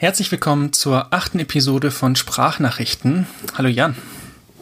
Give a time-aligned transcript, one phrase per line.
[0.00, 3.26] Herzlich willkommen zur achten Episode von Sprachnachrichten.
[3.56, 3.96] Hallo Jan.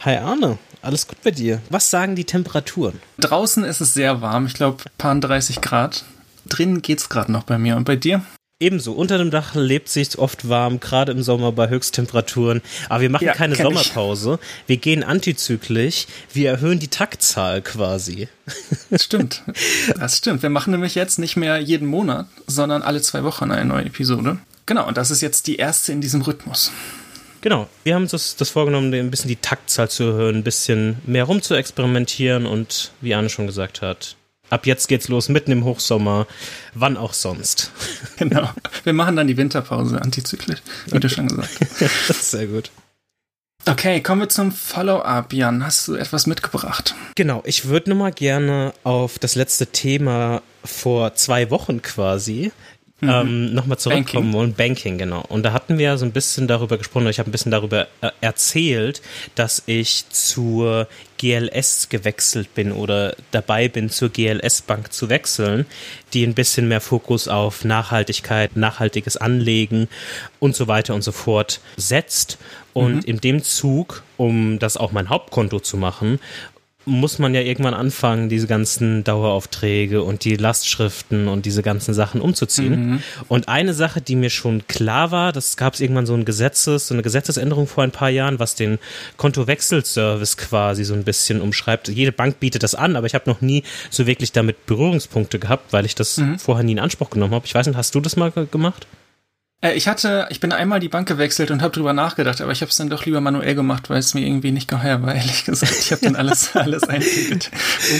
[0.01, 1.61] Hi Arne, alles gut bei dir?
[1.69, 2.99] Was sagen die Temperaturen?
[3.19, 6.05] Draußen ist es sehr warm, ich glaube paar 30 Grad.
[6.47, 7.77] Drinnen geht's gerade noch bei mir.
[7.77, 8.23] Und bei dir?
[8.59, 12.63] Ebenso, unter dem Dach lebt sich oft warm, gerade im Sommer bei Höchsttemperaturen.
[12.89, 14.39] Aber wir machen ja, keine Sommerpause.
[14.41, 14.69] Ich.
[14.69, 16.07] Wir gehen antizyklisch.
[16.33, 18.27] Wir erhöhen die Taktzahl quasi.
[18.89, 19.43] Das stimmt.
[19.99, 20.41] Das stimmt.
[20.41, 24.39] Wir machen nämlich jetzt nicht mehr jeden Monat, sondern alle zwei Wochen eine neue Episode.
[24.67, 26.71] Genau, und das ist jetzt die erste in diesem Rhythmus.
[27.41, 30.97] Genau, wir haben uns das, das vorgenommen, ein bisschen die Taktzahl zu erhöhen, ein bisschen
[31.05, 34.17] mehr rum zu experimentieren und wie Anne schon gesagt hat,
[34.49, 36.27] ab jetzt geht's los, mitten im Hochsommer,
[36.73, 37.71] wann auch sonst.
[38.17, 38.49] Genau.
[38.83, 42.31] Wir machen dann die Winterpause antizyklisch, wie du schon gesagt hast.
[42.31, 42.71] Sehr gut.
[43.65, 45.33] Okay, kommen wir zum Follow-up.
[45.33, 46.95] Jan, hast du etwas mitgebracht?
[47.15, 52.51] Genau, ich würde nur mal gerne auf das letzte Thema vor zwei Wochen quasi
[53.01, 53.09] mhm.
[53.09, 54.33] ähm, nochmal zurückkommen Banking.
[54.33, 54.53] wollen.
[54.53, 55.21] Banking, genau.
[55.27, 58.09] Und da hatten wir so ein bisschen darüber gesprochen, ich habe ein bisschen darüber äh,
[58.21, 59.01] erzählt,
[59.35, 65.65] dass ich zur GLS gewechselt bin oder dabei bin, zur GLS Bank zu wechseln,
[66.13, 69.87] die ein bisschen mehr Fokus auf Nachhaltigkeit, nachhaltiges Anlegen
[70.39, 72.37] und so weiter und so fort setzt.
[72.73, 73.01] Und mhm.
[73.05, 76.19] in dem Zug, um das auch mein Hauptkonto zu machen
[76.87, 82.21] muss man ja irgendwann anfangen, diese ganzen Daueraufträge und die Lastschriften und diese ganzen Sachen
[82.21, 82.91] umzuziehen.
[82.91, 83.03] Mhm.
[83.27, 86.87] Und eine Sache, die mir schon klar war, das gab es irgendwann so ein Gesetzes,
[86.87, 88.79] so eine Gesetzesänderung vor ein paar Jahren, was den
[89.17, 91.89] Kontowechselservice quasi so ein bisschen umschreibt.
[91.89, 95.73] Jede Bank bietet das an, aber ich habe noch nie so wirklich damit Berührungspunkte gehabt,
[95.73, 96.39] weil ich das mhm.
[96.39, 97.45] vorher nie in Anspruch genommen habe.
[97.45, 98.87] Ich weiß nicht, hast du das mal gemacht?
[99.61, 102.61] Äh, ich hatte, ich bin einmal die Bank gewechselt und habe drüber nachgedacht, aber ich
[102.61, 105.45] habe es dann doch lieber manuell gemacht, weil es mir irgendwie nicht geheuer war, ehrlich
[105.45, 105.75] gesagt.
[105.79, 107.51] Ich habe dann alles, alles eingefügt,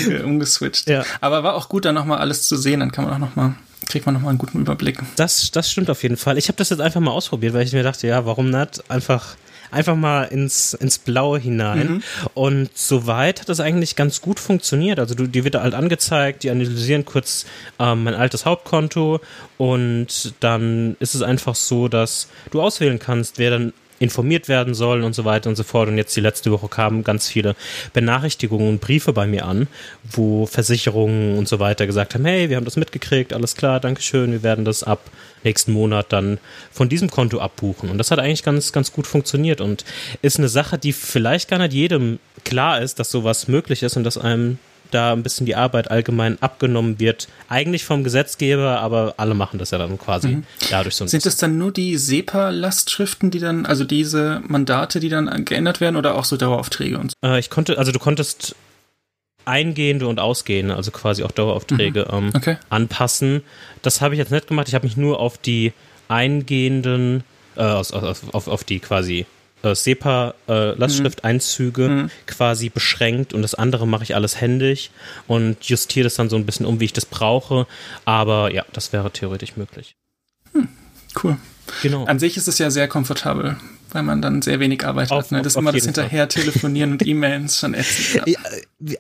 [0.05, 0.89] umge, umgeswitcht.
[0.89, 1.03] Ja.
[1.21, 4.05] Aber war auch gut, dann nochmal alles zu sehen, dann kann man auch nochmal kriegt
[4.05, 4.99] man nochmal einen guten Überblick.
[5.15, 6.37] Das, das stimmt auf jeden Fall.
[6.37, 8.83] Ich habe das jetzt einfach mal ausprobiert, weil ich mir dachte, ja, warum nicht?
[8.91, 9.37] Einfach
[9.71, 11.87] einfach mal ins, ins Blaue hinein.
[11.87, 12.03] Mhm.
[12.33, 14.99] Und soweit hat das eigentlich ganz gut funktioniert.
[14.99, 17.45] Also du, die wird halt angezeigt, die analysieren kurz
[17.79, 19.19] ähm, mein altes Hauptkonto
[19.57, 25.03] und dann ist es einfach so, dass du auswählen kannst, wer dann informiert werden sollen
[25.03, 25.89] und so weiter und so fort.
[25.89, 27.55] Und jetzt die letzte Woche kamen ganz viele
[27.93, 29.67] Benachrichtigungen und Briefe bei mir an,
[30.03, 34.31] wo Versicherungen und so weiter gesagt haben, hey, wir haben das mitgekriegt, alles klar, Dankeschön,
[34.31, 34.99] wir werden das ab
[35.43, 36.39] nächsten Monat dann
[36.71, 37.89] von diesem Konto abbuchen.
[37.89, 39.85] Und das hat eigentlich ganz, ganz gut funktioniert und
[40.21, 44.03] ist eine Sache, die vielleicht gar nicht jedem klar ist, dass sowas möglich ist und
[44.03, 44.59] dass einem
[44.91, 47.27] da ein bisschen die Arbeit allgemein abgenommen wird.
[47.49, 50.43] Eigentlich vom Gesetzgeber, aber alle machen das ja dann quasi mhm.
[50.69, 51.05] dadurch so.
[51.07, 55.95] Sind es dann nur die SEPA-Lastschriften, die dann, also diese Mandate, die dann geändert werden
[55.95, 57.27] oder auch so Daueraufträge und so?
[57.27, 58.55] Äh, ich konnte, also du konntest
[59.45, 62.17] eingehende und ausgehende, also quasi auch Daueraufträge mhm.
[62.17, 62.57] ähm, okay.
[62.69, 63.43] anpassen.
[63.81, 64.67] Das habe ich jetzt nicht gemacht.
[64.67, 65.73] Ich habe mich nur auf die
[66.09, 67.23] eingehenden,
[67.55, 69.25] äh, auf, auf, auf die quasi
[69.63, 72.09] äh, SEPA-Lastschrifteinzüge äh, mhm.
[72.25, 74.91] quasi beschränkt und das andere mache ich alles händisch
[75.27, 77.67] und justiere das dann so ein bisschen um, wie ich das brauche.
[78.05, 79.95] Aber ja, das wäre theoretisch möglich.
[80.53, 80.69] Hm,
[81.23, 81.37] cool.
[81.81, 82.05] Genau.
[82.05, 83.57] An sich ist es ja sehr komfortabel,
[83.93, 85.31] weil man dann sehr wenig Arbeit auf, hat.
[85.31, 85.41] Ne?
[85.41, 88.27] Das ist immer das hinterher telefonieren und E-Mails schon ätzend.
[88.27, 88.39] Ja,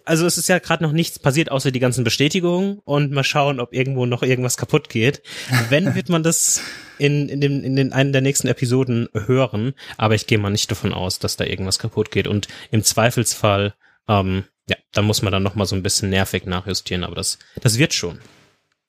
[0.05, 3.59] also es ist ja gerade noch nichts passiert, außer die ganzen Bestätigungen und mal schauen,
[3.59, 5.21] ob irgendwo noch irgendwas kaputt geht.
[5.69, 6.61] Wenn wird man das
[6.97, 10.69] in, in, dem, in den einen der nächsten Episoden hören, aber ich gehe mal nicht
[10.71, 12.27] davon aus, dass da irgendwas kaputt geht.
[12.27, 13.73] Und im Zweifelsfall,
[14.07, 17.39] ähm, ja, da muss man dann noch mal so ein bisschen nervig nachjustieren, aber das,
[17.61, 18.19] das wird schon.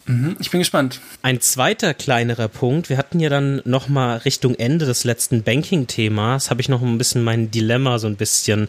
[0.08, 1.00] Mhm, ich bin gespannt.
[1.22, 2.88] Ein zweiter kleinerer Punkt.
[2.88, 6.98] Wir hatten ja dann noch mal Richtung Ende des letzten Banking-Themas, habe ich noch ein
[6.98, 8.68] bisschen mein Dilemma so ein bisschen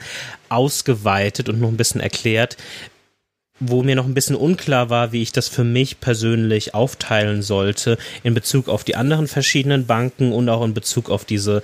[0.49, 2.57] ausgeweitet und noch ein bisschen erklärt
[3.59, 7.97] wo mir noch ein bisschen unklar war, wie ich das für mich persönlich aufteilen sollte
[8.23, 11.61] in Bezug auf die anderen verschiedenen Banken und auch in Bezug auf diese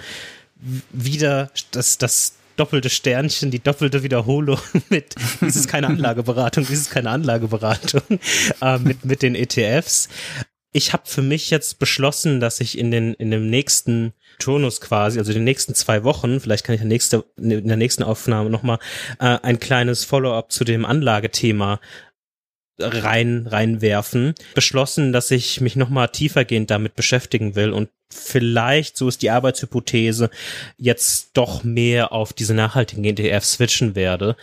[0.91, 6.91] wieder das das doppelte Sternchen, die doppelte Wiederholung mit dies ist keine Anlageberatung, dies ist
[6.91, 8.19] keine Anlageberatung
[8.61, 10.09] äh, mit mit den ETFs.
[10.71, 15.19] Ich habe für mich jetzt beschlossen, dass ich in den in dem nächsten Turnus quasi,
[15.19, 18.03] also in den nächsten zwei Wochen, vielleicht kann ich in der, nächste, in der nächsten
[18.03, 18.79] Aufnahme nochmal
[19.19, 21.79] äh, ein kleines Follow-up zu dem Anlagethema
[22.77, 29.21] rein reinwerfen, beschlossen, dass ich mich nochmal tiefergehend damit beschäftigen will und vielleicht, so ist
[29.21, 30.29] die Arbeitshypothese,
[30.77, 34.35] jetzt doch mehr auf diese nachhaltigen ETF switchen werde.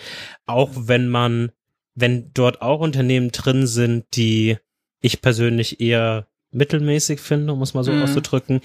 [0.47, 1.53] Auch wenn man,
[1.95, 4.59] wenn dort auch Unternehmen drin sind, die
[5.01, 8.03] ich persönlich eher mittelmäßig finde, um es mal so mhm.
[8.03, 8.61] auszudrücken,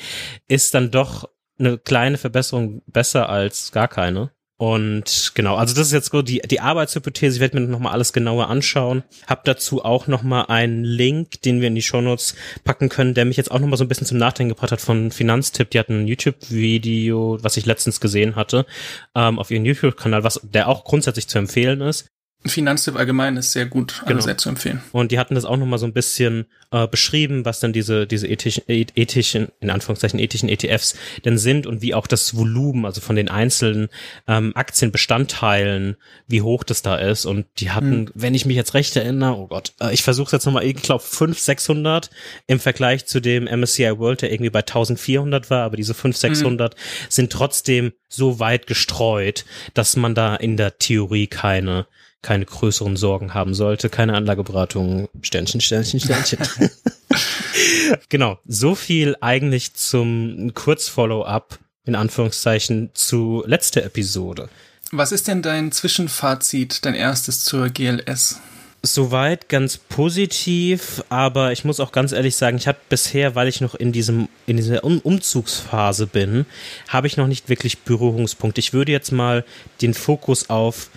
[0.48, 1.30] ist dann doch
[1.60, 4.31] eine kleine Verbesserung besser als gar keine.
[4.59, 7.36] Und genau, also das ist jetzt so die, die Arbeitshypothese.
[7.36, 9.04] Ich werde mir nochmal alles genauer anschauen.
[9.27, 13.38] Hab dazu auch nochmal einen Link, den wir in die Shownotes packen können, der mich
[13.38, 15.69] jetzt auch nochmal so ein bisschen zum Nachdenken gebracht hat von Finanztipp.
[15.69, 18.65] Die hatten ein YouTube-Video, was ich letztens gesehen hatte,
[19.13, 22.07] ähm, auf ihrem YouTube-Kanal, was der auch grundsätzlich zu empfehlen ist.
[22.50, 24.22] Finanztipp allgemein ist sehr gut, genau.
[24.22, 24.82] sehr zu empfehlen.
[24.92, 28.28] Und die hatten das auch nochmal so ein bisschen äh, beschrieben, was dann diese, diese
[28.28, 30.96] ethischen, ethischen, in Anführungszeichen ethischen ETFs
[31.26, 33.90] denn sind und wie auch das Volumen, also von den einzelnen
[34.28, 35.98] ähm, Aktienbestandteilen,
[36.28, 37.26] wie hoch das da ist.
[37.26, 38.12] Und die hatten, mhm.
[38.14, 41.04] wenn ich mich jetzt recht erinnere, oh Gott, äh, ich versuche jetzt nochmal, ich glaube
[41.04, 42.10] 500, 600
[42.48, 46.76] im Vergleich zu dem MSCI World, der irgendwie bei 1400 war, aber diese 500, 600
[46.76, 46.80] mhm.
[47.10, 51.88] sind trotzdem so weit gestreut, dass man da in der Theorie keine
[52.27, 56.39] keine größeren Sorgen haben sollte, keine Anlageberatung, Sternchen, Sternchen, Sternchen.
[58.09, 64.50] genau, so viel eigentlich zum Kurz-Follow-up, in Anführungszeichen, zu letzter Episode.
[64.91, 68.41] Was ist denn dein Zwischenfazit, dein erstes zur GLS?
[68.83, 73.62] Soweit ganz positiv, aber ich muss auch ganz ehrlich sagen, ich habe bisher, weil ich
[73.62, 76.45] noch in diesem in dieser um Umzugsphase bin,
[76.89, 78.59] habe ich noch nicht wirklich Berührungspunkte.
[78.59, 79.45] Ich würde jetzt mal
[79.81, 80.89] den Fokus auf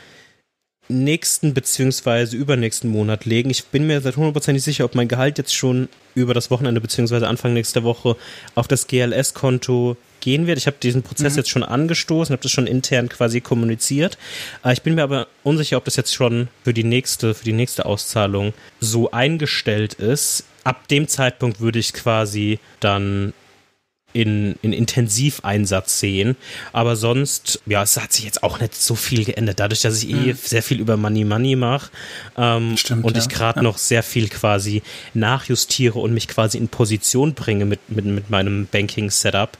[0.90, 3.50] nächsten beziehungsweise übernächsten Monat legen.
[3.50, 7.28] Ich bin mir seit hundertprozentig sicher, ob mein Gehalt jetzt schon über das Wochenende beziehungsweise
[7.28, 8.16] Anfang nächster Woche
[8.54, 10.58] auf das GLS-Konto gehen wird.
[10.58, 11.38] Ich habe diesen Prozess mhm.
[11.38, 14.18] jetzt schon angestoßen, habe das schon intern quasi kommuniziert.
[14.64, 17.52] Äh, ich bin mir aber unsicher, ob das jetzt schon für die nächste, für die
[17.52, 20.44] nächste Auszahlung so eingestellt ist.
[20.62, 23.32] Ab dem Zeitpunkt würde ich quasi dann
[24.12, 26.36] in, in Intensiveinsatz sehen.
[26.72, 30.10] Aber sonst, ja, es hat sich jetzt auch nicht so viel geändert, dadurch, dass ich
[30.10, 30.38] eh mhm.
[30.42, 31.90] sehr viel über Money Money mache
[32.36, 33.22] ähm, und ja.
[33.22, 33.62] ich gerade ja.
[33.62, 34.82] noch sehr viel quasi
[35.14, 39.56] nachjustiere und mich quasi in Position bringe mit, mit, mit meinem Banking-Setup,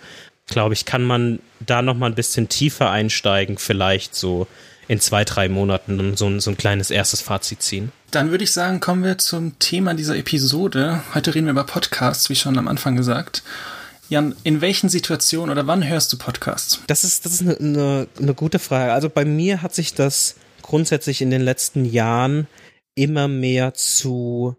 [0.47, 4.47] glaube ich, kann man da noch mal ein bisschen tiefer einsteigen, vielleicht so
[4.89, 7.93] in zwei, drei Monaten und so, so ein kleines erstes Fazit ziehen.
[8.11, 11.01] Dann würde ich sagen, kommen wir zum Thema dieser Episode.
[11.15, 13.45] Heute reden wir über Podcasts, wie schon am Anfang gesagt.
[14.11, 16.83] Jan, in welchen Situationen oder wann hörst du Podcasts?
[16.89, 18.93] Das ist, das ist eine, eine, eine gute Frage.
[18.93, 22.49] Also bei mir hat sich das grundsätzlich in den letzten Jahren
[22.97, 24.57] immer mehr zu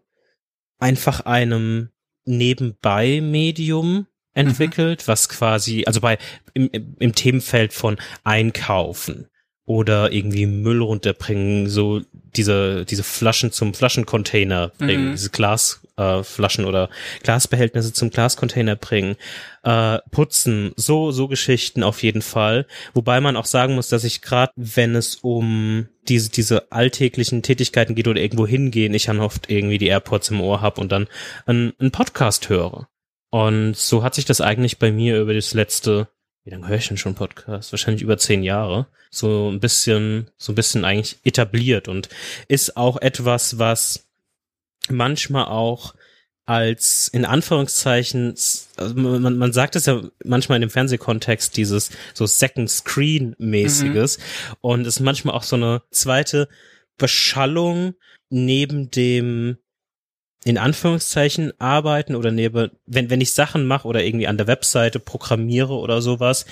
[0.79, 1.89] einfach einem
[2.23, 5.07] Nebenbei-Medium entwickelt, mhm.
[5.07, 6.17] was quasi, also bei
[6.53, 6.69] im,
[6.99, 9.27] im Themenfeld von Einkaufen
[9.65, 12.01] oder irgendwie Müll runterbringen, so
[12.35, 15.11] diese, diese Flaschen zum Flaschencontainer bringen, mhm.
[15.11, 16.89] diese Glasflaschen äh, oder
[17.23, 19.17] Glasbehältnisse zum Glascontainer bringen,
[19.63, 22.65] äh, putzen, so, so Geschichten auf jeden Fall.
[22.93, 27.95] Wobei man auch sagen muss, dass ich gerade, wenn es um diese, diese alltäglichen Tätigkeiten
[27.95, 31.07] geht oder irgendwo hingehen, ich dann oft irgendwie die AirPods im Ohr habe und dann
[31.45, 32.87] einen, einen Podcast höre.
[33.29, 36.09] Und so hat sich das eigentlich bei mir über das letzte
[36.43, 37.71] wie lange höre ich denn schon Podcast?
[37.71, 38.87] Wahrscheinlich über zehn Jahre.
[39.09, 42.09] So ein bisschen, so ein bisschen eigentlich etabliert und
[42.47, 44.07] ist auch etwas, was
[44.89, 45.93] manchmal auch
[46.45, 48.35] als in Anführungszeichen,
[48.75, 54.17] also man, man sagt es ja manchmal in dem Fernsehkontext, dieses so Second Screen mäßiges
[54.17, 54.23] mhm.
[54.61, 56.49] und ist manchmal auch so eine zweite
[56.97, 57.93] Beschallung
[58.29, 59.57] neben dem
[60.43, 64.99] in Anführungszeichen arbeiten oder neben, wenn, wenn ich Sachen mache oder irgendwie an der Webseite
[64.99, 66.45] programmiere oder sowas.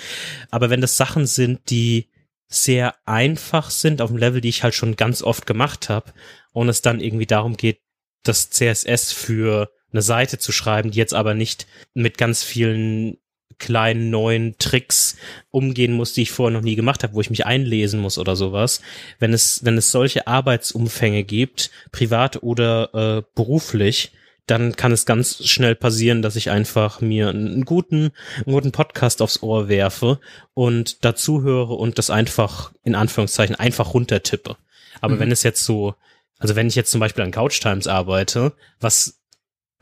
[0.52, 2.10] Aber wenn das Sachen sind, die
[2.48, 6.14] sehr einfach sind, auf dem Level, die ich halt schon ganz oft gemacht habe,
[6.52, 7.82] und es dann irgendwie darum geht,
[8.24, 13.18] das CSS für eine Seite zu schreiben, die jetzt aber nicht mit ganz vielen
[13.60, 15.18] kleinen neuen Tricks
[15.52, 18.36] umgehen muss, die ich vorher noch nie gemacht habe, wo ich mich einlesen muss oder
[18.36, 18.82] sowas.
[19.20, 24.12] Wenn es, wenn es solche Arbeitsumfänge gibt, privat oder äh, beruflich,
[24.50, 29.22] dann kann es ganz schnell passieren, dass ich einfach mir einen guten, einen guten Podcast
[29.22, 30.20] aufs Ohr werfe
[30.56, 34.58] und dazu höre und das einfach, in Anführungszeichen, einfach runtertippe.
[35.02, 35.20] Aber mhm.
[35.20, 35.94] wenn es jetzt so,
[36.40, 39.19] also wenn ich jetzt zum Beispiel an Couch Times arbeite, was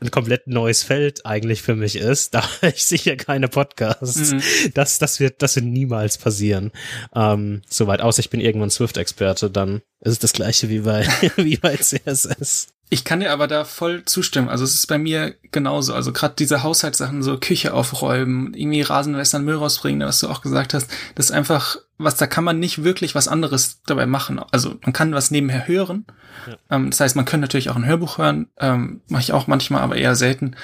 [0.00, 4.32] ein komplett neues Feld eigentlich für mich ist, da ich sicher keine Podcasts.
[4.32, 4.42] Mhm.
[4.74, 6.72] Das, das wird, das wird niemals passieren.
[7.14, 11.56] Ähm, soweit, außer ich bin irgendwann Swift-Experte, dann ist es das gleiche wie bei, wie
[11.56, 12.68] bei CSS.
[12.90, 14.48] Ich kann dir aber da voll zustimmen.
[14.48, 15.92] Also es ist bei mir genauso.
[15.92, 20.72] Also gerade diese Haushaltssachen, so Küche aufräumen, irgendwie Rasenwässern, Müll rausbringen, was du auch gesagt
[20.72, 24.40] hast, das ist einfach, was da kann man nicht wirklich was anderes dabei machen.
[24.52, 26.06] Also man kann was nebenher hören.
[26.46, 26.56] Ja.
[26.70, 29.82] Ähm, das heißt, man könnte natürlich auch ein Hörbuch hören, ähm, mache ich auch manchmal,
[29.82, 30.54] aber eher selten.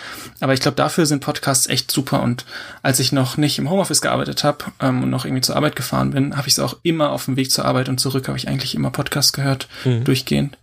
[0.41, 2.23] Aber ich glaube, dafür sind Podcasts echt super.
[2.23, 2.47] Und
[2.83, 6.13] als ich noch nicht im Homeoffice gearbeitet habe ähm, und noch irgendwie zur Arbeit gefahren
[6.13, 8.47] bin, habe ich es auch immer auf dem Weg zur Arbeit und zurück habe ich
[8.47, 10.05] eigentlich immer Podcasts gehört, mhm.
[10.05, 10.57] durchgehend.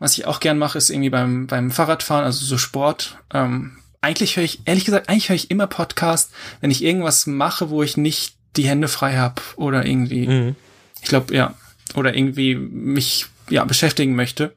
[0.00, 3.18] Was ich auch gern mache, ist irgendwie beim, beim Fahrradfahren, also so Sport.
[3.32, 7.70] Ähm, eigentlich höre ich, ehrlich gesagt, eigentlich höre ich immer Podcast, wenn ich irgendwas mache,
[7.70, 10.26] wo ich nicht die Hände frei habe oder irgendwie.
[10.26, 10.56] Mhm.
[11.00, 11.54] Ich glaube, ja.
[11.94, 14.54] Oder irgendwie mich ja beschäftigen möchte.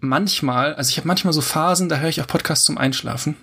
[0.00, 3.36] Manchmal, also ich habe manchmal so Phasen, da höre ich auch Podcasts zum Einschlafen.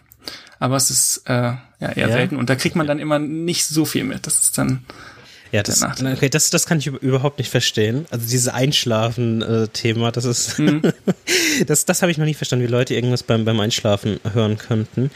[0.60, 2.12] Aber es ist äh, ja eher ja.
[2.12, 4.26] selten und da kriegt man dann immer nicht so viel mit.
[4.28, 4.84] Das ist dann
[5.52, 8.06] ja, das, okay, das, das kann ich überhaupt nicht verstehen.
[8.12, 10.82] Also dieses Einschlafen-Thema, das ist, mhm.
[11.68, 15.10] das, das habe ich noch nie verstanden, wie Leute irgendwas beim, beim Einschlafen hören könnten.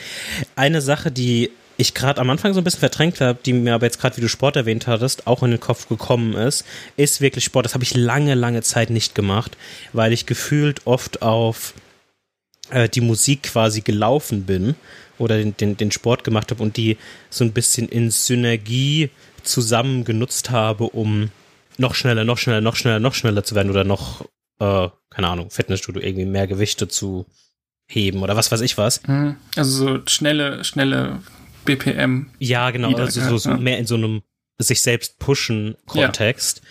[0.56, 3.86] Eine Sache, die ich gerade am Anfang so ein bisschen verdrängt habe, die mir aber
[3.86, 6.66] jetzt gerade, wie du Sport erwähnt hattest, auch in den Kopf gekommen ist,
[6.98, 7.66] ist wirklich Sport.
[7.66, 9.58] Das habe ich lange, lange Zeit nicht gemacht,
[9.92, 11.74] weil ich gefühlt oft auf
[12.70, 14.76] äh, die Musik quasi gelaufen bin
[15.18, 16.98] oder den, den, den Sport gemacht habe und die
[17.30, 19.10] so ein bisschen in Synergie
[19.44, 21.30] zusammen genutzt habe, um
[21.78, 24.26] noch schneller, noch schneller, noch schneller, noch schneller zu werden oder noch,
[24.60, 27.26] äh, keine Ahnung, Fitnessstudio irgendwie mehr Gewichte zu
[27.88, 29.06] heben oder was weiß ich was.
[29.08, 29.38] Mhm.
[29.56, 31.20] Also so schnelle, schnelle
[31.66, 32.28] BPM.
[32.40, 34.22] Ja, genau, also so, so mehr in so einem
[34.58, 36.62] sich selbst pushen Kontext.
[36.64, 36.70] Ja.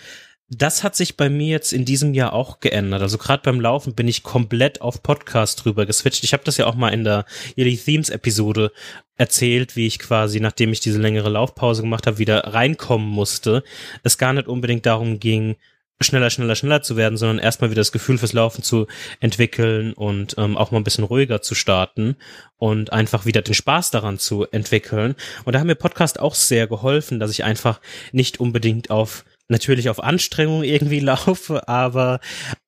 [0.49, 3.01] Das hat sich bei mir jetzt in diesem Jahr auch geändert.
[3.01, 6.23] Also gerade beim Laufen bin ich komplett auf Podcast drüber geswitcht.
[6.23, 8.71] Ich habe das ja auch mal in der Yearly Themes Episode
[9.15, 13.63] erzählt, wie ich quasi, nachdem ich diese längere Laufpause gemacht habe, wieder reinkommen musste.
[14.03, 15.55] Es gar nicht unbedingt darum ging,
[16.01, 18.87] schneller, schneller, schneller zu werden, sondern erstmal wieder das Gefühl fürs Laufen zu
[19.19, 22.15] entwickeln und ähm, auch mal ein bisschen ruhiger zu starten
[22.57, 25.15] und einfach wieder den Spaß daran zu entwickeln.
[25.45, 27.79] Und da haben mir Podcast auch sehr geholfen, dass ich einfach
[28.11, 32.19] nicht unbedingt auf natürlich auf Anstrengung irgendwie laufe, aber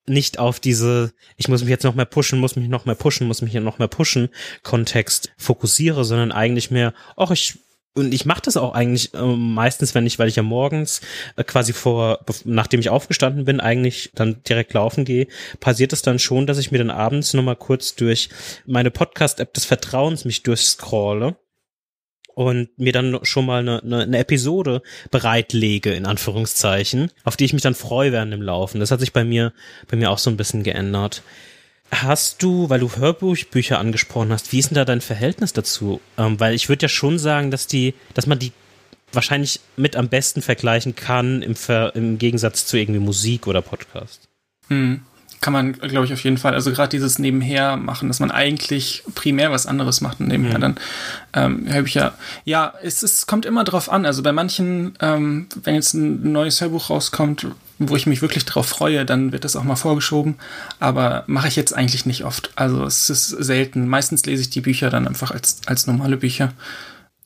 [0.08, 3.28] nicht auf diese, ich muss mich jetzt noch mehr pushen, muss mich noch mehr pushen,
[3.28, 4.30] muss mich noch mehr pushen
[4.62, 7.58] Kontext fokussiere, sondern eigentlich mehr, ach, ich
[7.96, 11.02] und ich mache das auch eigentlich äh, meistens, wenn ich, weil ich ja morgens
[11.38, 15.28] äh, quasi vor, nachdem ich aufgestanden bin, eigentlich dann direkt laufen gehe,
[15.62, 18.30] passiert es dann schon, dass ich mir dann abends nochmal kurz durch
[18.66, 21.38] meine Podcast-App des Vertrauens mich durchscrolle
[22.36, 27.54] und mir dann schon mal eine, eine, eine Episode bereitlege, in Anführungszeichen, auf die ich
[27.54, 28.82] mich dann freue während dem Laufen.
[28.82, 29.54] Das hat sich bei mir,
[29.88, 31.24] bei mir auch so ein bisschen geändert.
[31.92, 36.02] Hast du, weil du Hörbuchbücher angesprochen hast, wie ist denn da dein Verhältnis dazu?
[36.18, 38.52] Ähm, weil ich würde ja schon sagen, dass die, dass man die
[39.14, 44.28] wahrscheinlich mit am besten vergleichen kann im, Ver, im Gegensatz zu irgendwie Musik oder Podcast.
[44.68, 45.02] Hm
[45.46, 46.56] kann man, glaube ich, auf jeden Fall.
[46.56, 50.62] Also gerade dieses Nebenher machen, dass man eigentlich primär was anderes macht und nebenher mhm.
[50.62, 50.76] dann
[51.34, 52.16] ähm, Hörbücher.
[52.46, 54.08] Ja, es, es kommt immer drauf an.
[54.08, 57.46] Also bei manchen, ähm, wenn jetzt ein neues Hörbuch rauskommt,
[57.80, 60.36] wo ich mich wirklich drauf freue, dann wird das auch mal vorgeschoben.
[60.80, 62.52] Aber mache ich jetzt eigentlich nicht oft.
[62.56, 63.88] Also es ist selten.
[63.88, 66.54] Meistens lese ich die Bücher dann einfach als, als normale Bücher.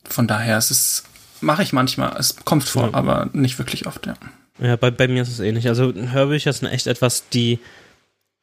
[0.09, 1.03] Von daher, es ist,
[1.41, 2.15] mache ich manchmal.
[2.17, 2.93] Es kommt vor, ja.
[2.93, 4.15] aber nicht wirklich oft, ja.
[4.59, 5.67] Ja, bei, bei mir ist es ähnlich.
[5.67, 7.59] Also Hörbücher sind echt etwas, die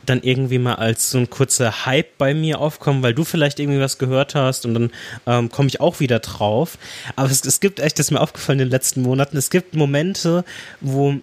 [0.05, 3.81] dann irgendwie mal als so ein kurzer Hype bei mir aufkommen, weil du vielleicht irgendwie
[3.81, 4.91] was gehört hast und dann
[5.27, 6.79] ähm, komme ich auch wieder drauf.
[7.17, 9.75] Aber es, es gibt echt, das ist mir aufgefallen in den letzten Monaten, es gibt
[9.75, 10.45] Momente,
[10.81, 11.17] wo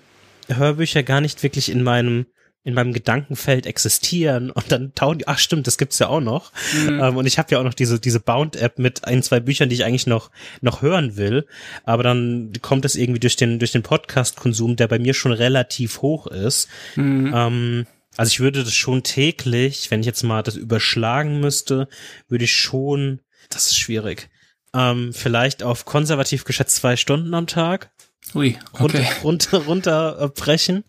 [0.48, 2.26] Hörbücher gar nicht wirklich in meinem
[2.66, 6.54] in meinem Gedankenfeld existieren und dann tauchen die, ach stimmt, das gibt's ja auch noch.
[6.74, 7.02] Mhm.
[7.02, 9.76] Ähm, und ich habe ja auch noch diese, diese Bound-App mit ein, zwei Büchern, die
[9.76, 10.32] ich eigentlich noch,
[10.62, 11.46] noch hören will.
[11.84, 16.02] Aber dann kommt es irgendwie durch den, durch den Podcast-Konsum, der bei mir schon relativ
[16.02, 16.70] hoch ist.
[16.96, 17.34] Mhm.
[17.36, 21.90] Ähm, also ich würde das schon täglich, wenn ich jetzt mal das überschlagen müsste,
[22.30, 23.20] würde ich schon,
[23.50, 24.30] das ist schwierig,
[24.74, 27.92] ähm, vielleicht auf konservativ geschätzt zwei Stunden am Tag.
[28.36, 28.82] Ui, okay.
[28.82, 30.84] runter, runter, runterbrechen.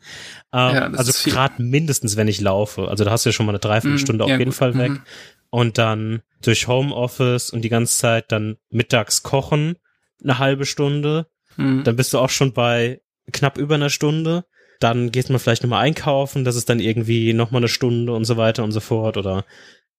[0.52, 2.88] Ähm, ja, also gerade mindestens, wenn ich laufe.
[2.88, 4.58] Also da hast du ja schon mal eine Dreiviertelstunde mm, ja, auf jeden gut.
[4.58, 4.92] Fall weg.
[4.92, 5.02] Mm.
[5.50, 9.76] Und dann durch Homeoffice und die ganze Zeit dann mittags kochen,
[10.22, 11.26] eine halbe Stunde.
[11.56, 11.82] Mm.
[11.82, 13.00] Dann bist du auch schon bei
[13.32, 14.44] knapp über einer Stunde
[14.80, 18.36] dann geht man vielleicht nochmal einkaufen, das ist dann irgendwie nochmal eine Stunde und so
[18.36, 19.44] weiter und so fort oder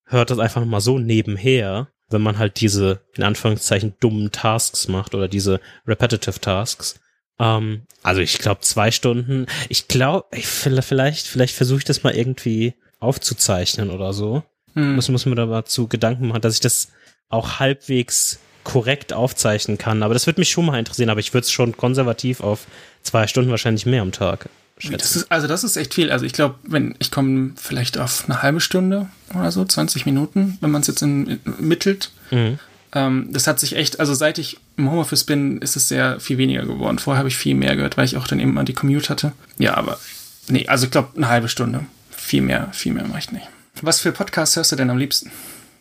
[0.06, 5.16] hört das einfach nochmal so nebenher, wenn man halt diese, in Anführungszeichen, dummen Tasks macht
[5.16, 7.00] oder diese repetitive Tasks.
[7.40, 12.74] Ähm, also ich glaube zwei Stunden, ich glaube, vielleicht, vielleicht versuche ich das mal irgendwie
[13.00, 14.44] aufzuzeichnen oder so.
[14.74, 14.96] Hm.
[14.96, 16.90] Muss, muss mir da mal zu Gedanken machen, dass ich das
[17.30, 20.04] auch halbwegs korrekt aufzeichnen kann.
[20.04, 22.66] Aber das würde mich schon mal interessieren, aber ich würde es schon konservativ auf
[23.04, 24.50] zwei Stunden wahrscheinlich mehr am Tag
[24.92, 26.12] das ist, also das ist echt viel.
[26.12, 30.58] Also ich glaube, wenn ich komme vielleicht auf eine halbe Stunde oder so, 20 Minuten,
[30.62, 32.12] wenn man es jetzt in, in, mittelt.
[32.32, 32.60] Mhm.
[32.94, 36.38] Ähm, das hat sich echt, also seit ich im Homeoffice bin, ist es sehr viel
[36.38, 37.00] weniger geworden.
[37.00, 39.32] Vorher habe ich viel mehr gehört, weil ich auch dann eben mal die Commute hatte.
[39.58, 40.00] Ja, aber
[40.48, 41.86] nee, also ich glaube eine halbe Stunde.
[42.10, 43.48] Viel mehr, viel mehr mache ich nicht.
[43.82, 45.32] Was für Podcasts hörst du denn am liebsten?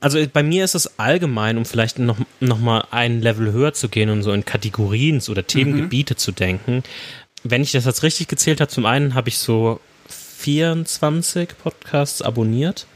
[0.00, 3.88] Also bei mir ist es allgemein, um vielleicht noch, noch mal ein Level höher zu
[3.88, 6.18] gehen und so in Kategorien oder Themengebiete mhm.
[6.18, 6.82] zu denken,
[7.42, 12.86] wenn ich das jetzt richtig gezählt habe, zum einen habe ich so 24 Podcasts abonniert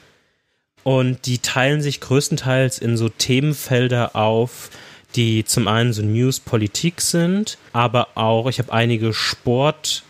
[0.82, 4.70] und die teilen sich größtenteils in so Themenfelder auf,
[5.16, 10.02] die zum einen so News, Politik sind, aber auch, ich habe einige Sport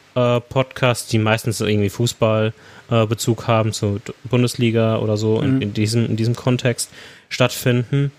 [0.49, 5.45] Podcasts, die meistens irgendwie Fußballbezug äh, haben, zur Bundesliga oder so mhm.
[5.45, 6.91] in, in, diesem, in diesem Kontext
[7.29, 8.11] stattfinden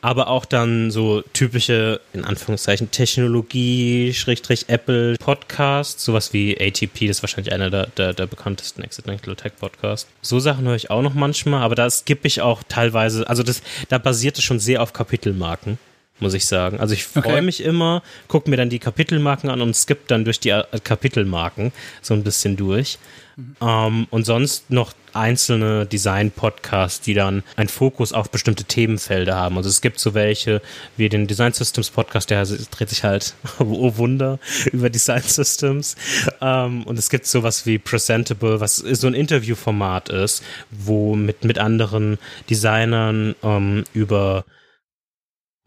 [0.00, 7.18] aber auch dann so typische, in Anführungszeichen, Technologie, Schrägstrich Apple Podcasts, sowas wie ATP, das
[7.18, 10.08] ist wahrscheinlich einer der, der, der bekanntesten Accidental Tech Podcasts.
[10.22, 13.62] So Sachen höre ich auch noch manchmal, aber da skippe ich auch teilweise, also das,
[13.88, 15.78] da basiert es schon sehr auf Kapitelmarken
[16.20, 16.80] muss ich sagen.
[16.80, 17.42] Also ich freue okay.
[17.42, 21.72] mich immer, gucke mir dann die Kapitelmarken an und skippe dann durch die äh, Kapitelmarken
[22.02, 22.98] so ein bisschen durch.
[23.36, 23.56] Mhm.
[23.60, 29.56] Ähm, und sonst noch einzelne Design-Podcasts, die dann einen Fokus auf bestimmte Themenfelder haben.
[29.56, 30.60] Also es gibt so welche
[30.96, 34.38] wie den Design Systems Podcast, der dreht sich halt, oh Wunder,
[34.72, 35.96] über Design Systems.
[36.40, 41.58] Ähm, und es gibt sowas wie Presentable, was so ein Interviewformat ist, wo mit, mit
[41.58, 42.18] anderen
[42.50, 44.44] Designern ähm, über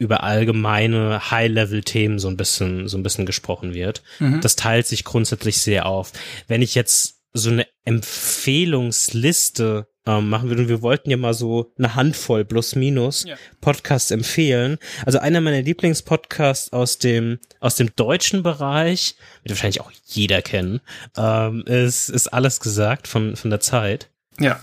[0.01, 4.01] über allgemeine High-Level-Themen so ein bisschen, so ein bisschen gesprochen wird.
[4.17, 4.41] Mhm.
[4.41, 6.12] Das teilt sich grundsätzlich sehr auf.
[6.48, 11.72] Wenn ich jetzt so eine Empfehlungsliste ähm, machen würde, und wir wollten ja mal so
[11.77, 13.36] eine Handvoll plus minus ja.
[13.62, 14.79] Podcasts empfehlen.
[15.05, 20.81] Also einer meiner Lieblingspodcasts aus dem, aus dem deutschen Bereich, wird wahrscheinlich auch jeder kennen,
[21.15, 24.10] ähm, ist, ist alles gesagt von, von der Zeit.
[24.39, 24.60] Ja.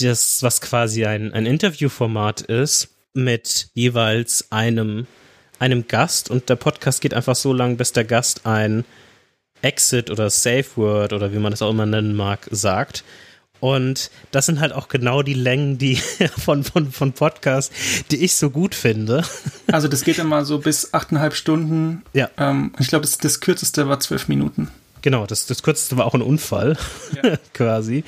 [0.00, 5.06] Das, was quasi ein, ein Interviewformat ist, mit jeweils einem,
[5.58, 8.84] einem Gast und der Podcast geht einfach so lang, bis der Gast ein
[9.62, 13.04] Exit oder Safe Word oder wie man das auch immer nennen mag, sagt.
[13.60, 15.96] Und das sind halt auch genau die Längen, die
[16.38, 17.74] von, von, von Podcasts,
[18.10, 19.24] die ich so gut finde.
[19.70, 22.02] Also das geht immer so bis achteinhalb Stunden.
[22.12, 22.28] Ja.
[22.36, 24.68] Ähm, ich glaube, das, das kürzeste war zwölf Minuten.
[25.02, 26.76] Genau, das, das kürzeste war auch ein Unfall,
[27.22, 27.36] ja.
[27.54, 28.04] quasi.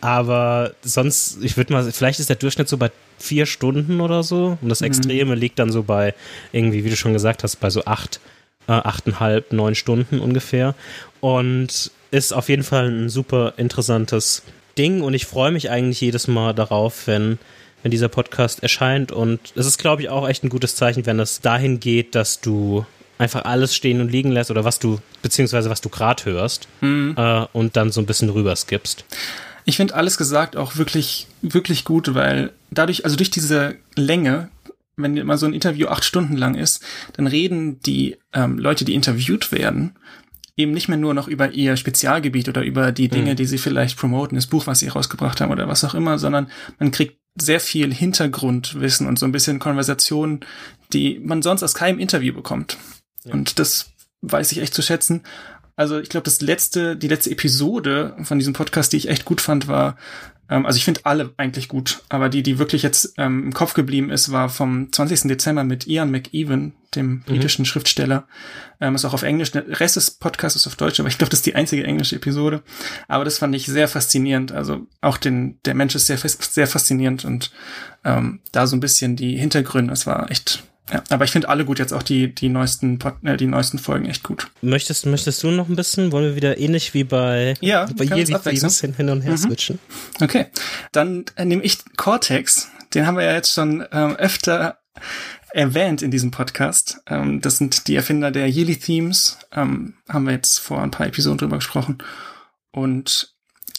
[0.00, 4.58] Aber sonst, ich würde mal, vielleicht ist der Durchschnitt so bei vier Stunden oder so.
[4.60, 4.88] Und das mhm.
[4.88, 5.40] Extreme mhm.
[5.40, 6.14] liegt dann so bei
[6.52, 8.20] irgendwie, wie du schon gesagt hast, bei so acht,
[8.68, 10.74] äh, achteinhalb, neun Stunden ungefähr.
[11.20, 14.42] Und ist auf jeden Fall ein super interessantes
[14.76, 15.00] Ding.
[15.02, 17.38] Und ich freue mich eigentlich jedes Mal darauf, wenn
[17.84, 19.12] wenn dieser Podcast erscheint.
[19.12, 22.40] Und es ist, glaube ich, auch echt ein gutes Zeichen, wenn es dahin geht, dass
[22.40, 22.86] du
[23.18, 27.14] einfach alles stehen und liegen lässt oder was du, beziehungsweise was du gerade hörst mhm.
[27.16, 29.04] äh, und dann so ein bisschen rüber skippst.
[29.64, 34.50] Ich finde alles gesagt auch wirklich, wirklich gut, weil dadurch, also durch diese Länge,
[34.96, 36.82] wenn immer so ein Interview acht Stunden lang ist,
[37.14, 39.94] dann reden die ähm, Leute, die interviewt werden,
[40.56, 43.36] eben nicht mehr nur noch über ihr Spezialgebiet oder über die Dinge, mhm.
[43.36, 46.48] die sie vielleicht promoten, das Buch, was sie rausgebracht haben oder was auch immer, sondern
[46.78, 50.40] man kriegt sehr viel Hintergrundwissen und so ein bisschen Konversation,
[50.92, 52.76] die man sonst aus keinem Interview bekommt.
[53.32, 55.22] Und das weiß ich echt zu schätzen.
[55.76, 59.40] Also ich glaube, das letzte, die letzte Episode von diesem Podcast, die ich echt gut
[59.40, 59.96] fand, war,
[60.48, 63.74] ähm, also ich finde alle eigentlich gut, aber die, die wirklich jetzt ähm, im Kopf
[63.74, 65.22] geblieben ist, war vom 20.
[65.22, 67.22] Dezember mit Ian McEwan, dem mhm.
[67.26, 67.66] britischen mhm.
[67.66, 68.28] Schriftsteller.
[68.80, 71.30] Ähm, ist auch auf Englisch, der Rest des Podcasts ist auf Deutsch, aber ich glaube,
[71.30, 72.62] das ist die einzige englische Episode.
[73.08, 74.52] Aber das fand ich sehr faszinierend.
[74.52, 77.50] Also auch den, der Mensch ist sehr, sehr faszinierend und
[78.04, 81.64] ähm, da so ein bisschen die Hintergründe, es war echt ja, aber ich finde alle
[81.64, 84.50] gut, jetzt auch die, die neuesten, äh, die neuesten Folgen echt gut.
[84.60, 86.12] Möchtest, möchtest du noch ein bisschen?
[86.12, 89.38] Wollen wir wieder ähnlich wie bei, ja, bei Yearly Themes hin, hin und her mhm.
[89.38, 89.78] switchen?
[90.20, 90.46] Okay.
[90.92, 92.68] Dann äh, nehme ich Cortex.
[92.92, 94.78] Den haben wir ja jetzt schon ähm, öfter
[95.54, 97.00] erwähnt in diesem Podcast.
[97.06, 99.38] Ähm, das sind die Erfinder der Yearly Themes.
[99.52, 101.98] Ähm, haben wir jetzt vor ein paar Episoden drüber gesprochen.
[102.72, 103.34] Und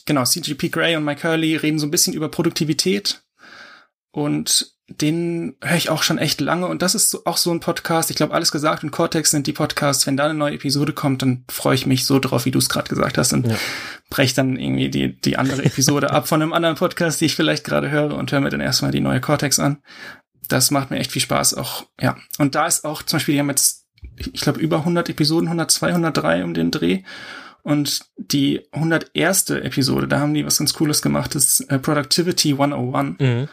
[0.05, 3.23] genau, CGP Grey und Mike Hurley reden so ein bisschen über Produktivität
[4.11, 8.11] und den höre ich auch schon echt lange und das ist auch so ein Podcast.
[8.11, 10.05] Ich glaube, alles gesagt und Cortex sind die Podcasts.
[10.05, 12.69] Wenn da eine neue Episode kommt, dann freue ich mich so drauf, wie du es
[12.69, 13.55] gerade gesagt hast und ja.
[14.11, 17.63] brech dann irgendwie die, die andere Episode ab von einem anderen Podcast, die ich vielleicht
[17.63, 19.77] gerade höre und höre mir dann erstmal die neue Cortex an.
[20.49, 22.15] Das macht mir echt viel Spaß auch, ja.
[22.37, 25.87] Und da ist auch zum Beispiel, die haben jetzt, ich glaube, über 100 Episoden, 102,
[25.87, 27.01] 103 um den Dreh.
[27.63, 29.49] Und die 101.
[29.49, 33.19] Episode, da haben die was ganz Cooles gemacht, das ist äh, Productivity 101.
[33.19, 33.47] Mhm.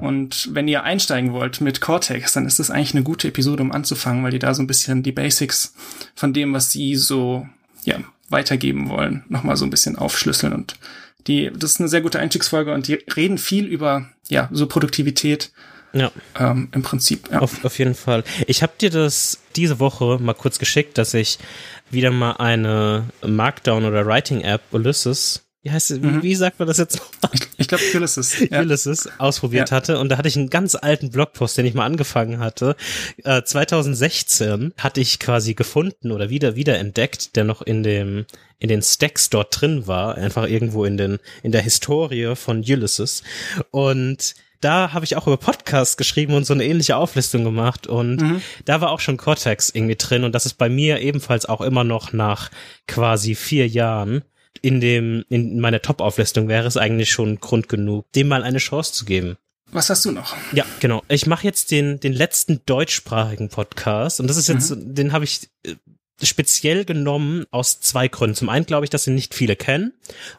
[0.00, 3.72] Und wenn ihr einsteigen wollt mit Cortex, dann ist das eigentlich eine gute Episode, um
[3.72, 5.74] anzufangen, weil die da so ein bisschen die Basics
[6.14, 7.46] von dem, was sie so
[7.84, 10.52] ja, weitergeben wollen, nochmal so ein bisschen aufschlüsseln.
[10.52, 10.76] Und
[11.26, 15.52] die, das ist eine sehr gute Einstiegsfolge und die reden viel über ja, so Produktivität.
[15.92, 16.12] Ja.
[16.38, 17.28] Ähm, Im Prinzip.
[17.30, 17.40] Ja.
[17.40, 18.22] Auf, auf jeden Fall.
[18.46, 21.38] Ich habe dir das diese Woche mal kurz geschickt, dass ich
[21.90, 26.22] wieder mal eine Markdown- oder Writing-App Ulysses wie heißt es, mhm.
[26.22, 27.32] wie, sagt man das jetzt noch?
[27.58, 28.38] Ich, glaube Ulysses.
[28.50, 28.60] Ja.
[28.60, 29.76] Ulysses ausprobiert ja.
[29.76, 32.76] hatte und da hatte ich einen ganz alten Blogpost, den ich mal angefangen hatte.
[33.24, 38.24] Äh, 2016 hatte ich quasi gefunden oder wieder wiederentdeckt, der noch in dem
[38.58, 43.22] in den Stacks dort drin war, einfach irgendwo in den in der Historie von Ulysses
[43.70, 48.20] und da habe ich auch über Podcasts geschrieben und so eine ähnliche Auflistung gemacht und
[48.20, 48.42] mhm.
[48.66, 51.84] da war auch schon Cortex irgendwie drin und das ist bei mir ebenfalls auch immer
[51.84, 52.50] noch nach
[52.86, 54.22] quasi vier Jahren
[54.62, 58.92] in dem, in meiner Top-Auflistung wäre es eigentlich schon Grund genug, dem mal eine Chance
[58.92, 59.36] zu geben.
[59.72, 60.36] Was hast du noch?
[60.52, 61.02] Ja, genau.
[61.08, 64.94] Ich mache jetzt den, den letzten deutschsprachigen Podcast und das ist jetzt, mhm.
[64.94, 65.76] den habe ich äh,
[66.22, 68.36] speziell genommen aus zwei Gründen.
[68.36, 69.92] Zum einen glaube ich, dass ihn nicht viele kennen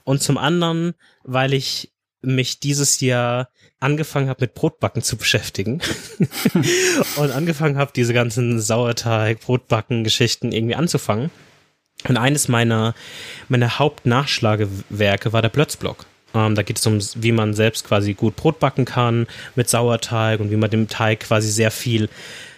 [0.04, 0.94] und zum anderen,
[1.24, 5.82] weil ich mich dieses Jahr angefangen habe mit Brotbacken zu beschäftigen
[7.16, 11.32] und angefangen habe diese ganzen Sauerteig, Brotbacken Geschichten irgendwie anzufangen.
[12.08, 12.94] Und eines meiner
[13.50, 16.06] meiner Hauptnachschlagewerke war der Plötzblock.
[16.34, 20.40] Ähm, da geht es um, wie man selbst quasi gut Brot backen kann mit Sauerteig
[20.40, 22.10] und wie man dem Teig quasi sehr viel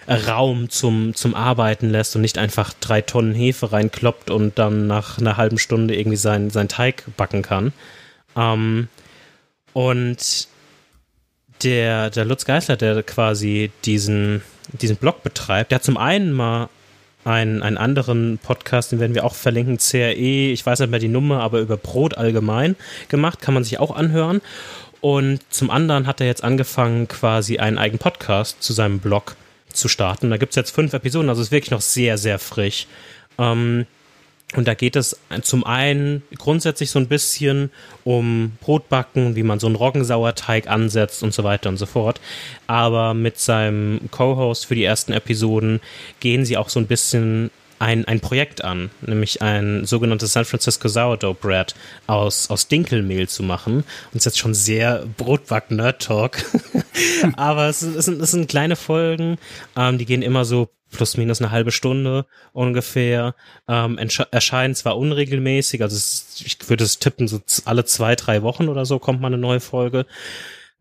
[0.07, 5.17] Raum zum, zum Arbeiten lässt und nicht einfach drei Tonnen Hefe reinkloppt und dann nach
[5.17, 7.71] einer halben Stunde irgendwie seinen sein Teig backen kann.
[8.35, 8.89] Ähm,
[9.71, 10.47] und
[11.63, 14.41] der, der Lutz Geisler, der quasi diesen,
[14.73, 16.69] diesen Blog betreibt, der hat zum einen mal
[17.25, 21.07] einen, einen anderen Podcast, den werden wir auch verlinken, CRE, ich weiß nicht mehr die
[21.07, 22.75] Nummer, aber über Brot allgemein
[23.09, 24.41] gemacht, kann man sich auch anhören.
[25.01, 29.35] Und zum anderen hat er jetzt angefangen, quasi einen eigenen Podcast zu seinem Blog
[29.71, 30.29] zu starten.
[30.29, 32.87] Da gibt es jetzt fünf Episoden, also ist wirklich noch sehr, sehr frisch.
[33.37, 33.85] Ähm,
[34.55, 37.71] und da geht es zum einen grundsätzlich so ein bisschen
[38.03, 42.21] um Brotbacken, wie man so einen Roggensauerteig ansetzt und so weiter und so fort.
[42.67, 45.79] Aber mit seinem Co-Host für die ersten Episoden
[46.19, 50.87] gehen sie auch so ein bisschen ein, ein Projekt an, nämlich ein sogenanntes San Francisco
[50.87, 51.75] Sourdough Bread
[52.07, 53.77] aus, aus Dinkelmehl zu machen.
[53.77, 56.45] Und es ist jetzt schon sehr Brotback-Nerd-Talk.
[57.35, 59.37] Aber es, es, sind, es sind kleine Folgen,
[59.75, 63.35] ähm, die gehen immer so plus minus eine halbe Stunde ungefähr.
[63.67, 63.97] Ähm,
[64.31, 68.85] erscheinen zwar unregelmäßig, also es, ich würde es tippen, so alle zwei, drei Wochen oder
[68.85, 70.05] so kommt mal eine neue Folge.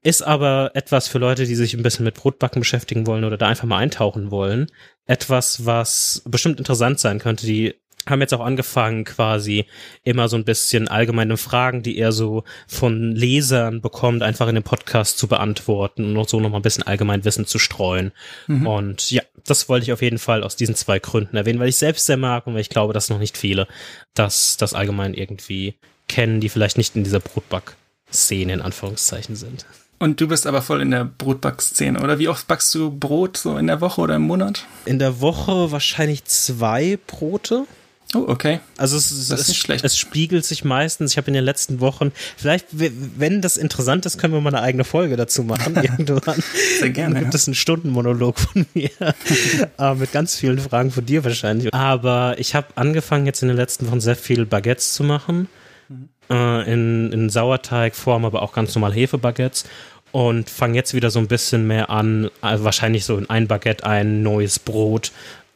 [0.05, 3.47] Ist aber etwas für Leute, die sich ein bisschen mit Brotbacken beschäftigen wollen oder da
[3.47, 4.67] einfach mal eintauchen wollen.
[5.07, 7.47] Etwas, was bestimmt interessant sein könnte.
[7.47, 7.75] Die
[8.07, 9.67] haben jetzt auch angefangen, quasi
[10.05, 14.65] immer so ein bisschen allgemeine Fragen, die er so von Lesern bekommt, einfach in dem
[14.65, 18.13] Podcast zu beantworten und so nochmal ein bisschen allgemein Wissen zu streuen.
[18.47, 18.67] Mhm.
[18.67, 21.77] Und ja, das wollte ich auf jeden Fall aus diesen zwei Gründen erwähnen, weil ich
[21.77, 23.67] selbst sehr mag und weil ich glaube, dass noch nicht viele
[24.15, 25.75] das, das allgemein irgendwie
[26.09, 29.67] kennen, die vielleicht nicht in dieser Brotback-Szene in Anführungszeichen sind.
[30.03, 32.19] Und du bist aber voll in der Brotback-Szene, oder?
[32.19, 34.67] Wie oft backst du Brot so in der Woche oder im Monat?
[34.85, 37.67] In der Woche wahrscheinlich zwei Brote.
[38.15, 38.61] Oh, okay.
[38.77, 39.85] Also es, das ist es, schlecht.
[39.85, 41.13] es spiegelt sich meistens.
[41.13, 44.63] Ich habe in den letzten Wochen, vielleicht, wenn das interessant ist, können wir mal eine
[44.63, 45.77] eigene Folge dazu machen.
[45.83, 46.43] Irgendwann.
[46.79, 47.15] Sehr gerne.
[47.15, 48.91] Dann gibt es einen Stundenmonolog von mir
[49.79, 51.73] äh, mit ganz vielen Fragen von dir wahrscheinlich.
[51.73, 55.49] Aber ich habe angefangen jetzt in den letzten Wochen sehr viel Baguettes zu machen.
[55.89, 56.09] Mhm.
[56.29, 59.65] Äh, in, in Sauerteigform, aber auch ganz normal Hefebaguettes
[60.13, 63.85] und fange jetzt wieder so ein bisschen mehr an, also wahrscheinlich so in ein Baguette
[63.85, 65.11] ein neues Brot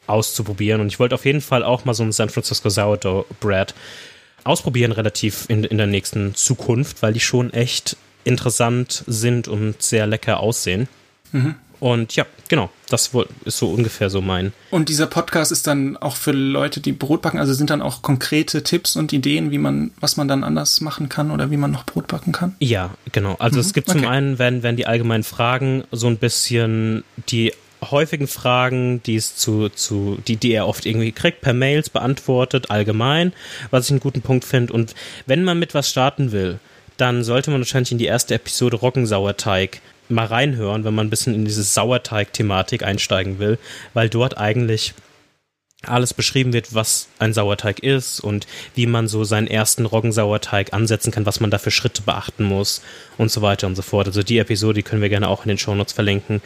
[0.07, 0.81] auszuprobieren.
[0.81, 3.73] Und ich wollte auf jeden Fall auch mal so ein San Francisco Sourdough Bread
[4.43, 10.07] ausprobieren, relativ in, in der nächsten Zukunft, weil die schon echt interessant sind und sehr
[10.07, 10.87] lecker aussehen.
[11.31, 11.55] Mhm.
[11.79, 13.11] Und ja, genau, das
[13.45, 14.51] ist so ungefähr so mein.
[14.71, 18.01] Und dieser Podcast ist dann auch für Leute, die Brot backen, also sind dann auch
[18.01, 21.71] konkrete Tipps und Ideen, wie man, was man dann anders machen kann oder wie man
[21.71, 22.55] noch Brot backen kann?
[22.59, 23.35] Ja, genau.
[23.37, 23.61] Also mhm.
[23.61, 23.99] es gibt okay.
[23.99, 29.35] zum einen, werden, werden die allgemeinen Fragen so ein bisschen die häufigen Fragen, die es
[29.35, 33.33] zu, zu, die, die er oft irgendwie kriegt, per Mails beantwortet, allgemein,
[33.71, 34.73] was ich einen guten Punkt finde.
[34.73, 36.59] Und wenn man mit was starten will,
[36.97, 41.35] dann sollte man wahrscheinlich in die erste Episode Roggensauerteig mal reinhören, wenn man ein bisschen
[41.35, 43.59] in diese Sauerteig-Thematik einsteigen will,
[43.93, 44.93] weil dort eigentlich
[45.89, 51.11] alles beschrieben wird, was ein Sauerteig ist und wie man so seinen ersten Roggensauerteig ansetzen
[51.11, 52.81] kann, was man da für Schritte beachten muss
[53.17, 54.07] und so weiter und so fort.
[54.07, 56.41] Also die Episode, die können wir gerne auch in den Shownotes verlinken,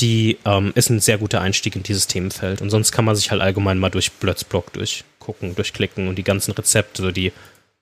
[0.00, 2.62] die ähm, ist ein sehr guter Einstieg in dieses Themenfeld.
[2.62, 6.52] Und sonst kann man sich halt allgemein mal durch Blötzblock durchgucken, durchklicken und die ganzen
[6.52, 7.32] Rezepte, so die,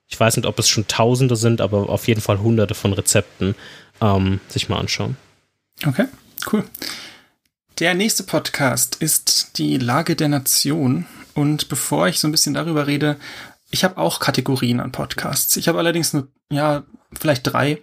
[0.07, 3.55] ich weiß nicht, ob es schon Tausende sind, aber auf jeden Fall Hunderte von Rezepten
[4.01, 5.17] ähm, sich mal anschauen.
[5.85, 6.05] Okay,
[6.51, 6.63] cool.
[7.79, 11.07] Der nächste Podcast ist die Lage der Nation.
[11.33, 13.17] Und bevor ich so ein bisschen darüber rede,
[13.71, 15.57] ich habe auch Kategorien an Podcasts.
[15.57, 16.83] Ich habe allerdings nur, ja,
[17.19, 17.81] vielleicht drei.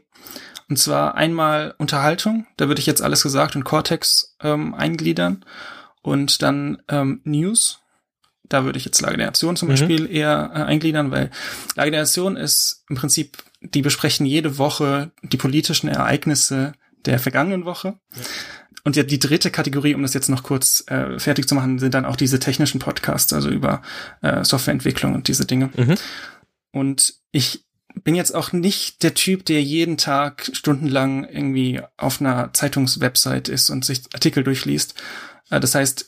[0.69, 5.45] Und zwar einmal Unterhaltung, da würde ich jetzt alles gesagt und Cortex ähm, eingliedern.
[6.03, 7.81] Und dann ähm, News,
[8.45, 9.73] da würde ich jetzt Lage der Nation zum mhm.
[9.73, 11.33] Beispiel eher äh, eingliedern, weil
[11.75, 16.75] Lage der Nation ist im Prinzip, die besprechen jede Woche die politischen Ereignisse
[17.07, 17.99] der vergangenen Woche.
[18.15, 18.23] Ja.
[18.85, 21.95] Und ja, die dritte Kategorie, um das jetzt noch kurz äh, fertig zu machen, sind
[21.95, 23.83] dann auch diese technischen Podcasts, also über
[24.23, 25.71] äh, Softwareentwicklung und diese Dinge.
[25.77, 25.97] Mhm.
[26.73, 27.65] Und ich
[27.95, 33.71] bin jetzt auch nicht der Typ, der jeden Tag stundenlang irgendwie auf einer Zeitungswebsite ist
[33.71, 34.95] und sich Artikel durchliest.
[35.51, 36.07] Äh, das heißt,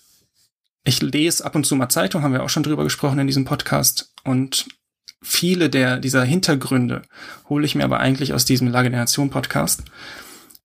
[0.84, 3.44] ich lese ab und zu mal Zeitung, haben wir auch schon drüber gesprochen in diesem
[3.44, 4.12] Podcast.
[4.24, 4.66] Und
[5.20, 7.02] viele der dieser Hintergründe
[7.48, 9.84] hole ich mir aber eigentlich aus diesem Lage der Nation Podcast,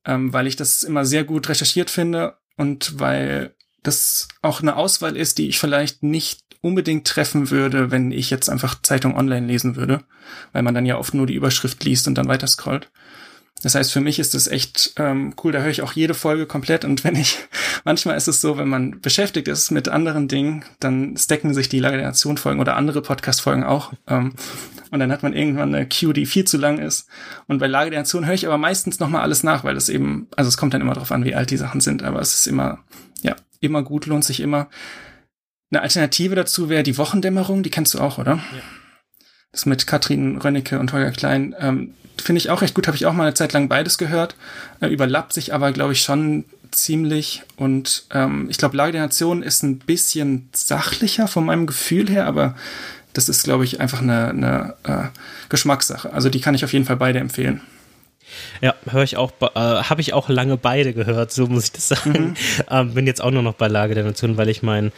[0.08, 5.16] ähm, weil ich das immer sehr gut recherchiert finde und weil das auch eine Auswahl
[5.16, 9.76] ist, die ich vielleicht nicht unbedingt treffen würde, wenn ich jetzt einfach Zeitung online lesen
[9.76, 10.04] würde,
[10.54, 12.90] weil man dann ja oft nur die Überschrift liest und dann weiter scrollt.
[13.64, 16.46] Das heißt, für mich ist es echt ähm, cool, da höre ich auch jede Folge
[16.46, 17.38] komplett und wenn ich,
[17.86, 21.80] manchmal ist es so, wenn man beschäftigt ist mit anderen Dingen, dann stacken sich die
[21.80, 24.34] Lage der Nation Folgen oder andere Podcast-Folgen auch ähm,
[24.92, 27.08] und dann hat man irgendwann eine Queue, die viel zu lang ist
[27.48, 30.28] und bei Lage der Nation höre ich aber meistens nochmal alles nach, weil es eben,
[30.36, 32.48] also es kommt dann immer darauf an, wie alt die Sachen sind, aber es ist
[32.48, 32.80] immer,
[33.22, 34.70] ja, immer gut, lohnt sich immer.
[35.72, 38.36] Eine Alternative dazu wäre die Wochendämmerung, die kennst du auch, oder?
[38.36, 38.62] Ja.
[39.58, 41.56] Das mit Katrin Rönnecke und Holger Klein.
[41.60, 44.36] Ähm, Finde ich auch recht gut, habe ich auch mal eine Zeit lang beides gehört.
[44.82, 47.42] Äh, überlappt sich aber, glaube ich, schon ziemlich.
[47.56, 52.28] Und ähm, ich glaube, Lage der Nation ist ein bisschen sachlicher von meinem Gefühl her,
[52.28, 52.56] aber
[53.14, 55.08] das ist, glaube ich, einfach eine, eine äh,
[55.50, 56.14] Geschmackssache.
[56.14, 57.62] Also die kann ich auf jeden Fall beide empfehlen.
[58.62, 61.88] Ja, höre ich auch, äh, habe ich auch lange beide gehört, so muss ich das
[61.88, 62.12] sagen.
[62.12, 62.36] Mhm.
[62.70, 64.92] Ähm, bin jetzt auch nur noch bei Lage der Nation, weil ich mein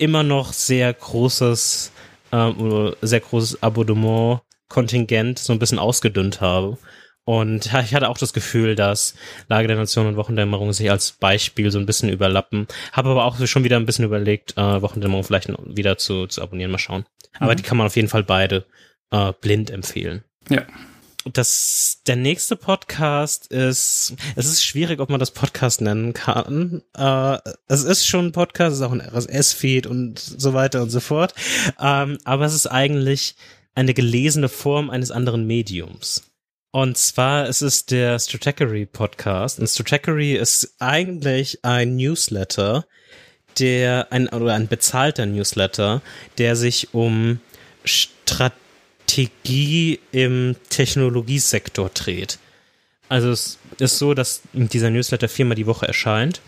[0.00, 1.89] immer noch sehr großes,
[2.32, 6.78] äh, sehr großes Abonnement Kontingent so ein bisschen ausgedünnt habe.
[7.24, 9.14] Und ich hatte auch das Gefühl, dass
[9.48, 12.66] Lage der Nation und Wochendämmerung sich als Beispiel so ein bisschen überlappen.
[12.92, 16.70] Habe aber auch schon wieder ein bisschen überlegt, äh, Wochendämmerung vielleicht wieder zu, zu abonnieren.
[16.70, 17.04] Mal schauen.
[17.38, 17.44] Mhm.
[17.44, 18.64] Aber die kann man auf jeden Fall beide
[19.10, 20.24] äh, blind empfehlen.
[20.48, 20.62] Ja.
[21.32, 26.82] Das, der nächste Podcast ist, es ist schwierig, ob man das Podcast nennen kann.
[26.96, 27.38] Äh,
[27.68, 31.00] es ist schon ein Podcast, es ist auch ein RSS-Feed und so weiter und so
[31.00, 31.34] fort.
[31.80, 33.36] Ähm, aber es ist eigentlich
[33.74, 36.30] eine gelesene Form eines anderen Mediums.
[36.72, 39.58] Und zwar es ist der Stratechery Podcast.
[39.58, 42.86] Und Stratechery ist eigentlich ein Newsletter,
[43.58, 46.00] der ein oder ein bezahlter Newsletter,
[46.38, 47.40] der sich um
[49.10, 52.38] Strategie im Technologiesektor dreht.
[53.08, 56.40] Also es ist so, dass dieser Newsletter viermal die Woche erscheint.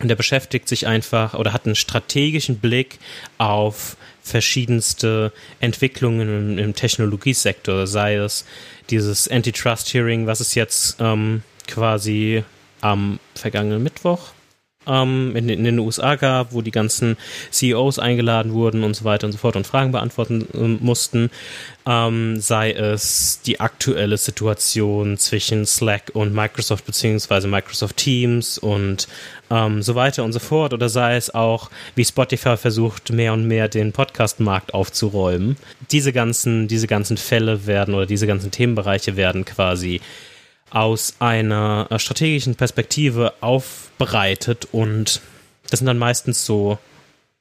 [0.00, 2.98] Und der beschäftigt sich einfach oder hat einen strategischen Blick
[3.38, 8.44] auf verschiedenste Entwicklungen im, im Technologiesektor, sei es
[8.90, 12.42] dieses Antitrust-Hearing, was es jetzt ähm, quasi
[12.80, 14.32] am vergangenen Mittwoch
[14.86, 17.16] ähm, in, in, den USA gab, wo die ganzen
[17.50, 21.30] CEOs eingeladen wurden und so weiter und so fort und Fragen beantworten äh, mussten,
[21.86, 29.08] ähm, sei es die aktuelle Situation zwischen Slack und Microsoft beziehungsweise Microsoft Teams und
[29.50, 33.46] ähm, so weiter und so fort, oder sei es auch, wie Spotify versucht, mehr und
[33.46, 35.56] mehr den Podcast-Markt aufzuräumen.
[35.90, 40.00] Diese ganzen, diese ganzen Fälle werden oder diese ganzen Themenbereiche werden quasi
[40.72, 45.20] aus einer äh, strategischen Perspektive aufbereitet und
[45.70, 46.78] das sind dann meistens so,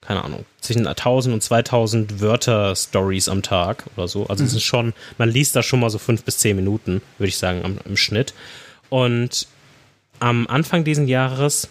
[0.01, 4.27] keine Ahnung, zwischen 1000 und 2000 Wörter-Stories am Tag oder so.
[4.27, 4.57] Also es mhm.
[4.57, 7.63] ist schon, man liest da schon mal so fünf bis zehn Minuten, würde ich sagen,
[7.63, 8.33] am, im Schnitt.
[8.89, 9.47] Und
[10.19, 11.69] am Anfang dieses Jahres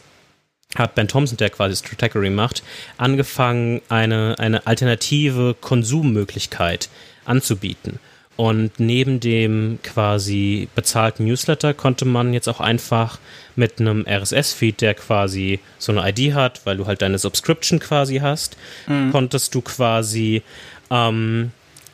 [0.77, 2.62] hat Ben Thompson, der quasi Stratechery macht,
[2.96, 6.88] angefangen, eine, eine alternative Konsummöglichkeit
[7.25, 7.99] anzubieten.
[8.40, 13.18] Und neben dem quasi bezahlten Newsletter konnte man jetzt auch einfach
[13.55, 18.20] mit einem RSS-Feed, der quasi so eine ID hat, weil du halt deine Subscription quasi
[18.20, 19.12] hast, mhm.
[19.12, 20.42] konntest du quasi
[20.90, 21.50] ähm,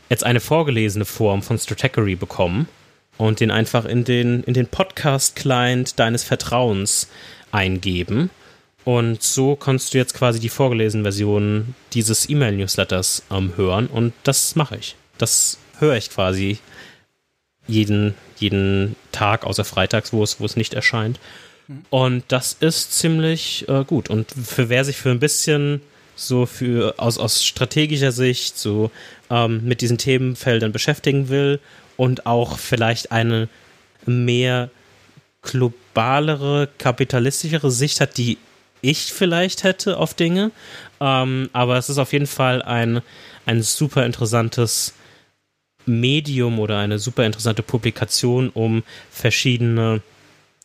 [0.09, 2.69] jetzt eine vorgelesene Form von Stratechery bekommen
[3.19, 7.09] und den einfach in den, in den Podcast-Client deines Vertrauens
[7.51, 8.31] eingeben.
[8.85, 14.55] Und so kannst du jetzt quasi die vorgelesene Version dieses E-Mail-Newsletters ähm, hören und das
[14.55, 14.95] mache ich.
[15.19, 16.59] Das höre ich quasi
[17.67, 21.19] jeden, jeden Tag, außer freitags, wo es, wo es nicht erscheint.
[21.69, 21.85] Mhm.
[21.91, 24.09] Und das ist ziemlich äh, gut.
[24.09, 25.81] Und für wer sich für ein bisschen
[26.15, 28.91] so für aus, aus strategischer Sicht so
[29.31, 31.61] ähm, mit diesen Themenfeldern beschäftigen will
[31.97, 33.49] und auch vielleicht eine
[34.07, 34.71] mehr
[35.43, 38.39] globalere, kapitalistischere Sicht hat, die
[38.81, 40.51] ich vielleicht hätte auf Dinge.
[41.01, 43.03] Ähm, aber es ist auf jeden Fall ein,
[43.45, 44.95] ein super interessantes
[45.87, 50.03] Medium oder eine super interessante Publikation, um verschiedene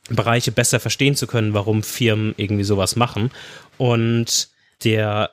[0.09, 3.31] Bereiche besser verstehen zu können, warum Firmen irgendwie sowas machen.
[3.77, 4.49] Und
[4.83, 5.31] der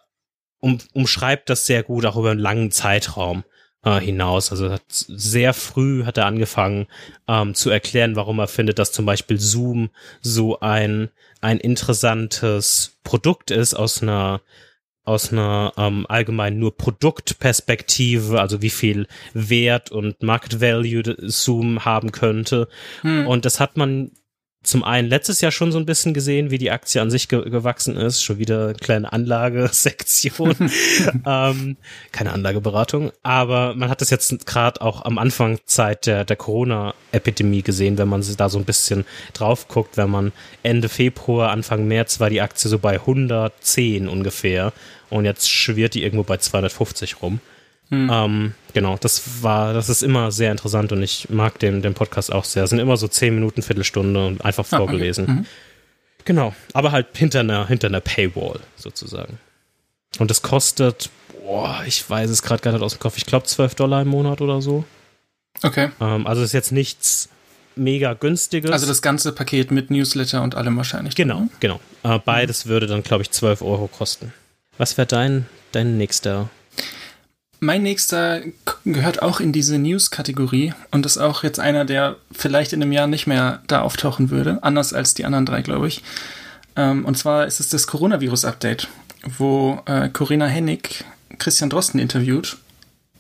[0.61, 3.45] um, umschreibt das sehr gut auch über einen langen Zeitraum
[3.85, 4.51] äh, hinaus.
[4.51, 6.87] Also hat, sehr früh hat er angefangen
[7.27, 13.51] ähm, zu erklären, warum er findet, dass zum Beispiel Zoom so ein, ein interessantes Produkt
[13.51, 14.41] ist aus einer
[15.09, 22.13] aus einer ähm, allgemein nur Produktperspektive, also wie viel Wert und Market Value Zoom haben
[22.13, 22.69] könnte.
[23.01, 23.27] Hm.
[23.27, 24.11] Und das hat man
[24.69, 27.49] zum einen letztes Jahr schon so ein bisschen gesehen, wie die Aktie an sich ge
[27.49, 28.23] gewachsen ist.
[28.23, 30.55] Schon wieder eine kleine Anlagesektion.
[31.27, 31.77] ähm,
[32.13, 33.13] keine Anlageberatung.
[33.23, 38.09] Aber man hat das jetzt gerade auch am Anfang Zeit der, der Corona-Epidemie gesehen, wenn
[38.09, 39.97] man da so ein bisschen drauf guckt.
[39.97, 44.73] Wenn man Ende Februar, Anfang März war die Aktie so bei 110 ungefähr.
[45.11, 47.41] Und jetzt schwirrt die irgendwo bei 250 rum.
[47.91, 48.11] Hm.
[48.13, 52.33] Ähm, genau, das war, das ist immer sehr interessant und ich mag den, den Podcast
[52.33, 52.65] auch sehr.
[52.65, 55.25] Es sind immer so zehn Minuten, Viertelstunde und einfach ah, vorgelesen.
[55.25, 55.33] Okay.
[55.33, 55.47] Mhm.
[56.25, 59.39] Genau, aber halt hinter einer, hinter einer Paywall sozusagen.
[60.19, 61.09] Und das kostet,
[61.43, 64.09] boah, ich weiß es gerade gar nicht aus dem Kopf, ich glaube 12 Dollar im
[64.09, 64.85] Monat oder so.
[65.63, 65.89] Okay.
[66.01, 67.31] Ähm, also ist jetzt nichts
[67.77, 68.71] mega günstiges.
[68.71, 71.15] Also das ganze Paket mit Newsletter und allem wahrscheinlich.
[71.15, 71.49] Genau, ne?
[71.61, 71.81] genau.
[72.03, 72.71] Äh, beides mhm.
[72.71, 74.35] würde dann, glaube ich, 12 Euro kosten.
[74.79, 76.49] Was wäre dein, dein nächster
[77.61, 78.43] mein nächster
[78.85, 83.07] gehört auch in diese News-Kategorie und ist auch jetzt einer, der vielleicht in einem Jahr
[83.07, 86.03] nicht mehr da auftauchen würde, anders als die anderen drei, glaube ich.
[86.77, 88.89] Ähm, und zwar ist es das Coronavirus-Update,
[89.27, 91.05] wo äh, Corinna Hennig
[91.39, 92.59] Christian Drosten interviewt.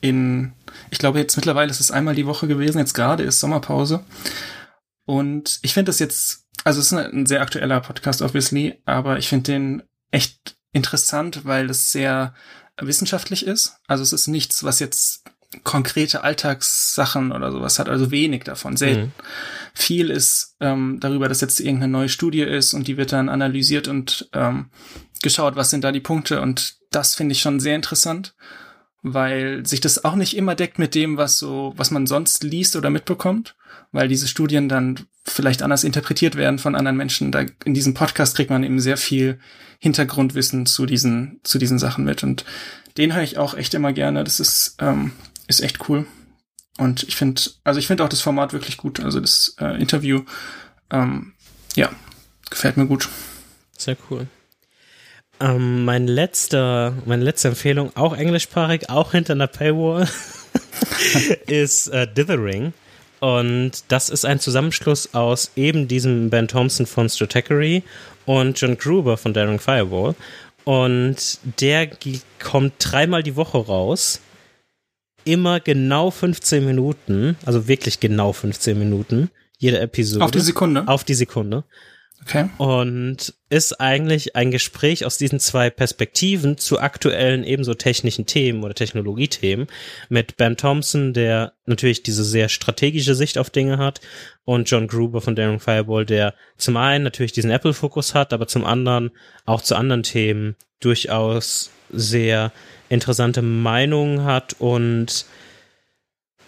[0.01, 0.53] In,
[0.91, 4.05] ich glaube, jetzt mittlerweile ist es einmal die Woche gewesen, jetzt gerade ist Sommerpause.
[5.05, 9.29] Und ich finde das jetzt, also es ist ein sehr aktueller Podcast, obviously, aber ich
[9.29, 12.35] finde den echt interessant, weil es sehr
[12.81, 13.79] wissenschaftlich ist.
[13.87, 15.25] Also es ist nichts, was jetzt
[15.65, 19.07] konkrete Alltagssachen oder sowas hat, also wenig davon, selten.
[19.07, 19.13] Mhm.
[19.75, 23.89] Viel ist ähm, darüber, dass jetzt irgendeine neue Studie ist und die wird dann analysiert
[23.89, 24.71] und ähm,
[25.23, 28.35] geschaut, was sind da die Punkte und das finde ich schon sehr interessant,
[29.03, 32.77] weil sich das auch nicht immer deckt mit dem, was so, was man sonst liest
[32.77, 33.57] oder mitbekommt,
[33.93, 37.31] weil diese Studien dann vielleicht anders interpretiert werden von anderen Menschen.
[37.31, 39.39] Da in diesem Podcast kriegt man eben sehr viel
[39.79, 42.23] Hintergrundwissen zu diesen, zu diesen Sachen mit.
[42.23, 42.45] Und
[42.97, 44.25] den höre ich auch echt immer gerne.
[44.25, 45.13] Das ist, ähm,
[45.47, 46.07] ist echt cool.
[46.79, 49.01] Und ich finde, also ich finde auch das Format wirklich gut.
[49.01, 50.23] Also das äh, Interview,
[50.91, 51.33] ähm,
[51.77, 51.91] ja,
[52.51, 53.09] gefällt mir gut.
[53.77, 54.27] Sehr cool.
[55.41, 60.09] Ähm, mein letzter, meine letzte Empfehlung, auch englischsprachig, auch hinter einer Paywall,
[61.47, 62.73] ist äh, Dithering.
[63.21, 67.83] Und das ist ein Zusammenschluss aus eben diesem Ben Thompson von Stratechery
[68.27, 70.15] und John Gruber von Daring Firewall.
[70.65, 71.91] Und der
[72.39, 74.21] kommt dreimal die Woche raus.
[75.25, 80.25] Immer genau 15 Minuten, also wirklich genau 15 Minuten, jede Episode.
[80.25, 80.87] Auf die Sekunde?
[80.87, 81.65] Auf die Sekunde.
[82.23, 82.49] Okay.
[82.59, 88.75] Und ist eigentlich ein Gespräch aus diesen zwei Perspektiven zu aktuellen ebenso technischen Themen oder
[88.75, 89.67] Technologiethemen
[90.11, 94.01] mit Ben Thompson, der natürlich diese sehr strategische Sicht auf Dinge hat
[94.45, 98.65] und John Gruber von Daring Fireball, der zum einen natürlich diesen Apple-Fokus hat, aber zum
[98.65, 99.11] anderen
[99.47, 102.53] auch zu anderen Themen durchaus sehr
[102.91, 105.25] interessante Meinungen hat und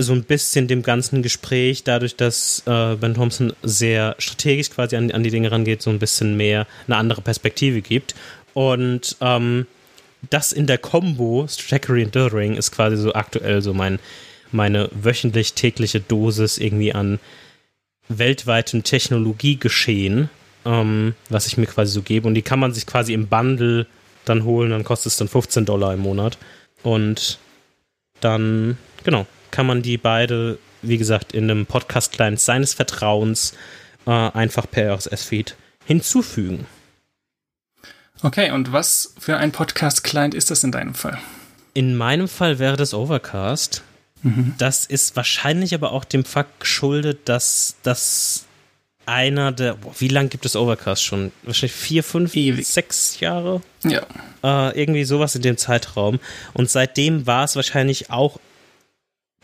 [0.02, 5.10] so ein bisschen dem ganzen Gespräch, dadurch, dass äh, Ben Thompson sehr strategisch quasi an,
[5.10, 8.14] an die Dinge rangeht, so ein bisschen mehr eine andere Perspektive gibt.
[8.54, 9.66] Und ähm,
[10.28, 13.98] das in der Combo Strategy und Dithering ist quasi so aktuell so mein,
[14.52, 17.18] meine wöchentlich tägliche Dosis irgendwie an
[18.08, 20.28] weltweitem Technologiegeschehen,
[20.64, 22.26] ähm, was ich mir quasi so gebe.
[22.26, 23.86] Und die kann man sich quasi im Bundle
[24.24, 26.36] dann holen, dann kostet es dann 15 Dollar im Monat.
[26.82, 27.38] Und
[28.20, 33.54] dann, genau, kann man die beide, wie gesagt, in einem Podcast-Client seines Vertrauens
[34.06, 36.66] äh, einfach per RSS-Feed hinzufügen.
[38.22, 41.18] Okay, und was für ein Podcast-Client ist das in deinem Fall?
[41.72, 43.82] In meinem Fall wäre das Overcast.
[44.22, 44.54] Mhm.
[44.58, 48.44] Das ist wahrscheinlich aber auch dem Fakt geschuldet, dass das
[49.06, 49.74] einer der.
[49.74, 51.32] Boah, wie lange gibt es Overcast schon?
[51.42, 52.66] Wahrscheinlich vier, fünf, Ewig.
[52.66, 53.62] sechs Jahre?
[53.84, 54.02] Ja.
[54.42, 56.20] Äh, irgendwie sowas in dem Zeitraum.
[56.52, 58.38] Und seitdem war es wahrscheinlich auch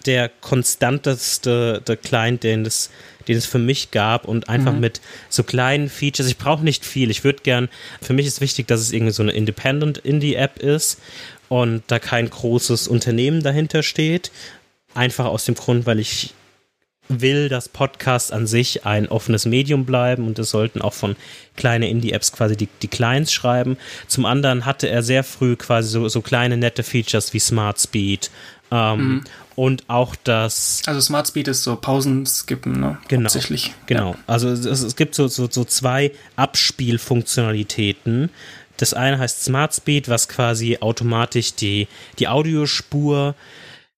[0.07, 2.90] der konstanteste der Client, den es,
[3.29, 4.81] den es für mich gab und einfach mhm.
[4.81, 6.29] mit so kleinen Features.
[6.29, 7.11] Ich brauche nicht viel.
[7.11, 7.69] Ich würde gern,
[8.01, 11.01] für mich ist wichtig, dass es irgendwie so eine Independent Indie-App ist
[11.49, 14.31] und da kein großes Unternehmen dahinter steht.
[14.95, 16.35] Einfach aus dem Grund, weil ich
[17.09, 21.16] will, dass Podcast an sich ein offenes Medium bleiben und es sollten auch von
[21.57, 23.77] kleine Indie-Apps quasi die, die Clients schreiben.
[24.07, 28.31] Zum anderen hatte er sehr früh quasi so, so kleine nette Features wie Smart Speed
[28.70, 29.24] ähm, mhm
[29.57, 30.83] und auch das.
[30.87, 32.98] Also Smart Speed ist so Pausenskippen, ne?
[33.09, 33.24] Genau.
[33.24, 33.72] Hauptsächlich.
[33.87, 34.12] Genau.
[34.12, 34.18] Ja.
[34.26, 38.31] Also es, es, gibt so, so, so zwei Abspielfunktionalitäten.
[38.77, 41.88] Das eine heißt Smart Speed, was quasi automatisch die,
[42.19, 43.35] die Audiospur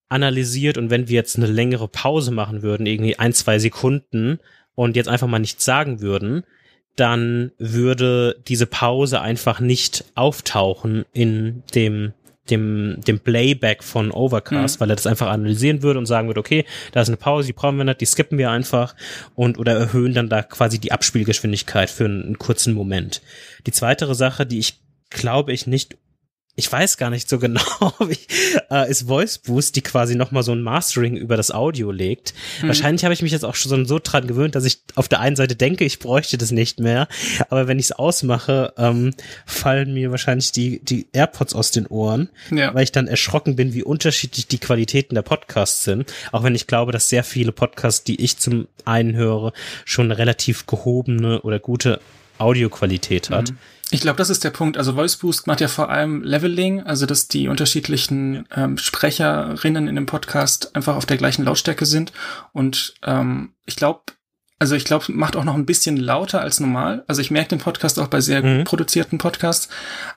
[0.08, 4.38] analysiert und wenn wir jetzt eine längere Pause machen würden, irgendwie ein, zwei Sekunden
[4.74, 6.44] und jetzt einfach mal nichts sagen würden,
[6.94, 12.12] dann würde diese Pause einfach nicht auftauchen in dem
[12.50, 14.80] dem, dem Playback von Overcast, mhm.
[14.80, 17.52] weil er das einfach analysieren würde und sagen würde, okay, da ist eine Pause, die
[17.52, 18.94] brauchen wir nicht, die skippen wir einfach
[19.34, 23.22] und oder erhöhen dann da quasi die Abspielgeschwindigkeit für einen, einen kurzen Moment.
[23.66, 24.80] Die zweite Sache, die ich
[25.10, 25.96] glaube ich nicht
[26.58, 27.62] ich weiß gar nicht so genau,
[28.00, 28.18] wie,
[28.68, 32.34] äh, ist Voice Boost, die quasi nochmal so ein Mastering über das Audio legt.
[32.60, 32.66] Mhm.
[32.66, 35.36] Wahrscheinlich habe ich mich jetzt auch schon so dran gewöhnt, dass ich auf der einen
[35.36, 37.06] Seite denke, ich bräuchte das nicht mehr,
[37.48, 39.14] aber wenn ich es ausmache, ähm,
[39.46, 42.74] fallen mir wahrscheinlich die, die AirPods aus den Ohren, ja.
[42.74, 46.12] weil ich dann erschrocken bin, wie unterschiedlich die Qualitäten der Podcasts sind.
[46.32, 49.52] Auch wenn ich glaube, dass sehr viele Podcasts, die ich zum einen höre,
[49.84, 52.00] schon relativ gehobene oder gute
[52.38, 53.52] Audioqualität hat.
[53.52, 53.58] Mhm.
[53.90, 54.76] Ich glaube, das ist der Punkt.
[54.76, 59.94] Also Voice Boost macht ja vor allem Leveling, also dass die unterschiedlichen ähm, Sprecherinnen in
[59.94, 62.12] dem Podcast einfach auf der gleichen Lautstärke sind.
[62.52, 64.02] Und ähm, ich glaube,
[64.60, 67.04] also ich glaube, macht auch noch ein bisschen lauter als normal.
[67.06, 68.64] Also ich merke den Podcast auch bei sehr mhm.
[68.64, 69.68] produzierten Podcasts.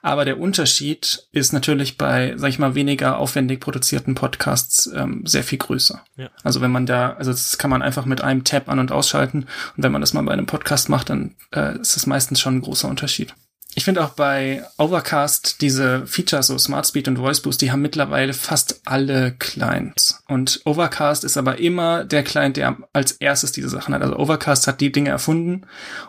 [0.02, 5.44] Aber der Unterschied ist natürlich bei, sag ich mal, weniger aufwendig produzierten Podcasts ähm, sehr
[5.44, 6.04] viel größer.
[6.16, 6.28] Ja.
[6.42, 9.46] Also wenn man da, also das kann man einfach mit einem Tab an- und ausschalten.
[9.76, 12.56] Und wenn man das mal bei einem Podcast macht, dann äh, ist es meistens schon
[12.56, 13.34] ein großer Unterschied
[13.74, 17.80] ich finde auch bei Overcast diese Features, so Smart Speed und Voice Boost, die haben
[17.80, 20.22] mittlerweile fast alle Clients.
[20.28, 24.02] Und Overcast ist aber immer der Client, der als erstes diese Sachen hat.
[24.02, 25.62] Also Overcast hat die Dinge erfunden.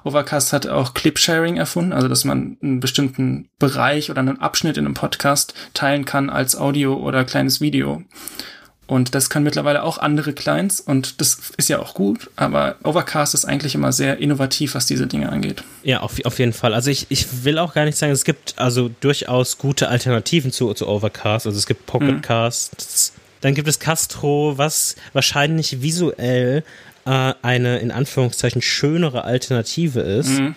[0.04, 4.78] Overcast hat auch Clip Sharing erfunden, also dass man einen bestimmten Bereich oder einen Abschnitt
[4.78, 8.04] in einem Podcast teilen kann als Audio oder kleines Video.
[8.86, 13.34] Und das können mittlerweile auch andere Clients und das ist ja auch gut, aber Overcast
[13.34, 15.64] ist eigentlich immer sehr innovativ, was diese Dinge angeht.
[15.84, 16.74] Ja, auf, auf jeden Fall.
[16.74, 20.74] Also ich, ich will auch gar nicht sagen, es gibt also durchaus gute Alternativen zu,
[20.74, 21.48] zu Overcast.
[21.48, 23.22] Also es gibt Pocketcasts, mhm.
[23.40, 26.66] dann gibt es Castro, was wahrscheinlich visuell
[27.06, 30.40] äh, eine in Anführungszeichen schönere Alternative ist.
[30.40, 30.56] Mhm.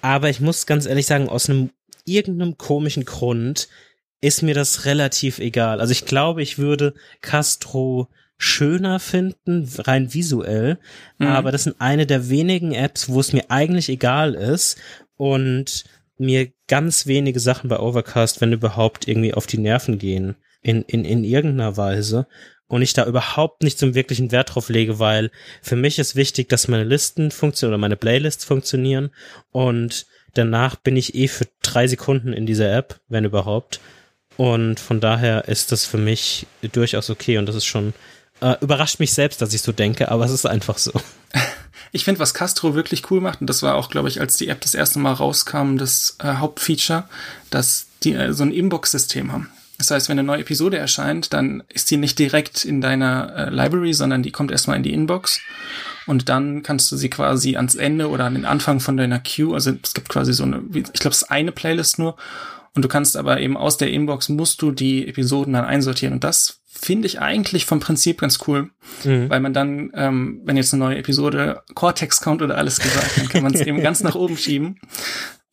[0.00, 1.70] Aber ich muss ganz ehrlich sagen, aus einem
[2.06, 3.68] irgendeinem komischen Grund
[4.24, 5.82] ist mir das relativ egal.
[5.82, 8.08] Also ich glaube, ich würde Castro
[8.38, 10.78] schöner finden, rein visuell,
[11.18, 11.26] mhm.
[11.26, 14.78] aber das sind eine der wenigen Apps, wo es mir eigentlich egal ist
[15.16, 15.84] und
[16.16, 21.04] mir ganz wenige Sachen bei Overcast, wenn überhaupt, irgendwie auf die Nerven gehen, in, in,
[21.04, 22.26] in irgendeiner Weise.
[22.66, 26.48] Und ich da überhaupt nicht zum wirklichen Wert drauf lege, weil für mich ist wichtig,
[26.48, 29.10] dass meine Listen funktionieren oder meine Playlists funktionieren
[29.50, 33.80] und danach bin ich eh für drei Sekunden in dieser App, wenn überhaupt.
[34.36, 37.94] Und von daher ist das für mich durchaus okay und das ist schon,
[38.40, 40.92] äh, überrascht mich selbst, dass ich so denke, aber es ist einfach so.
[41.92, 44.48] Ich finde, was Castro wirklich cool macht, und das war auch, glaube ich, als die
[44.48, 47.04] App das erste Mal rauskam, das äh, Hauptfeature,
[47.50, 49.48] dass die äh, so ein Inbox-System haben.
[49.78, 53.50] Das heißt, wenn eine neue Episode erscheint, dann ist die nicht direkt in deiner äh,
[53.50, 55.40] Library, sondern die kommt erstmal in die Inbox.
[56.06, 59.54] Und dann kannst du sie quasi ans Ende oder an den Anfang von deiner Queue,
[59.54, 62.16] also es gibt quasi so eine, ich glaube, es ist eine Playlist nur.
[62.74, 66.14] Und du kannst aber eben aus der Inbox musst du die Episoden dann einsortieren.
[66.14, 68.70] Und das finde ich eigentlich vom Prinzip ganz cool,
[69.04, 69.30] mhm.
[69.30, 73.28] weil man dann, ähm, wenn jetzt eine neue Episode Cortex kommt oder alles gesagt, dann
[73.28, 74.80] kann man es eben ganz nach oben schieben,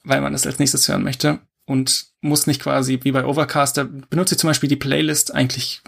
[0.03, 3.87] weil man es als nächstes hören möchte und muss nicht quasi wie bei Overcast, da
[4.09, 5.81] benutze ich zum Beispiel die Playlist eigentlich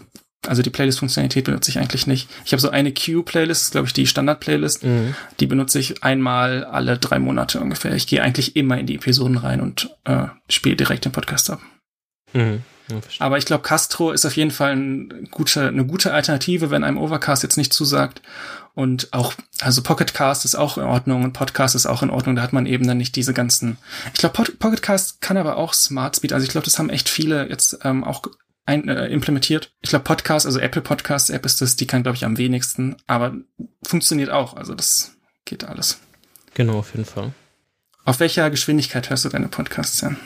[0.47, 2.29] also die Playlist-Funktionalität benutze ich eigentlich nicht.
[2.45, 4.83] Ich habe so eine Queue-Playlist, glaube ich, die Standard-Playlist.
[4.83, 5.15] Mhm.
[5.39, 7.93] Die benutze ich einmal alle drei Monate ungefähr.
[7.93, 11.61] Ich gehe eigentlich immer in die Episoden rein und äh, spiele direkt den Podcast ab.
[12.33, 12.63] Mhm.
[12.89, 16.83] Ja, Aber ich glaube, Castro ist auf jeden Fall ein gute, eine gute Alternative, wenn
[16.83, 18.21] einem Overcast jetzt nicht zusagt.
[18.75, 22.35] Und auch, also Pocketcast ist auch in Ordnung und Podcast ist auch in Ordnung.
[22.35, 23.77] Da hat man eben dann nicht diese ganzen.
[24.13, 26.33] Ich glaube, Pocketcast kann aber auch Smart Speed.
[26.33, 28.23] Also ich glaube, das haben echt viele jetzt ähm, auch
[28.65, 29.71] ein, äh, implementiert.
[29.81, 32.95] Ich glaube, Podcast, also Apple Podcast App ist das, die kann, glaube ich, am wenigsten,
[33.07, 33.35] aber
[33.85, 34.55] funktioniert auch.
[34.55, 35.11] Also das
[35.45, 35.99] geht alles.
[36.53, 37.33] Genau, auf jeden Fall.
[38.05, 40.17] Auf welcher Geschwindigkeit hörst du deine Podcasts, Jan?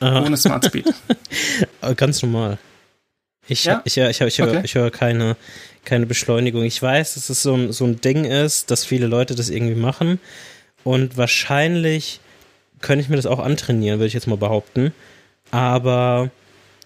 [0.00, 0.22] Aha.
[0.22, 0.86] Ohne Smart Speed.
[1.96, 2.58] Ganz normal.
[3.46, 3.82] Ich, ja?
[3.84, 4.60] ich, ich, ich, ich, okay.
[4.64, 5.36] ich höre keine,
[5.84, 6.62] keine Beschleunigung.
[6.62, 9.74] Ich weiß, dass es so ein, so ein Ding ist, dass viele Leute das irgendwie
[9.74, 10.20] machen.
[10.84, 12.20] Und wahrscheinlich
[12.80, 14.94] könnte ich mir das auch antrainieren, würde ich jetzt mal behaupten.
[15.50, 16.30] Aber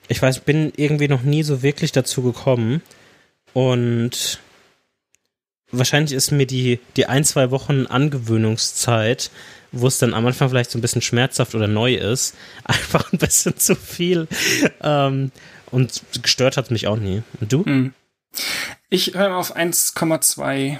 [0.08, 2.82] ich weiß, bin irgendwie noch nie so wirklich dazu gekommen.
[3.52, 4.40] Und
[5.70, 9.30] wahrscheinlich ist mir die, die ein, zwei Wochen Angewöhnungszeit,
[9.72, 13.18] wo es dann am Anfang vielleicht so ein bisschen schmerzhaft oder neu ist, einfach ein
[13.18, 14.28] bisschen zu viel.
[14.82, 15.30] Ähm,
[15.70, 17.22] und gestört hat mich auch nie.
[17.40, 17.64] Und du?
[17.64, 17.94] Hm.
[18.90, 20.78] Ich höre auf 1,2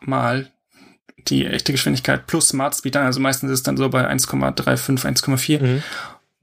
[0.00, 0.50] mal
[1.28, 5.62] die echte Geschwindigkeit plus Smart Speed Also meistens ist es dann so bei 1,35, 1,4.
[5.62, 5.82] Mhm.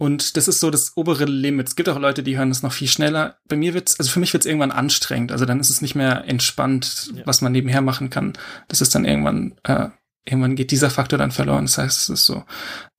[0.03, 1.69] Und das ist so das obere Limit.
[1.69, 3.37] Es gibt auch Leute, die hören das noch viel schneller.
[3.47, 5.31] Bei mir wird's, also für mich wird's irgendwann anstrengend.
[5.31, 7.21] Also dann ist es nicht mehr entspannt, ja.
[7.25, 8.33] was man nebenher machen kann.
[8.67, 9.87] Das ist dann irgendwann äh,
[10.25, 11.65] irgendwann geht dieser Faktor dann verloren.
[11.65, 12.43] Das heißt, es ist so,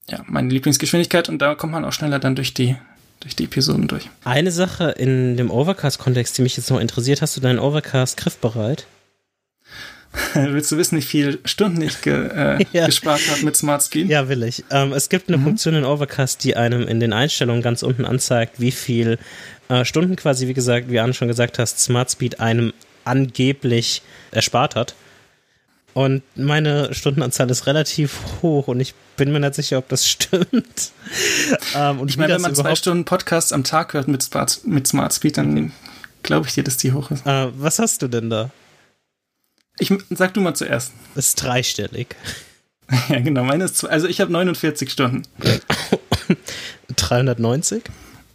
[0.08, 2.76] ja, meine Lieblingsgeschwindigkeit und da kommt man auch schneller dann durch die,
[3.20, 4.08] durch die Episoden durch.
[4.24, 8.86] Eine Sache in dem Overcast-Kontext, die mich jetzt noch interessiert, hast du deinen Overcast griffbereit?
[10.34, 12.86] Willst du wissen, wie viele Stunden ich ge, äh, ja.
[12.86, 14.08] gespart habe mit Smart Speed?
[14.08, 14.64] Ja, will ich.
[14.70, 15.44] Ähm, es gibt eine mhm.
[15.44, 19.18] Funktion in Overcast, die einem in den Einstellungen ganz unten anzeigt, wie viel
[19.68, 22.72] äh, Stunden quasi, wie gesagt, wie Anne schon gesagt hast, Smart Speed einem
[23.04, 24.94] angeblich erspart hat.
[25.94, 30.92] Und meine Stundenanzahl ist relativ hoch und ich bin mir nicht sicher, ob das stimmt.
[31.74, 34.88] ähm, und ich meine, wenn man zwei Stunden Podcasts am Tag hört mit Smart, mit
[34.88, 35.72] Smart Speed, dann
[36.22, 37.24] glaube ich dir, dass die hoch ist.
[37.26, 38.50] Äh, was hast du denn da?
[39.78, 40.92] Ich sag du mal zuerst.
[41.14, 42.14] Das ist dreistellig.
[43.08, 43.44] Ja, genau.
[43.44, 45.22] Meine ist, also ich habe 49 Stunden.
[46.96, 47.82] 390?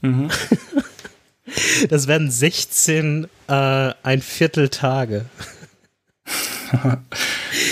[0.02, 0.30] Mhm.
[1.90, 3.54] Das werden 16 äh,
[4.04, 5.26] ein Viertel Tage.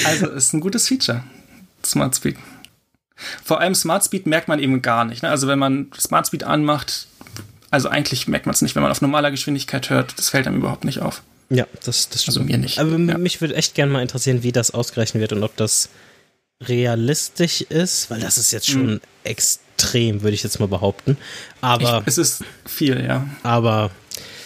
[0.03, 1.23] Also ist ein gutes Feature.
[1.85, 2.37] Smart Speed.
[3.43, 5.23] Vor allem Smart Speed merkt man eben gar nicht.
[5.23, 5.29] Ne?
[5.29, 7.07] Also wenn man Smart Speed anmacht,
[7.69, 10.57] also eigentlich merkt man es nicht, wenn man auf normaler Geschwindigkeit hört, das fällt einem
[10.57, 11.21] überhaupt nicht auf.
[11.49, 12.37] Ja, das, das stimmt.
[12.37, 12.79] Also mir nicht.
[12.79, 13.17] Aber ja.
[13.17, 15.89] mich würde echt gerne mal interessieren, wie das ausgerechnet wird und ob das
[16.61, 19.01] realistisch ist, weil das ist jetzt schon mhm.
[19.23, 21.17] extrem, würde ich jetzt mal behaupten.
[21.61, 23.27] Aber ich, es ist viel, ja.
[23.43, 23.91] Aber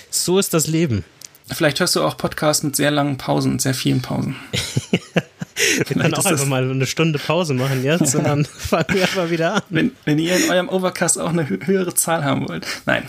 [0.10, 1.06] so ist das Leben.
[1.48, 4.36] Vielleicht hörst du auch Podcasts mit sehr langen Pausen, sehr vielen Pausen.
[5.78, 9.30] wir können auch einfach mal eine Stunde Pause machen jetzt und dann fangen wir einfach
[9.30, 9.62] wieder an.
[9.70, 12.66] Wenn, wenn ihr in eurem Overcast auch eine höhere Zahl haben wollt.
[12.86, 13.04] Nein,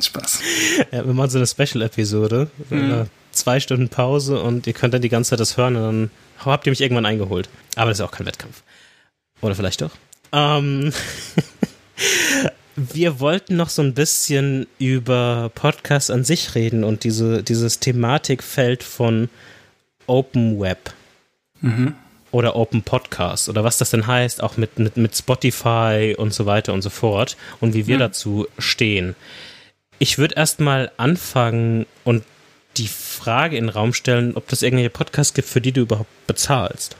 [0.00, 0.40] Spaß.
[0.92, 2.48] Ja, wir machen so eine Special-Episode.
[2.70, 3.06] Mhm.
[3.34, 6.66] Zwei Stunden Pause und ihr könnt dann die ganze Zeit das hören und dann habt
[6.66, 7.48] ihr mich irgendwann eingeholt.
[7.76, 8.62] Aber das ist auch kein Wettkampf.
[9.40, 9.90] Oder vielleicht doch.
[10.32, 10.92] Ähm
[12.76, 18.82] wir wollten noch so ein bisschen über Podcasts an sich reden und diese, dieses Thematikfeld
[18.82, 19.28] von
[20.06, 20.92] Open Web.
[21.60, 21.94] Mhm.
[22.30, 26.46] Oder Open Podcast oder was das denn heißt, auch mit, mit, mit Spotify und so
[26.46, 28.00] weiter und so fort und wie wir mhm.
[28.00, 29.14] dazu stehen.
[30.00, 32.24] Ich würde erstmal anfangen und
[32.76, 32.88] die
[33.24, 36.96] Frage in den Raum stellen, ob das irgendwelche Podcasts gibt, für die du überhaupt bezahlst.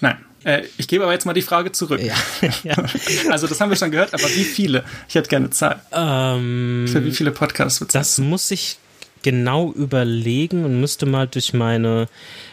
[0.00, 0.18] Nein.
[0.44, 2.00] Äh, ich gebe aber jetzt mal die Frage zurück.
[2.00, 2.14] Ja.
[2.62, 2.76] ja.
[3.30, 4.84] Also das haben wir schon gehört, aber wie viele?
[5.08, 5.82] Ich hätte gerne Zahl.
[5.92, 8.78] Ähm, Für wie viele Podcasts wird Das muss ich
[9.22, 12.06] genau überlegen und müsste mal durch meine,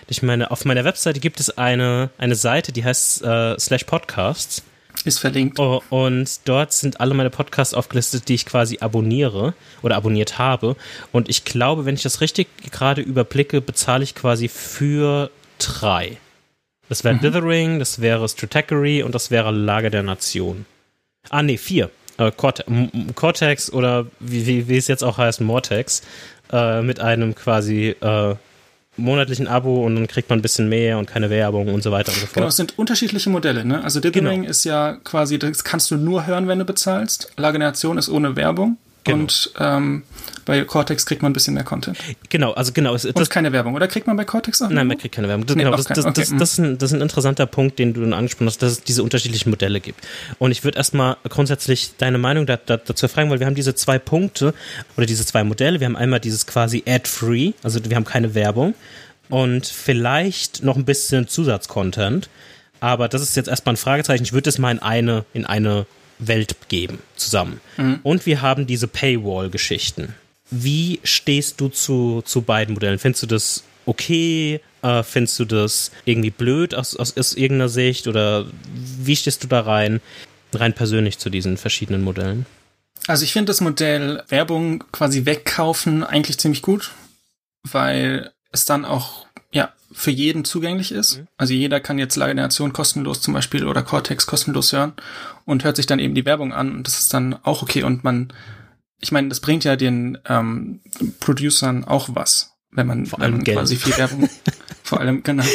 [0.08, 4.64] durch meine, auf meiner Webseite gibt es eine, eine Seite, die heißt äh, slash Podcasts.
[5.04, 5.60] Ist verlinkt.
[5.60, 10.76] Oh, und dort sind alle meine Podcasts aufgelistet, die ich quasi abonniere oder abonniert habe.
[11.12, 15.30] Und ich glaube, wenn ich das richtig gerade überblicke, bezahle ich quasi für
[15.60, 16.18] drei.
[16.90, 17.22] Das wäre mhm.
[17.22, 20.66] Dithering, das wäre Stratechery und das wäre Lager der Nation.
[21.30, 21.90] Ah, nee, vier.
[22.18, 26.02] Äh, Cortex oder wie, wie, wie es jetzt auch heißt, Mortex,
[26.52, 28.36] äh, mit einem quasi äh,
[28.98, 32.12] monatlichen Abo und dann kriegt man ein bisschen mehr und keine Werbung und so weiter
[32.12, 32.36] und so fort.
[32.36, 33.66] Genau, es sind unterschiedliche Modelle.
[33.66, 33.84] Ne?
[33.84, 34.50] Also Dithering genau.
[34.50, 37.32] ist ja quasi, das kannst du nur hören, wenn du bezahlst.
[37.38, 38.78] Lager der Nation ist ohne Werbung.
[39.06, 39.20] Genau.
[39.20, 40.04] Und ähm,
[40.46, 41.98] bei Cortex kriegt man ein bisschen mehr Content.
[42.30, 42.96] Genau, also genau.
[42.96, 44.70] Es, das, keine Werbung, oder kriegt man bei Cortex auch?
[44.70, 45.46] Nein, man kriegt keine Werbung.
[45.46, 46.14] Das, nee, genau, das, das, okay.
[46.16, 48.72] das, das, ist ein, das ist ein interessanter Punkt, den du dann angesprochen hast, dass
[48.74, 50.02] es diese unterschiedlichen Modelle gibt.
[50.40, 53.76] Und ich würde erstmal grundsätzlich deine Meinung da, da, dazu fragen, weil wir haben diese
[53.76, 54.54] zwei Punkte
[54.98, 55.80] oder diese zwei Modelle.
[55.80, 58.74] Wir haben einmal dieses quasi ad-free, also wir haben keine Werbung
[59.30, 62.30] und vielleicht noch ein bisschen Zusatzcontent.
[62.80, 64.24] Aber das ist jetzt erstmal ein Fragezeichen.
[64.24, 65.86] Ich würde es mal in eine, in eine
[66.20, 67.62] Welt geben zusammen.
[67.78, 68.00] Mhm.
[68.04, 70.16] Und wir haben diese Paywall-Geschichten.
[70.52, 73.00] Wie stehst du zu, zu beiden Modellen?
[73.00, 74.62] Findest du das okay?
[74.82, 78.08] Äh, findest du das irgendwie blöd aus, aus, aus irgendeiner Sicht?
[78.08, 80.02] Oder wie stehst du da rein,
[80.54, 82.46] rein persönlich zu diesen verschiedenen Modellen?
[83.08, 86.92] Also ich finde das Modell Werbung quasi wegkaufen eigentlich ziemlich gut,
[87.64, 89.25] weil es dann auch
[89.56, 91.20] ja für jeden zugänglich ist.
[91.20, 91.28] Mhm.
[91.38, 94.94] Also jeder kann jetzt Lage der Nation kostenlos zum Beispiel oder Cortex kostenlos hören
[95.46, 98.04] und hört sich dann eben die Werbung an und das ist dann auch okay und
[98.04, 98.34] man,
[99.00, 100.82] ich meine, das bringt ja den ähm,
[101.22, 104.30] Producern auch was, wenn man, vor allem wenn quasi viel Werbung,
[104.84, 105.46] vor allem genau.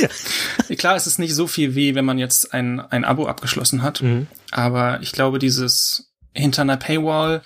[0.79, 4.01] Klar, es ist nicht so viel wie wenn man jetzt ein ein Abo abgeschlossen hat,
[4.01, 4.27] mhm.
[4.51, 7.43] aber ich glaube dieses hinter einer Paywall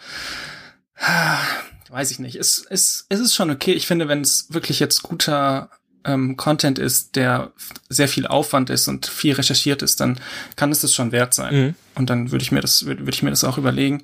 [1.88, 2.36] weiß ich nicht.
[2.36, 3.72] Es, es, es ist schon okay.
[3.72, 5.70] Ich finde, wenn es wirklich jetzt guter
[6.04, 7.52] ähm, Content ist, der
[7.88, 10.18] sehr viel Aufwand ist und viel recherchiert ist, dann
[10.56, 11.54] kann es das schon wert sein.
[11.54, 11.74] Mhm.
[11.94, 14.02] Und dann würde ich mir das, würde würd ich mir das auch überlegen.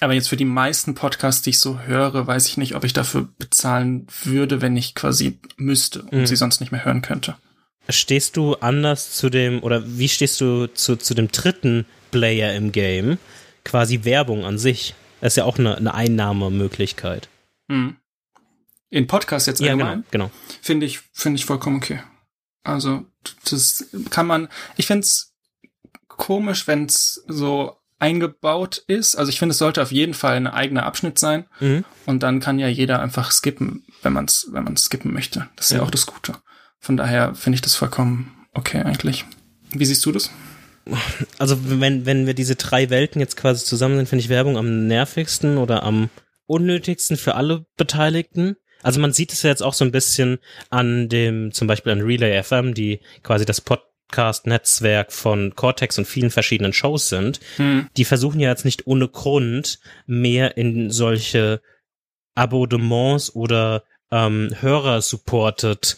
[0.00, 2.92] Aber jetzt für die meisten Podcasts, die ich so höre, weiß ich nicht, ob ich
[2.92, 6.26] dafür bezahlen würde, wenn ich quasi müsste und mhm.
[6.26, 7.36] sie sonst nicht mehr hören könnte.
[7.88, 12.70] Stehst du anders zu dem, oder wie stehst du zu, zu dem dritten Player im
[12.70, 13.18] Game?
[13.64, 14.94] Quasi Werbung an sich.
[15.20, 17.28] Das ist ja auch eine, eine Einnahmemöglichkeit.
[17.68, 17.96] Mhm.
[18.92, 20.00] In Podcast jetzt allgemein?
[20.00, 20.26] Ja, genau.
[20.26, 20.30] genau.
[20.60, 22.02] Finde ich, finde ich vollkommen okay.
[22.62, 23.06] Also
[23.50, 25.32] das kann man, ich finde es
[26.08, 29.16] komisch, wenn es so eingebaut ist.
[29.16, 31.46] Also ich finde, es sollte auf jeden Fall ein eigener Abschnitt sein.
[31.60, 31.86] Mhm.
[32.04, 35.48] Und dann kann ja jeder einfach skippen, wenn man es wenn man skippen möchte.
[35.56, 35.78] Das ist ja.
[35.78, 36.34] ja auch das Gute.
[36.78, 39.24] Von daher finde ich das vollkommen okay eigentlich.
[39.70, 40.30] Wie siehst du das?
[41.38, 44.86] Also wenn, wenn wir diese drei Welten jetzt quasi zusammen sind, finde ich Werbung am
[44.86, 46.10] nervigsten oder am
[46.46, 48.56] unnötigsten für alle Beteiligten.
[48.82, 50.38] Also man sieht es ja jetzt auch so ein bisschen
[50.70, 53.80] an dem, zum Beispiel an Relay FM, die quasi das Pod
[54.12, 57.88] Podcast-Netzwerk von Cortex und vielen verschiedenen Shows sind, hm.
[57.96, 61.62] die versuchen ja jetzt nicht ohne Grund mehr in solche
[62.34, 65.96] Abonnements oder ähm, Hörer-supported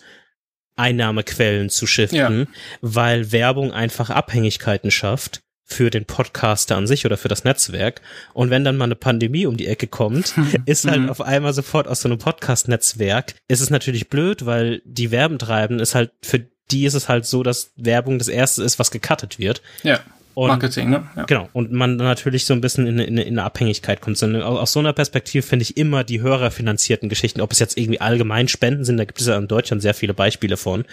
[0.76, 2.46] Einnahmequellen zu shiften, ja.
[2.80, 8.02] weil Werbung einfach Abhängigkeiten schafft für den Podcaster an sich oder für das Netzwerk.
[8.32, 10.34] Und wenn dann mal eine Pandemie um die Ecke kommt,
[10.66, 11.10] ist halt mhm.
[11.10, 15.94] auf einmal sofort aus so einem Podcast-Netzwerk, ist es natürlich blöd, weil die Werbentreiben ist
[15.94, 19.62] halt für die ist es halt so, dass Werbung das erste ist, was gecuttet wird.
[19.82, 20.00] Ja.
[20.34, 21.08] Und, Marketing, ne?
[21.14, 21.24] Ja.
[21.24, 21.48] Genau.
[21.52, 24.18] Und man natürlich so ein bisschen in, in, in eine Abhängigkeit kommt.
[24.18, 28.00] So, aus so einer Perspektive finde ich immer die hörerfinanzierten Geschichten, ob es jetzt irgendwie
[28.00, 30.84] allgemein Spenden sind, da gibt es ja in Deutschland sehr viele Beispiele von.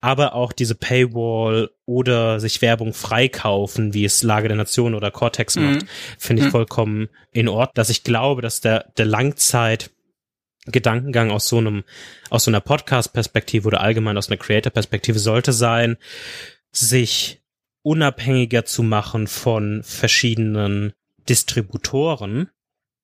[0.00, 5.56] Aber auch diese Paywall oder sich Werbung freikaufen, wie es Lage der Nation oder Cortex
[5.56, 5.64] mhm.
[5.64, 5.86] macht,
[6.18, 6.52] finde ich mhm.
[6.52, 9.90] vollkommen in Ordnung, dass ich glaube, dass der, der Langzeit
[10.66, 11.84] Gedankengang aus so einem,
[12.28, 15.96] aus so einer Podcast-Perspektive oder allgemein aus einer Creator-Perspektive sollte sein,
[16.70, 17.40] sich
[17.82, 20.92] unabhängiger zu machen von verschiedenen
[21.28, 22.50] Distributoren.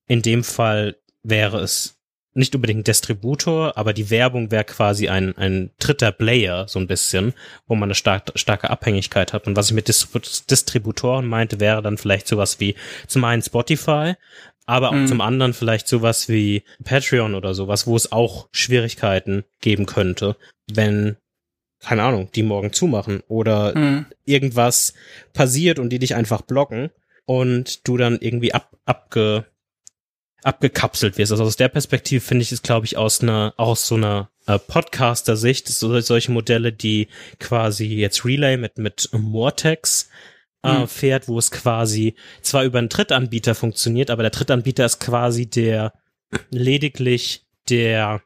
[0.07, 1.95] In dem Fall wäre es
[2.37, 7.34] nicht unbedingt Distributor, aber die Werbung wäre quasi ein, ein dritter Player, so ein bisschen,
[7.66, 9.47] wo man eine stark, starke Abhängigkeit hat.
[9.47, 12.74] Und was ich mit Distributoren meinte, wäre dann vielleicht sowas wie
[13.07, 14.14] zum einen Spotify,
[14.66, 15.07] aber auch mhm.
[15.07, 20.37] zum anderen vielleicht sowas wie Patreon oder sowas, wo es auch Schwierigkeiten geben könnte,
[20.70, 21.16] wenn
[21.80, 24.07] keine Ahnung, die morgen zumachen oder mhm.
[24.24, 24.95] irgendwas
[25.32, 26.91] passiert und die dich einfach blocken
[27.26, 29.45] und du dann irgendwie ab, abge,
[30.47, 31.32] abgekapselt wirst.
[31.32, 34.59] Also aus der Perspektive finde ich es, glaube ich, aus einer, aus so einer äh,
[34.59, 37.09] Podcaster-Sicht, so, solche Modelle, die
[37.40, 40.09] quasi jetzt Relay mit, mit Mortex
[40.62, 40.86] äh, mhm.
[40.88, 45.92] fährt, wo es quasi zwar über einen Drittanbieter funktioniert, aber der Drittanbieter ist quasi der
[46.51, 48.22] lediglich der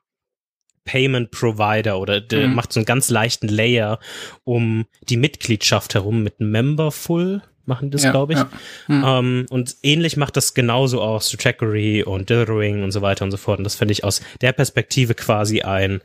[0.84, 2.54] Payment Provider oder der mhm.
[2.54, 3.98] macht so einen ganz leichten Layer
[4.44, 8.38] um die Mitgliedschaft herum mit Memberful machen das, ja, glaube ich.
[8.38, 8.50] Ja.
[8.88, 9.04] Mhm.
[9.04, 13.36] Um, und ähnlich macht das genauso auch Trackery und Dithering und so weiter und so
[13.36, 13.58] fort.
[13.58, 16.00] Und das finde ich aus der Perspektive quasi ein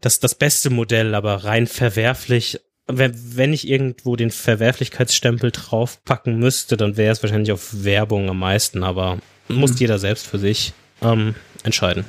[0.00, 6.76] das, das beste Modell, aber rein verwerflich wenn, wenn ich irgendwo den Verwerflichkeitsstempel draufpacken müsste,
[6.76, 9.18] dann wäre es wahrscheinlich auf Werbung am meisten, aber
[9.48, 9.76] muss hm.
[9.78, 10.72] jeder selbst für sich
[11.02, 12.06] ähm, entscheiden.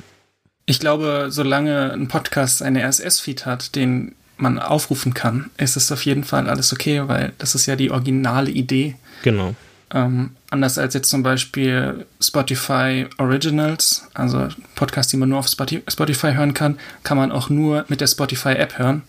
[0.66, 6.04] Ich glaube, solange ein Podcast eine RSS-Feed hat, den man aufrufen kann, ist es auf
[6.04, 8.96] jeden Fall alles okay, weil das ist ja die originale Idee.
[9.22, 9.54] Genau.
[9.92, 16.32] Ähm, anders als jetzt zum Beispiel Spotify Originals, also Podcasts, die man nur auf Spotify
[16.32, 19.02] hören kann, kann man auch nur mit der Spotify-App hören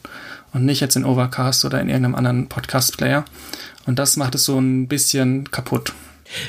[0.53, 3.25] und nicht jetzt in Overcast oder in irgendeinem anderen Podcast-Player.
[3.85, 5.93] Und das macht es so ein bisschen kaputt.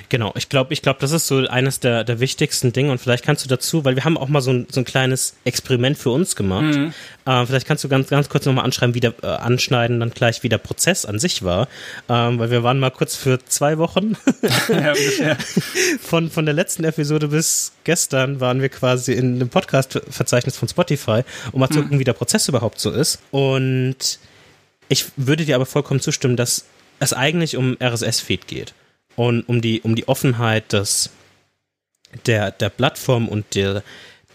[0.09, 3.24] Genau, ich glaube, ich glaube, das ist so eines der, der wichtigsten Dinge und vielleicht
[3.24, 6.11] kannst du dazu, weil wir haben auch mal so ein, so ein kleines Experiment für
[6.11, 6.76] uns gemacht.
[6.76, 6.93] Mhm.
[7.24, 10.43] Äh, vielleicht kannst du ganz, ganz kurz nochmal anschreiben, wie der, äh, anschneiden, dann gleich,
[10.43, 11.68] wie der Prozess an sich war.
[12.09, 14.16] Ähm, weil wir waren mal kurz für zwei Wochen
[14.68, 14.95] ja,
[16.01, 21.22] von, von der letzten Episode bis gestern waren wir quasi in dem Podcast-Verzeichnis von Spotify,
[21.53, 21.72] um mal mhm.
[21.72, 23.20] zu gucken, wie der Prozess überhaupt so ist.
[23.30, 24.18] Und
[24.89, 26.66] ich würde dir aber vollkommen zustimmen, dass
[26.99, 28.74] es eigentlich um RSS-Feed geht
[29.17, 31.11] und um die, um die Offenheit des,
[32.27, 33.83] der, der Plattform und der,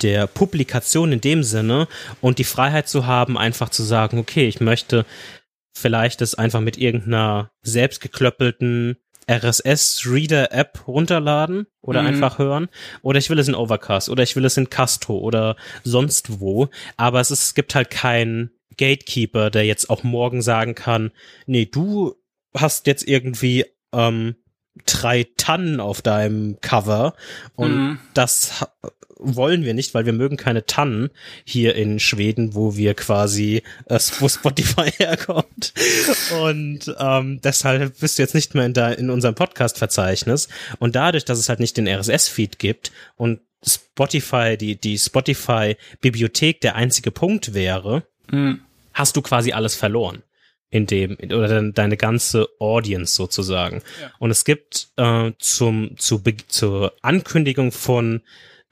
[0.02, 1.88] der Publikation in dem Sinne
[2.22, 5.06] und die Freiheit zu haben, einfach zu sagen, okay, ich möchte
[5.78, 8.98] vielleicht es einfach mit irgendeiner selbstgeklöppelten
[9.30, 12.08] RSS-Reader-App runterladen oder mhm.
[12.08, 12.70] einfach hören.
[13.02, 16.70] Oder ich will es in Overcast oder ich will es in Castro oder sonst wo.
[16.96, 21.12] Aber es, ist, es gibt halt keinen Gatekeeper, der jetzt auch morgen sagen kann,
[21.46, 22.16] nee, du
[22.56, 24.36] hast jetzt irgendwie ähm,
[24.86, 27.14] drei Tannen auf deinem Cover
[27.56, 28.00] und mhm.
[28.14, 28.66] das
[29.20, 31.10] wollen wir nicht, weil wir mögen keine Tannen
[31.44, 35.74] hier in Schweden, wo wir quasi, äh, wo Spotify herkommt.
[36.42, 40.50] Und ähm, deshalb bist du jetzt nicht mehr in, da, in unserem Podcast-Verzeichnis.
[40.80, 46.76] Und dadurch, dass es halt nicht den RSS-Feed gibt und Spotify, die, die Spotify-Bibliothek der
[46.76, 48.62] einzige Punkt wäre, mhm.
[48.94, 50.24] hast du quasi alles verloren
[50.70, 53.82] in dem oder deine ganze Audience sozusagen.
[54.02, 54.12] Ja.
[54.20, 58.22] Und es gibt äh, zum zu, zur Ankündigung von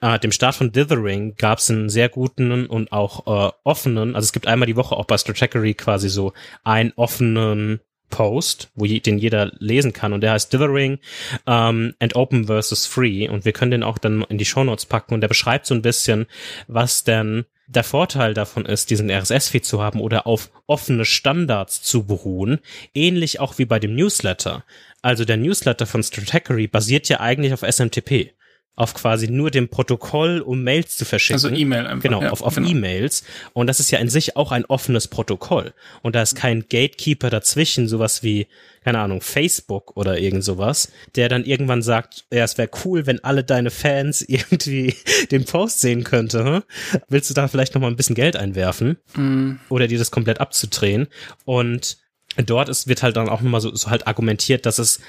[0.00, 4.26] äh, dem Start von Dithering gab es einen sehr guten und auch äh, offenen, also
[4.26, 6.32] es gibt einmal die Woche auch bei Stratechery quasi so
[6.64, 7.80] einen offenen
[8.10, 10.98] Post, wo je, den jeder lesen kann und der heißt Dithering
[11.44, 14.86] um, and Open versus Free und wir können den auch dann in die Show Notes
[14.86, 16.26] packen und der beschreibt so ein bisschen,
[16.68, 22.04] was denn der Vorteil davon ist, diesen RSS-Feed zu haben oder auf offene Standards zu
[22.04, 22.60] beruhen,
[22.94, 24.64] ähnlich auch wie bei dem Newsletter.
[25.02, 28.35] Also der Newsletter von Stratechery basiert ja eigentlich auf SMTP
[28.76, 31.42] auf quasi nur dem Protokoll, um Mails zu verschicken.
[31.42, 32.02] Also E-Mail einfach.
[32.02, 32.68] Genau, ja, auf, auf genau.
[32.68, 33.24] E-Mails.
[33.54, 35.72] Und das ist ja in sich auch ein offenes Protokoll.
[36.02, 38.48] Und da ist kein Gatekeeper dazwischen, sowas wie,
[38.84, 43.24] keine Ahnung, Facebook oder irgend sowas, der dann irgendwann sagt, ja, es wäre cool, wenn
[43.24, 44.94] alle deine Fans irgendwie
[45.30, 46.44] den Post sehen könnte.
[46.44, 46.62] Hm?
[47.08, 48.98] Willst du da vielleicht nochmal ein bisschen Geld einwerfen?
[49.14, 49.52] Mm.
[49.70, 51.08] Oder dir das komplett abzudrehen?
[51.46, 51.96] Und
[52.36, 55.00] dort ist, wird halt dann auch nochmal so, so halt argumentiert, dass es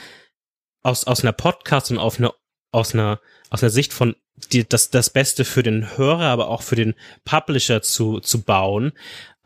[0.83, 2.31] aus, aus einer Podcast und auf eine,
[2.71, 4.15] aus einer aus der Sicht von
[4.51, 6.93] die, das, das Beste für den Hörer, aber auch für den
[7.25, 8.93] Publisher zu, zu bauen,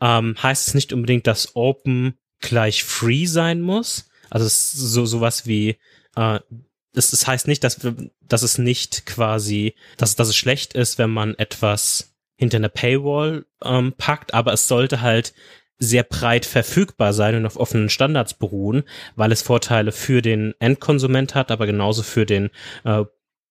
[0.00, 4.10] ähm, heißt es nicht unbedingt, dass Open gleich free sein muss.
[4.28, 5.78] Also es so sowas wie
[6.16, 6.40] äh,
[6.92, 7.80] das, das heißt nicht, dass,
[8.20, 13.46] dass es nicht quasi, dass, dass es schlecht ist, wenn man etwas hinter eine Paywall
[13.64, 15.32] ähm, packt, aber es sollte halt
[15.82, 18.84] sehr breit verfügbar sein und auf offenen Standards beruhen,
[19.16, 22.50] weil es Vorteile für den Endkonsument hat, aber genauso für den
[22.84, 23.04] äh,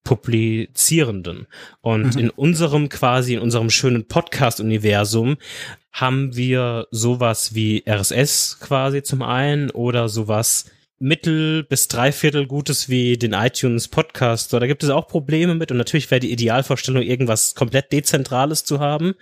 [0.03, 1.47] Publizierenden.
[1.81, 2.19] Und mhm.
[2.19, 5.37] in unserem quasi, in unserem schönen Podcast-Universum
[5.91, 10.65] haben wir sowas wie RSS quasi zum einen oder sowas
[10.99, 14.53] Mittel bis Dreiviertel Gutes wie den iTunes Podcast.
[14.53, 18.79] Da gibt es auch Probleme mit und natürlich wäre die Idealvorstellung, irgendwas komplett Dezentrales zu
[18.79, 19.15] haben.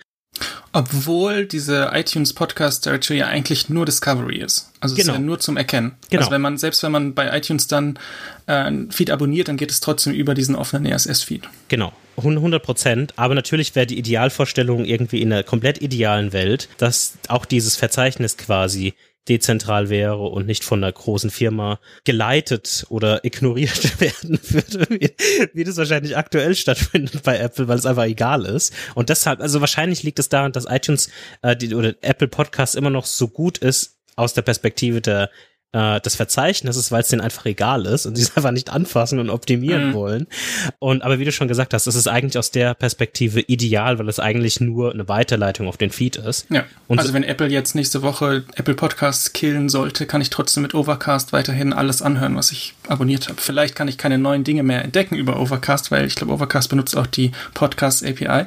[0.72, 4.70] Obwohl diese iTunes Podcast Directory ja eigentlich nur Discovery ist.
[4.78, 5.12] Also genau.
[5.12, 5.92] ist ja nur zum Erkennen.
[6.10, 6.20] Genau.
[6.20, 7.98] Also wenn man, selbst wenn man bei iTunes dann
[8.46, 11.48] äh, ein Feed abonniert, dann geht es trotzdem über diesen offenen RSS-Feed.
[11.68, 11.92] Genau.
[12.16, 13.14] 100 Prozent.
[13.16, 18.36] Aber natürlich wäre die Idealvorstellung irgendwie in einer komplett idealen Welt, dass auch dieses Verzeichnis
[18.36, 18.94] quasi
[19.28, 25.14] dezentral wäre und nicht von einer großen Firma geleitet oder ignoriert werden würde, wie,
[25.52, 28.72] wie das wahrscheinlich aktuell stattfindet bei Apple, weil es einfach egal ist.
[28.94, 31.10] Und deshalb, also wahrscheinlich liegt es daran, dass iTunes
[31.42, 35.30] äh, die, oder Apple Podcast immer noch so gut ist aus der Perspektive der
[35.72, 39.18] äh, des Verzeichnisses, weil es denen einfach egal ist und sie es einfach nicht anfassen
[39.18, 39.94] und optimieren mhm.
[39.94, 40.26] wollen.
[40.78, 44.08] Und aber wie du schon gesagt hast, es ist eigentlich aus der Perspektive ideal, weil
[44.08, 46.46] es eigentlich nur eine Weiterleitung auf den Feed ist.
[46.50, 46.64] Ja.
[46.88, 50.74] Und also wenn Apple jetzt nächste Woche Apple Podcasts killen sollte, kann ich trotzdem mit
[50.74, 53.40] Overcast weiterhin alles anhören, was ich abonniert habe.
[53.40, 56.96] Vielleicht kann ich keine neuen Dinge mehr entdecken über Overcast, weil ich glaube, Overcast benutzt
[56.96, 58.24] auch die Podcast API.
[58.24, 58.46] Ja.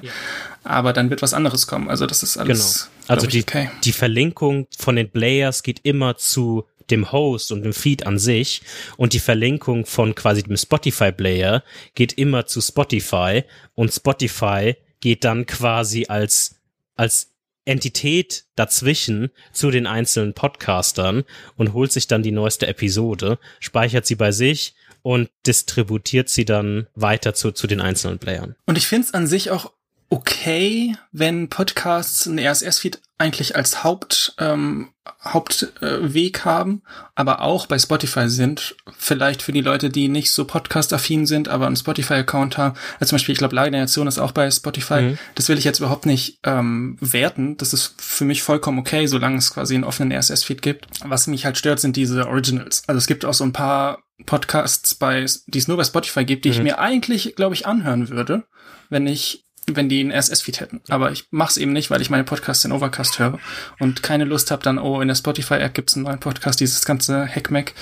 [0.65, 1.89] Aber dann wird was anderes kommen.
[1.89, 2.89] Also das ist alles.
[2.89, 3.13] Genau.
[3.13, 3.69] Also die, okay.
[3.83, 8.61] die Verlinkung von den Players geht immer zu dem Host und dem Feed an sich
[8.97, 11.63] und die Verlinkung von quasi dem Spotify Player
[11.95, 13.43] geht immer zu Spotify
[13.75, 16.55] und Spotify geht dann quasi als,
[16.95, 17.33] als
[17.65, 21.23] Entität dazwischen zu den einzelnen Podcastern
[21.57, 26.87] und holt sich dann die neueste Episode, speichert sie bei sich und distributiert sie dann
[26.95, 28.55] weiter zu, zu den einzelnen Playern.
[28.65, 29.72] Und ich finde es an sich auch
[30.13, 34.89] okay, wenn Podcasts einen RSS-Feed eigentlich als Haupt, ähm,
[35.23, 36.83] Hauptweg äh, haben,
[37.15, 38.75] aber auch bei Spotify sind.
[38.95, 42.77] Vielleicht für die Leute, die nicht so podcast-affin sind, aber einen Spotify-Account haben.
[42.99, 45.01] Also zum Beispiel, ich glaube, Lageneration ist auch bei Spotify.
[45.01, 45.17] Mhm.
[45.33, 47.57] Das will ich jetzt überhaupt nicht ähm, werten.
[47.57, 50.85] Das ist für mich vollkommen okay, solange es quasi einen offenen RSS-Feed gibt.
[51.03, 52.83] Was mich halt stört, sind diese Originals.
[52.85, 56.45] Also es gibt auch so ein paar Podcasts bei, die es nur bei Spotify gibt,
[56.45, 56.55] die mhm.
[56.55, 58.43] ich mir eigentlich, glaube ich, anhören würde,
[58.89, 60.81] wenn ich wenn die einen RSS-Feed hätten.
[60.89, 63.39] Aber ich mach's eben nicht, weil ich meine Podcasts in Overcast höre
[63.79, 67.27] und keine Lust habe dann, oh, in der Spotify-App gibt's einen neuen Podcast, dieses ganze
[67.27, 67.73] Hackmack.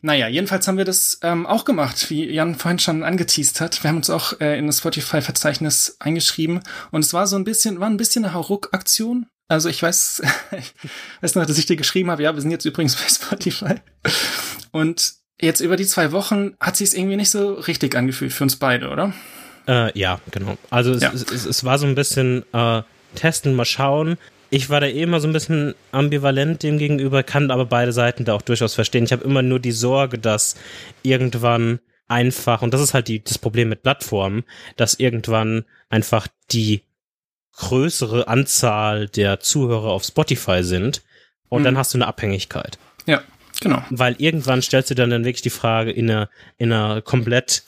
[0.00, 3.82] Naja, jedenfalls haben wir das ähm, auch gemacht, wie Jan vorhin schon angeteased hat.
[3.82, 7.80] Wir haben uns auch äh, in das Spotify-Verzeichnis eingeschrieben und es war so ein bisschen,
[7.80, 9.26] war ein bisschen eine Hauruck-Aktion.
[9.48, 10.90] Also ich weiß, ich
[11.20, 13.74] weiß noch, dass ich dir geschrieben habe, ja, wir sind jetzt übrigens bei Spotify.
[14.70, 18.44] Und jetzt über die zwei Wochen hat sich es irgendwie nicht so richtig angefühlt für
[18.44, 19.12] uns beide, oder?
[19.68, 20.56] Äh, ja, genau.
[20.70, 21.12] Also es, ja.
[21.12, 22.82] es, es, es, war so ein bisschen äh,
[23.14, 24.16] testen, mal schauen.
[24.50, 28.24] Ich war da eh immer so ein bisschen ambivalent dem gegenüber, kann aber beide Seiten
[28.24, 29.04] da auch durchaus verstehen.
[29.04, 30.56] Ich habe immer nur die Sorge, dass
[31.02, 34.44] irgendwann einfach, und das ist halt die, das Problem mit Plattformen,
[34.76, 36.82] dass irgendwann einfach die
[37.58, 41.02] größere Anzahl der Zuhörer auf Spotify sind
[41.50, 41.64] und mhm.
[41.64, 42.78] dann hast du eine Abhängigkeit.
[43.04, 43.22] Ja,
[43.60, 43.82] genau.
[43.90, 47.64] Weil irgendwann stellst du dann, dann wirklich die Frage in einer, in einer komplett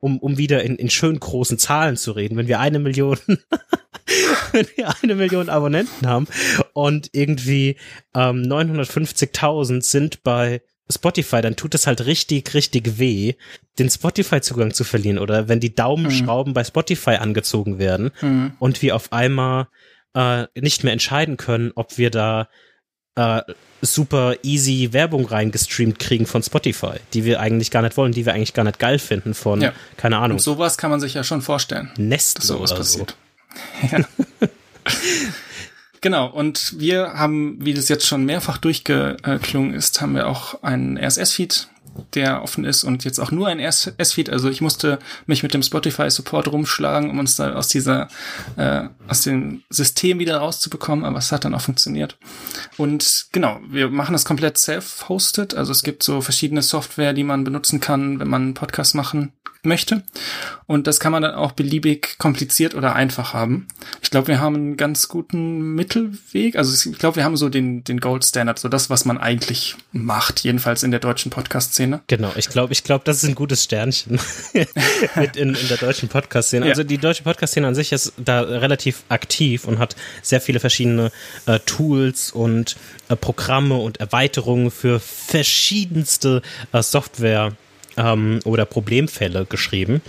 [0.00, 3.18] um, um wieder in, in schön großen Zahlen zu reden, wenn wir eine Million,
[4.52, 6.26] wenn wir eine Million Abonnenten haben
[6.72, 7.76] und irgendwie
[8.14, 13.34] ähm, 950.000 sind bei Spotify, dann tut es halt richtig, richtig weh,
[13.78, 16.54] den Spotify-Zugang zu verlieren oder wenn die Daumenschrauben mhm.
[16.54, 18.52] bei Spotify angezogen werden mhm.
[18.58, 19.68] und wir auf einmal
[20.14, 22.48] äh, nicht mehr entscheiden können, ob wir da
[23.16, 23.42] äh,
[23.80, 28.34] super easy Werbung reingestreamt kriegen von Spotify, die wir eigentlich gar nicht wollen, die wir
[28.34, 29.72] eigentlich gar nicht geil finden von, ja.
[29.96, 30.36] keine Ahnung.
[30.36, 31.90] Und sowas kann man sich ja schon vorstellen.
[31.96, 33.10] Nestle dass sowas passiert.
[33.10, 33.16] So.
[33.90, 34.48] Ja.
[36.04, 40.98] Genau, und wir haben, wie das jetzt schon mehrfach durchgeklungen ist, haben wir auch einen
[40.98, 41.68] RSS-Feed
[42.14, 44.30] der offen ist und jetzt auch nur ein S-Feed.
[44.30, 48.08] Also ich musste mich mit dem Spotify Support rumschlagen, um uns da aus dieser,
[48.56, 52.16] äh, aus dem System wieder rauszubekommen, aber es hat dann auch funktioniert.
[52.76, 55.54] Und genau, wir machen das komplett self-hosted.
[55.54, 59.32] Also es gibt so verschiedene Software, die man benutzen kann, wenn man einen Podcast machen
[59.64, 60.02] möchte.
[60.66, 63.66] Und das kann man dann auch beliebig kompliziert oder einfach haben.
[64.02, 66.56] Ich glaube, wir haben einen ganz guten Mittelweg.
[66.56, 69.76] Also ich glaube, wir haben so den, den Gold Standard, so das, was man eigentlich
[69.92, 71.83] macht, jedenfalls in der deutschen Podcast-Szene.
[72.06, 74.18] Genau, ich glaube, ich glaube, das ist ein gutes Sternchen
[75.16, 76.66] mit in, in der deutschen Podcast-Szene.
[76.66, 76.72] Ja.
[76.72, 81.12] Also die deutsche Podcast-Szene an sich ist da relativ aktiv und hat sehr viele verschiedene
[81.46, 82.76] äh, Tools und
[83.08, 87.52] äh, Programme und Erweiterungen für verschiedenste äh, Software
[87.96, 90.02] ähm, oder Problemfälle geschrieben.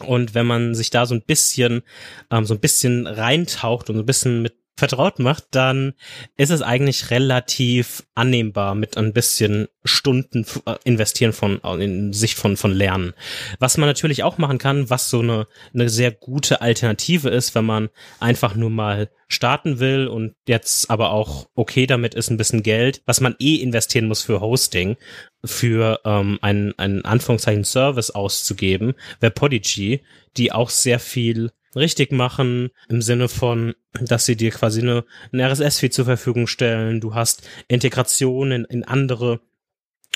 [0.00, 1.82] Und wenn man sich da so ein bisschen,
[2.30, 5.94] ähm, so ein bisschen reintaucht und so ein bisschen mit vertraut macht, dann
[6.36, 12.56] ist es eigentlich relativ annehmbar mit ein bisschen Stunden äh, investieren von in Sicht von
[12.56, 13.14] von Lernen.
[13.58, 17.64] Was man natürlich auch machen kann, was so eine eine sehr gute Alternative ist, wenn
[17.64, 17.88] man
[18.20, 23.02] einfach nur mal starten will und jetzt aber auch okay damit ist ein bisschen Geld,
[23.06, 24.96] was man eh investieren muss für Hosting,
[25.44, 30.02] für ähm, einen einen Anführungszeichen Service auszugeben, wäre Podigy,
[30.36, 35.40] die auch sehr viel richtig machen, im Sinne von, dass sie dir quasi eine, ein
[35.40, 37.00] RSS-Feed zur Verfügung stellen.
[37.00, 39.40] Du hast Integrationen in, in andere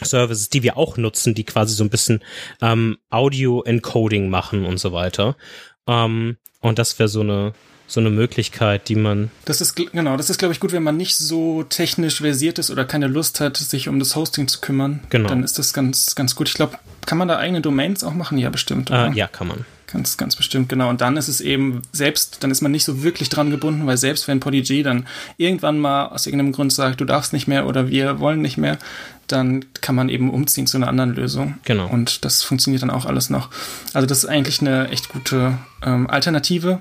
[0.02, 2.20] Services, die wir auch nutzen, die quasi so ein bisschen
[2.62, 5.36] ähm, Audio-Encoding machen und so weiter.
[5.86, 7.52] Ähm, und das wäre so eine
[7.90, 9.30] so eine Möglichkeit, die man.
[9.44, 12.70] Das ist genau, das ist glaube ich gut, wenn man nicht so technisch versiert ist
[12.70, 15.00] oder keine Lust hat, sich um das Hosting zu kümmern.
[15.10, 15.28] Genau.
[15.28, 16.48] Dann ist das ganz ganz gut.
[16.48, 18.38] Ich glaube, kann man da eigene Domains auch machen?
[18.38, 18.90] Ja, bestimmt.
[18.90, 19.64] Äh, ja, kann man.
[19.92, 20.88] Ganz, ganz bestimmt, genau.
[20.88, 23.96] Und dann ist es eben selbst, dann ist man nicht so wirklich dran gebunden, weil
[23.96, 27.88] selbst wenn Podigy dann irgendwann mal aus irgendeinem Grund sagt, du darfst nicht mehr oder
[27.88, 28.78] wir wollen nicht mehr,
[29.26, 31.58] dann kann man eben umziehen zu einer anderen Lösung.
[31.64, 31.88] Genau.
[31.88, 33.50] Und das funktioniert dann auch alles noch.
[33.92, 36.80] Also das ist eigentlich eine echt gute ähm, Alternative.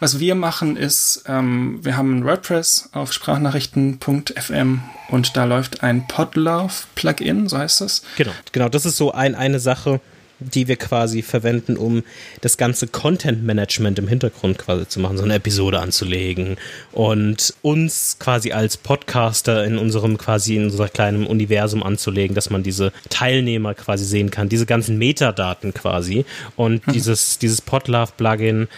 [0.00, 6.06] Was wir machen ist, ähm, wir haben ein WordPress auf sprachnachrichten.fm und da läuft ein
[6.06, 8.02] Podlove-Plugin, so heißt das.
[8.16, 8.68] Genau, genau.
[8.68, 10.00] Das ist so ein, eine Sache,
[10.40, 12.02] die wir quasi verwenden, um
[12.40, 16.56] das ganze Content-Management im Hintergrund quasi zu machen, so eine Episode anzulegen
[16.92, 22.62] und uns quasi als Podcaster in unserem quasi in unser kleinen Universum anzulegen, dass man
[22.62, 26.24] diese Teilnehmer quasi sehen kann, diese ganzen Metadaten quasi
[26.56, 26.92] und mhm.
[26.92, 28.68] dieses, dieses Podlove-Plugin,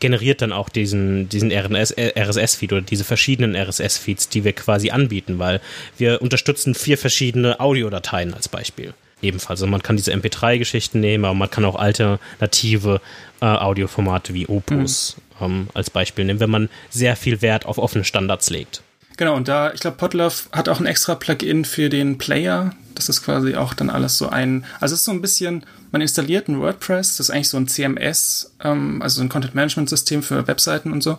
[0.00, 5.60] generiert dann auch diesen, diesen RSS-Feed oder diese verschiedenen RSS-Feeds, die wir quasi anbieten, weil
[5.98, 9.60] wir unterstützen vier verschiedene Audiodateien als Beispiel ebenfalls.
[9.60, 13.00] Also man kann diese MP3-Geschichten nehmen, aber man kann auch alternative
[13.40, 15.44] äh, Audioformate wie Opus mhm.
[15.44, 18.82] ähm, als Beispiel nehmen, wenn man sehr viel Wert auf offene Standards legt.
[19.16, 22.74] Genau, und da, ich glaube, Podlove hat auch ein extra Plugin für den Player.
[22.94, 26.00] Das ist quasi auch dann alles so ein, also es ist so ein bisschen, man
[26.00, 29.90] installiert ein WordPress, das ist eigentlich so ein CMS, ähm, also so ein Content Management
[29.90, 31.18] System für Webseiten und so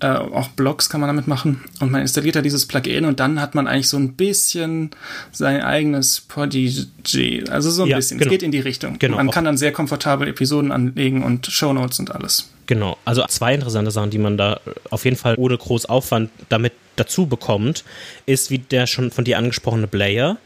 [0.00, 3.40] äh, auch Blogs kann man damit machen und man installiert da dieses Plugin und dann
[3.40, 4.90] hat man eigentlich so ein bisschen
[5.32, 8.28] sein eigenes Podigy, also so ein ja, bisschen, genau.
[8.28, 8.98] es geht in die Richtung.
[8.98, 9.16] Genau.
[9.16, 12.50] Man kann dann sehr komfortabel Episoden anlegen und Shownotes und alles.
[12.66, 16.72] Genau, also zwei interessante Sachen, die man da auf jeden Fall ohne groß Aufwand damit
[16.96, 17.84] dazu bekommt,
[18.26, 20.38] ist wie der schon von dir angesprochene Player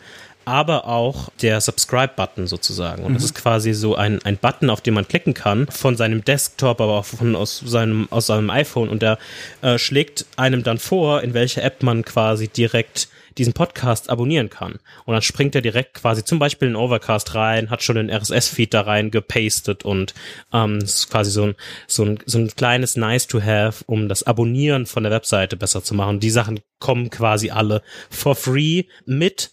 [0.45, 3.03] aber auch der Subscribe-Button sozusagen.
[3.05, 3.15] Und mhm.
[3.15, 6.81] das ist quasi so ein, ein Button, auf den man klicken kann, von seinem Desktop,
[6.81, 8.89] aber auch von, aus, seinem, aus seinem iPhone.
[8.89, 9.19] Und der
[9.63, 14.79] äh, schlägt einem dann vor, in welche App man quasi direkt diesen Podcast abonnieren kann.
[15.05, 18.75] Und dann springt er direkt quasi zum Beispiel in Overcast rein, hat schon den RSS-Feed
[18.75, 20.15] da rein gepastet und
[20.53, 21.55] ähm, ist quasi so ein,
[21.87, 26.21] so, ein, so ein kleines Nice-to-Have, um das Abonnieren von der Webseite besser zu machen.
[26.21, 29.53] Die Sachen kommen quasi alle for free mit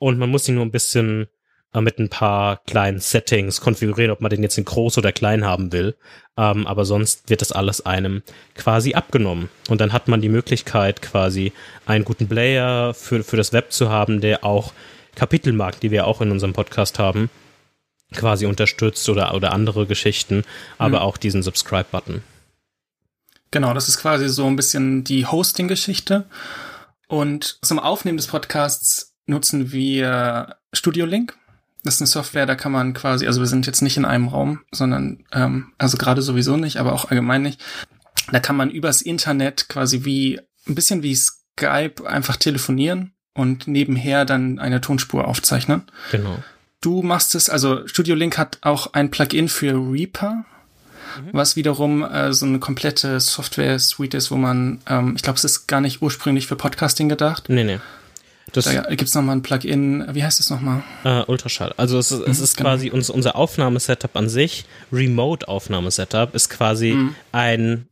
[0.00, 1.28] und man muss ihn nur ein bisschen
[1.72, 5.44] äh, mit ein paar kleinen Settings konfigurieren, ob man den jetzt in groß oder klein
[5.44, 5.94] haben will.
[6.36, 8.22] Ähm, aber sonst wird das alles einem
[8.56, 9.50] quasi abgenommen.
[9.68, 11.52] Und dann hat man die Möglichkeit, quasi
[11.86, 14.72] einen guten Player für, für das Web zu haben, der auch
[15.14, 17.28] Kapitelmarken, die wir auch in unserem Podcast haben,
[18.12, 20.44] quasi unterstützt oder, oder andere Geschichten,
[20.78, 21.04] aber mhm.
[21.04, 22.22] auch diesen Subscribe-Button.
[23.50, 26.26] Genau, das ist quasi so ein bisschen die Hosting-Geschichte.
[27.06, 31.36] Und zum Aufnehmen des Podcasts nutzen wir Studio Link.
[31.82, 34.28] Das ist eine Software, da kann man quasi, also wir sind jetzt nicht in einem
[34.28, 37.62] Raum, sondern, ähm, also gerade sowieso nicht, aber auch allgemein nicht.
[38.30, 44.26] Da kann man übers Internet quasi wie, ein bisschen wie Skype einfach telefonieren und nebenher
[44.26, 45.84] dann eine Tonspur aufzeichnen.
[46.12, 46.42] Genau.
[46.82, 50.44] Du machst es, also Studio Link hat auch ein Plugin für Reaper,
[51.16, 51.30] mhm.
[51.32, 55.66] was wiederum äh, so eine komplette Software-Suite ist, wo man, ähm, ich glaube, es ist
[55.66, 57.48] gar nicht ursprünglich für Podcasting gedacht.
[57.48, 57.80] Nee, nee.
[58.52, 60.82] Das da gibt's nochmal ein Plugin, wie heißt es nochmal?
[61.04, 61.74] Äh, Ultraschall.
[61.76, 62.70] Also es ist, es mhm, ist genau.
[62.70, 67.14] quasi uns, unser Aufnahmesetup an sich, Remote-Aufnahmesetup, ist quasi mhm.
[67.32, 67.86] ein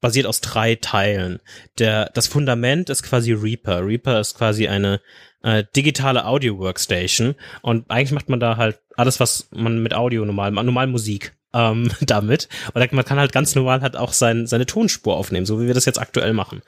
[0.00, 1.40] basiert aus drei Teilen.
[1.78, 3.86] Der, das Fundament ist quasi Reaper.
[3.86, 5.00] Reaper ist quasi eine
[5.42, 10.50] äh, digitale Audio-Workstation und eigentlich macht man da halt alles, was man mit Audio normal,
[10.50, 12.48] normal Musik ähm, damit.
[12.74, 15.74] Und man kann halt ganz normal halt auch sein, seine Tonspur aufnehmen, so wie wir
[15.74, 16.62] das jetzt aktuell machen.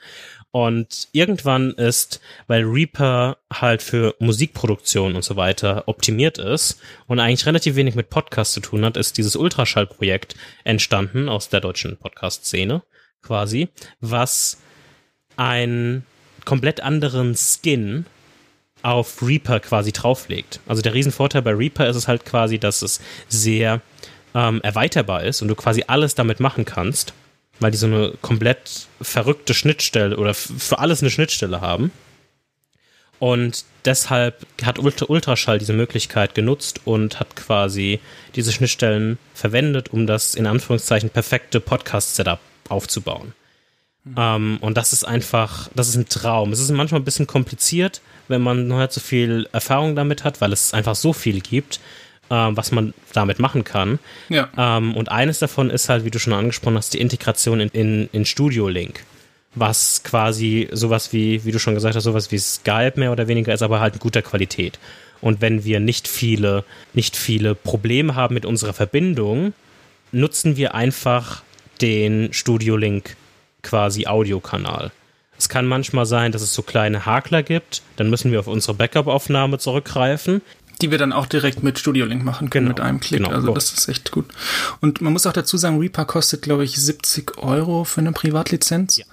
[0.51, 7.45] Und irgendwann ist, weil Reaper halt für Musikproduktion und so weiter optimiert ist und eigentlich
[7.45, 12.81] relativ wenig mit Podcast zu tun hat, ist dieses Ultraschallprojekt entstanden aus der deutschen Podcast-Szene
[13.21, 13.67] quasi,
[13.99, 14.57] was
[15.35, 16.05] einen
[16.45, 18.05] komplett anderen Skin
[18.81, 20.59] auf Reaper quasi drauflegt.
[20.65, 23.81] Also der Riesenvorteil bei Reaper ist es halt quasi, dass es sehr
[24.33, 27.13] ähm, erweiterbar ist und du quasi alles damit machen kannst,
[27.59, 31.91] weil die so eine komplett verrückte Schnittstelle oder für alles eine Schnittstelle haben.
[33.19, 37.99] Und deshalb hat Ultra Ultraschall diese Möglichkeit genutzt und hat quasi
[38.35, 42.39] diese Schnittstellen verwendet, um das in Anführungszeichen perfekte Podcast-Setup
[42.69, 43.33] aufzubauen.
[44.03, 44.15] Mhm.
[44.17, 46.51] Ähm, und das ist einfach, das ist ein Traum.
[46.51, 50.39] Es ist manchmal ein bisschen kompliziert, wenn man noch nicht so viel Erfahrung damit hat,
[50.41, 51.79] weil es einfach so viel gibt,
[52.29, 53.99] ähm, was man damit machen kann.
[54.29, 54.49] Ja.
[54.57, 58.09] Ähm, und eines davon ist halt, wie du schon angesprochen hast, die Integration in, in,
[58.11, 59.03] in Studio Link.
[59.55, 63.53] Was quasi sowas wie, wie du schon gesagt hast, sowas wie Skype mehr oder weniger
[63.53, 64.77] ist, aber halt in guter Qualität.
[65.21, 66.63] Und wenn wir nicht viele,
[66.93, 69.53] nicht viele Probleme haben mit unserer Verbindung,
[70.11, 71.43] nutzen wir einfach
[71.81, 73.15] den Studio Link
[73.63, 74.91] quasi Audiokanal.
[75.37, 77.81] Es kann manchmal sein, dass es so kleine Hakler gibt.
[77.95, 80.41] Dann müssen wir auf unsere Backup-Aufnahme zurückgreifen.
[80.81, 83.23] Die wir dann auch direkt mit Studio Link machen können, genau, mit einem Klick.
[83.23, 84.25] Genau, also das ist echt gut.
[84.79, 88.97] Und man muss auch dazu sagen, Reaper kostet, glaube ich, 70 Euro für eine Privatlizenz.
[88.97, 89.05] Ja.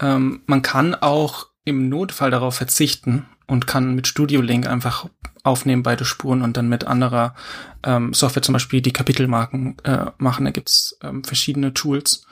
[0.00, 5.06] Ähm, man kann auch im Notfall darauf verzichten und kann mit Studio Link einfach
[5.42, 7.34] aufnehmen beide Spuren und dann mit anderer
[7.82, 10.46] ähm, Software zum Beispiel die Kapitelmarken äh, machen.
[10.46, 12.26] Da gibt's ähm, verschiedene Tools.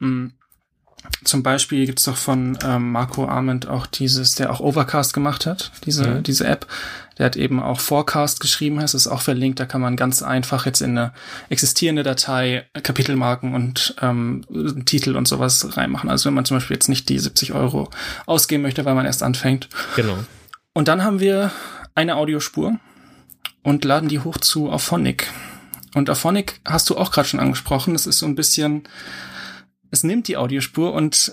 [0.00, 0.06] Ja.
[0.06, 0.32] Mm.
[1.24, 5.70] Zum Beispiel gibt's doch von ähm, Marco Arment auch dieses, der auch Overcast gemacht hat,
[5.84, 6.22] diese, mhm.
[6.22, 6.66] diese App.
[7.18, 10.64] Der hat eben auch Forecast geschrieben, das ist auch verlinkt, da kann man ganz einfach
[10.64, 11.12] jetzt in eine
[11.50, 14.44] existierende Datei Kapitelmarken und ähm,
[14.86, 16.08] Titel und sowas reinmachen.
[16.08, 17.90] Also wenn man zum Beispiel jetzt nicht die 70 Euro
[18.24, 19.68] ausgeben möchte, weil man erst anfängt.
[19.96, 20.18] Genau.
[20.72, 21.50] Und dann haben wir
[21.94, 22.78] eine Audiospur
[23.62, 25.30] und laden die hoch zu Auphonic.
[25.94, 27.94] Und Auphonic hast du auch gerade schon angesprochen.
[27.94, 28.84] Das ist so ein bisschen,
[29.90, 31.32] es nimmt die Audiospur und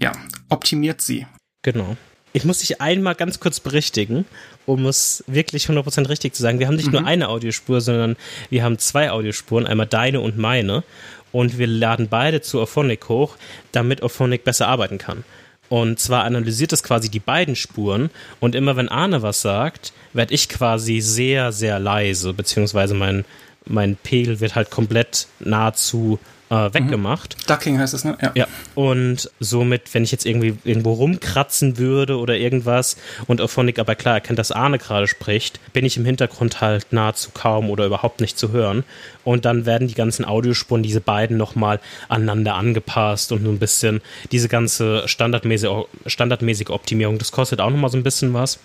[0.00, 0.12] ja,
[0.48, 1.26] optimiert sie.
[1.62, 1.96] Genau.
[2.32, 4.24] Ich muss dich einmal ganz kurz berichtigen,
[4.64, 6.60] um es wirklich 100% richtig zu sagen.
[6.60, 6.92] Wir haben nicht mhm.
[6.92, 8.16] nur eine Audiospur, sondern
[8.50, 10.84] wir haben zwei Audiospuren, einmal deine und meine.
[11.32, 13.36] Und wir laden beide zu Auphonic hoch,
[13.72, 15.24] damit Auphonic besser arbeiten kann.
[15.68, 18.10] Und zwar analysiert es quasi die beiden Spuren
[18.40, 23.24] und immer wenn Arne was sagt, werde ich quasi sehr, sehr leise, beziehungsweise mein,
[23.66, 26.18] mein Pegel wird halt komplett nahezu
[26.50, 27.36] äh, weggemacht.
[27.36, 27.46] Mhm.
[27.46, 28.18] Ducking heißt es, ne?
[28.20, 28.32] Ja.
[28.34, 28.46] ja.
[28.74, 32.96] Und somit, wenn ich jetzt irgendwie irgendwo rumkratzen würde oder irgendwas
[33.26, 37.30] und Auphonic aber klar erkennt, dass Arne gerade spricht, bin ich im Hintergrund halt nahezu
[37.32, 38.84] kaum oder überhaupt nicht zu hören.
[39.24, 44.00] Und dann werden die ganzen Audiospuren, diese beiden nochmal aneinander angepasst und so ein bisschen
[44.32, 48.58] diese ganze standardmäßige, standardmäßige Optimierung, das kostet auch nochmal so ein bisschen was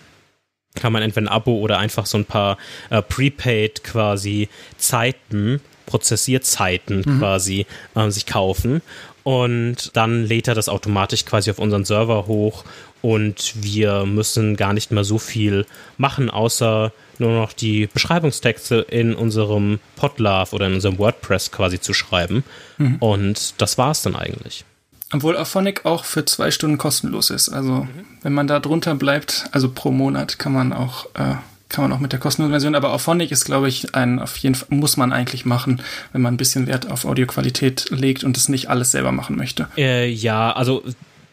[0.78, 2.58] kann man entweder ein Abo oder einfach so ein paar
[2.90, 7.20] äh, Prepaid quasi Zeiten Prozessierzeiten mhm.
[7.20, 7.66] quasi
[7.96, 8.82] äh, sich kaufen.
[9.24, 12.64] Und dann lädt er das automatisch quasi auf unseren Server hoch
[13.02, 15.66] und wir müssen gar nicht mehr so viel
[15.98, 21.94] machen, außer nur noch die Beschreibungstexte in unserem Podlove oder in unserem WordPress quasi zu
[21.94, 22.44] schreiben.
[22.78, 22.96] Mhm.
[22.98, 24.66] Und das war's dann eigentlich.
[25.14, 27.50] Obwohl Aphonic auch für zwei Stunden kostenlos ist.
[27.50, 28.06] Also mhm.
[28.24, 31.36] wenn man da drunter bleibt, also pro Monat, kann man auch äh,
[31.76, 34.56] kann man auch mit der kostenlosen Version, aber Auphonic ist, glaube ich, ein, auf jeden
[34.56, 35.82] Fall, muss man eigentlich machen,
[36.14, 39.68] wenn man ein bisschen Wert auf Audioqualität legt und es nicht alles selber machen möchte.
[39.78, 40.84] Äh, ja, also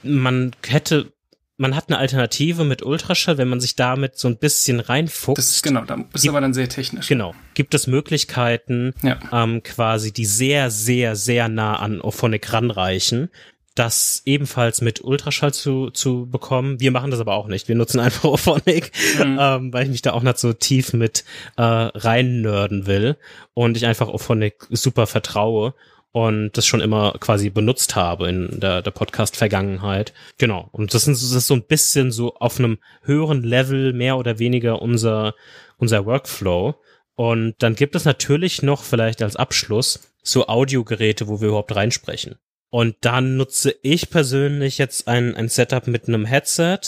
[0.02, 1.12] man hätte,
[1.58, 5.38] man hat eine Alternative mit Ultraschall, wenn man sich damit so ein bisschen reinfuchst.
[5.38, 7.06] Das ist genau, da ist aber dann sehr technisch.
[7.06, 7.36] Genau.
[7.54, 9.18] Gibt es Möglichkeiten, ja.
[9.32, 13.30] ähm, quasi, die sehr, sehr, sehr nah an Auphonic ranreichen,
[13.74, 16.80] das ebenfalls mit Ultraschall zu, zu bekommen.
[16.80, 17.68] Wir machen das aber auch nicht.
[17.68, 19.36] Wir nutzen einfach Ophonic, mhm.
[19.40, 21.24] ähm, weil ich mich da auch nicht so tief mit
[21.56, 23.16] äh, rein nerden will
[23.54, 25.74] und ich einfach Ophonic super vertraue
[26.12, 30.12] und das schon immer quasi benutzt habe in der, der Podcast-Vergangenheit.
[30.36, 30.68] Genau.
[30.70, 34.38] Und das ist, das ist so ein bisschen so auf einem höheren Level mehr oder
[34.38, 35.34] weniger unser,
[35.78, 36.74] unser Workflow.
[37.14, 42.36] Und dann gibt es natürlich noch vielleicht als Abschluss so Audiogeräte, wo wir überhaupt reinsprechen.
[42.72, 46.78] Und dann nutze ich persönlich jetzt ein, ein Setup mit einem Headset.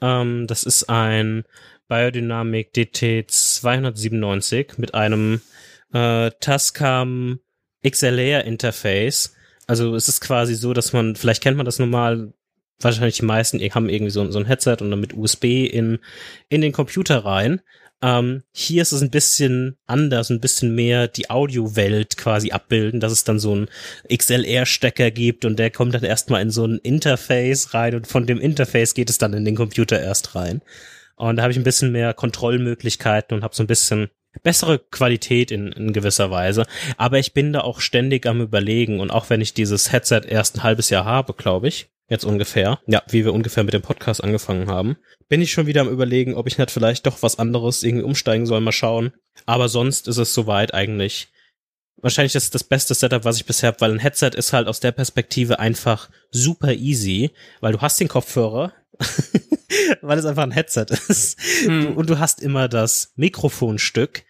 [0.00, 1.42] Ähm, das ist ein
[1.88, 5.40] Biodynamic DT 297 mit einem
[5.92, 7.40] äh, Tascam
[7.84, 9.34] XLR Interface.
[9.66, 12.32] Also es ist quasi so, dass man, vielleicht kennt man das normal,
[12.78, 15.98] wahrscheinlich die meisten haben irgendwie so, so ein Headset und dann mit USB in,
[16.48, 17.62] in den Computer rein.
[18.02, 23.12] Ähm, hier ist es ein bisschen anders, ein bisschen mehr die Audiowelt quasi abbilden, dass
[23.12, 23.68] es dann so ein
[24.12, 28.38] XLR-Stecker gibt und der kommt dann erstmal in so ein Interface rein und von dem
[28.38, 30.60] Interface geht es dann in den Computer erst rein.
[31.16, 34.10] Und da habe ich ein bisschen mehr Kontrollmöglichkeiten und habe so ein bisschen
[34.42, 36.66] bessere Qualität in, in gewisser Weise.
[36.98, 40.56] Aber ich bin da auch ständig am Überlegen und auch wenn ich dieses Headset erst
[40.56, 44.22] ein halbes Jahr habe, glaube ich, jetzt ungefähr, ja, wie wir ungefähr mit dem Podcast
[44.22, 44.96] angefangen haben,
[45.28, 48.46] bin ich schon wieder am überlegen, ob ich nicht vielleicht doch was anderes irgendwie umsteigen
[48.46, 49.12] soll, mal schauen.
[49.44, 51.28] Aber sonst ist es soweit eigentlich
[51.96, 54.80] wahrscheinlich das, das beste Setup, was ich bisher habe, weil ein Headset ist halt aus
[54.80, 58.72] der Perspektive einfach super easy, weil du hast den Kopfhörer,
[60.02, 61.40] weil es einfach ein Headset ist.
[61.64, 61.96] Hm.
[61.96, 64.24] Und du hast immer das Mikrofonstück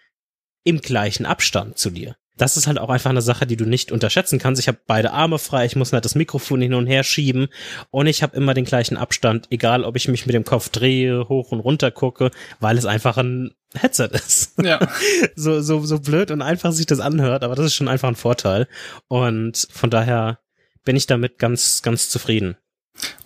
[0.65, 3.93] im gleichen Abstand zu dir das ist halt auch einfach eine Sache, die du nicht
[3.93, 4.61] unterschätzen kannst.
[4.61, 7.49] Ich habe beide Arme frei, ich muss halt das Mikrofon hin und her schieben
[7.91, 11.29] und ich habe immer den gleichen Abstand, egal ob ich mich mit dem Kopf drehe,
[11.29, 12.31] hoch und runter gucke,
[12.61, 14.55] weil es einfach ein Headset ist.
[14.63, 14.81] Ja.
[15.37, 18.17] so, so, so blöd und einfach sich das anhört, aber das ist schon einfach ein
[18.17, 18.69] Vorteil.
[19.09, 20.39] Und von daher
[20.85, 22.57] bin ich damit ganz, ganz zufrieden.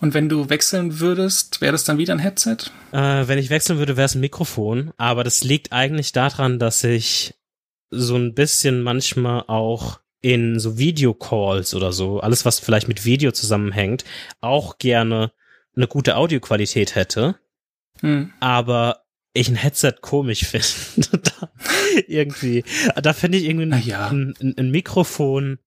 [0.01, 2.57] Und wenn du wechseln würdest, wäre das dann wieder ein Headset?
[2.91, 4.91] Äh, wenn ich wechseln würde, wäre es ein Mikrofon.
[4.97, 7.35] Aber das liegt eigentlich daran, dass ich
[7.91, 13.31] so ein bisschen manchmal auch in so Videocalls oder so, alles was vielleicht mit Video
[13.31, 14.05] zusammenhängt,
[14.39, 15.31] auch gerne
[15.75, 17.35] eine gute Audioqualität hätte.
[17.99, 18.31] Hm.
[18.39, 21.19] Aber ich ein Headset komisch finde.
[21.19, 21.51] da
[22.07, 22.63] irgendwie,
[23.01, 24.07] da finde ich irgendwie ja.
[24.09, 25.59] ein, ein, ein Mikrofon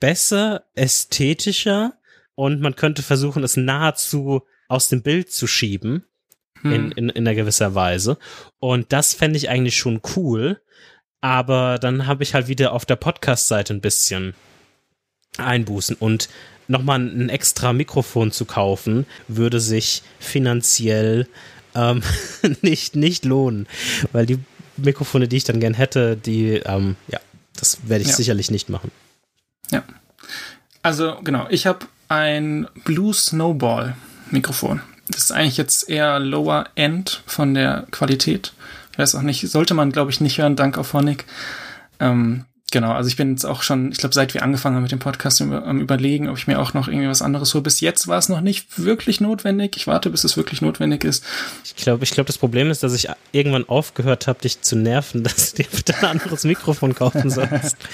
[0.00, 1.94] besser, ästhetischer
[2.34, 6.04] und man könnte versuchen, es nahezu aus dem Bild zu schieben.
[6.60, 6.72] Hm.
[6.72, 8.16] In, in, in einer gewisser Weise.
[8.58, 10.62] Und das fände ich eigentlich schon cool.
[11.24, 14.34] Aber dann habe ich halt wieder auf der Podcast-Seite ein bisschen
[15.38, 16.28] Einbußen und
[16.68, 21.26] nochmal ein extra Mikrofon zu kaufen, würde sich finanziell
[21.74, 22.02] ähm,
[22.60, 23.66] nicht, nicht lohnen,
[24.12, 24.38] weil die
[24.76, 27.20] Mikrofone, die ich dann gern hätte, die, ähm, ja,
[27.58, 28.16] das werde ich ja.
[28.16, 28.90] sicherlich nicht machen.
[29.70, 29.82] Ja.
[30.82, 33.96] Also, genau, ich habe ein Blue Snowball
[34.30, 34.82] Mikrofon.
[35.08, 38.52] Das ist eigentlich jetzt eher Lower End von der Qualität.
[38.94, 41.24] Ich weiß auch nicht, sollte man, glaube ich, nicht hören, dank auf Honig.
[41.98, 44.92] Ähm, genau, also ich bin jetzt auch schon, ich glaube, seit wir angefangen haben mit
[44.92, 47.62] dem Podcast, am überlegen, ob ich mir auch noch irgendwie was anderes hole.
[47.62, 49.76] Bis jetzt war es noch nicht wirklich notwendig.
[49.76, 51.24] Ich warte, bis es wirklich notwendig ist.
[51.64, 55.24] Ich glaube, ich glaube, das Problem ist, dass ich irgendwann aufgehört habe, dich zu nerven,
[55.24, 57.76] dass du dir bitte ein anderes Mikrofon kaufen sollst.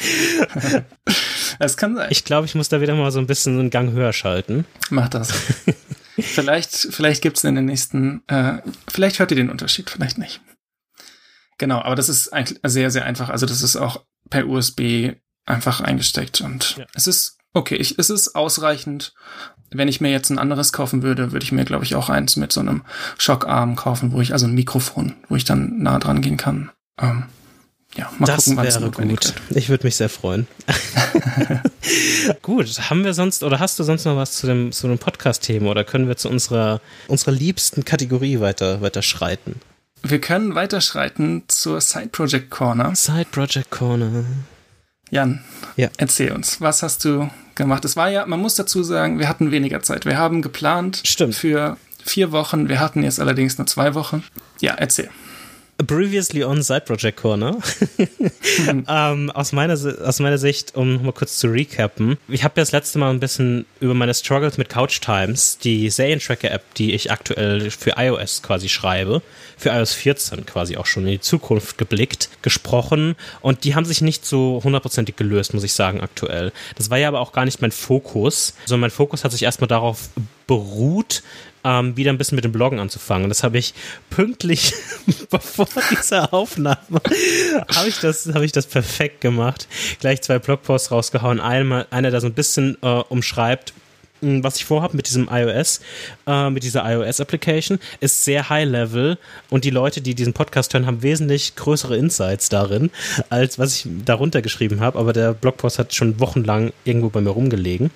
[1.59, 2.09] Es kann sein.
[2.11, 4.64] Ich glaube, ich muss da wieder mal so ein bisschen einen Gang höher schalten.
[4.88, 5.32] Mach das.
[6.18, 10.40] vielleicht, vielleicht gibt's in den nächsten, äh, vielleicht hört ihr den Unterschied, vielleicht nicht.
[11.61, 13.28] Genau, aber das ist eigentlich sehr, sehr einfach.
[13.28, 15.11] Also das ist auch per USB
[15.44, 16.86] einfach eingesteckt und ja.
[16.94, 19.12] es ist okay, ich, es ist ausreichend.
[19.70, 22.36] Wenn ich mir jetzt ein anderes kaufen würde, würde ich mir, glaube ich, auch eins
[22.36, 22.82] mit so einem
[23.18, 26.70] Schockarm kaufen, wo ich, also ein Mikrofon, wo ich dann nah dran gehen kann.
[26.98, 27.24] Ähm,
[27.94, 29.34] ja, mal das gucken, wann notwendig gut.
[29.50, 29.58] Wird.
[29.58, 30.46] Ich würde mich sehr freuen.
[32.42, 35.70] gut, haben wir sonst oder hast du sonst noch was zu dem zu dem Podcast-Thema
[35.70, 39.61] oder können wir zu unserer unserer liebsten Kategorie weiter weiter schreiten?
[40.03, 42.94] Wir können weiterschreiten zur Side Project Corner.
[42.94, 44.24] Side Project Corner.
[45.11, 45.42] Jan,
[45.76, 45.88] ja.
[45.98, 47.84] erzähl uns, was hast du gemacht?
[47.84, 50.05] Es war ja, man muss dazu sagen, wir hatten weniger Zeit.
[50.05, 51.34] Wir haben geplant Stimmt.
[51.34, 52.68] für vier Wochen.
[52.68, 54.25] Wir hatten jetzt allerdings nur zwei Wochen.
[54.61, 55.11] Ja, erzähl.
[55.86, 57.58] Previously on Side Project Corner.
[58.88, 62.18] ähm, aus, meiner, aus meiner Sicht, um mal kurz zu recappen.
[62.28, 65.90] Ich habe ja das letzte Mal ein bisschen über meine Struggles mit Couch Times, die
[65.90, 69.22] Serientracker-App, die ich aktuell für iOS quasi schreibe,
[69.57, 73.16] für iOS 14 quasi auch schon in die Zukunft geblickt, gesprochen.
[73.40, 76.52] Und die haben sich nicht so hundertprozentig gelöst, muss ich sagen, aktuell.
[76.76, 79.68] Das war ja aber auch gar nicht mein Fokus, sondern mein Fokus hat sich erstmal
[79.68, 80.08] darauf
[80.46, 81.22] beruht,
[81.64, 83.28] ähm, wieder ein bisschen mit dem Bloggen anzufangen.
[83.28, 83.74] Das habe ich
[84.11, 84.72] pünktlich
[85.30, 87.00] bevor dieser Aufnahme
[87.74, 89.68] habe ich das habe ich das perfekt gemacht.
[90.00, 91.41] Gleich zwei Blogposts rausgehauen.
[91.41, 93.74] Einmal einer, der so ein bisschen äh, umschreibt,
[94.20, 95.80] was ich vorhabe mit diesem iOS,
[96.26, 99.18] äh, mit dieser iOS-Application, ist sehr high-level
[99.49, 102.91] und die Leute, die diesen Podcast hören, haben wesentlich größere Insights darin,
[103.30, 104.99] als was ich darunter geschrieben habe.
[104.99, 107.91] Aber der Blogpost hat schon wochenlang irgendwo bei mir rumgelegen.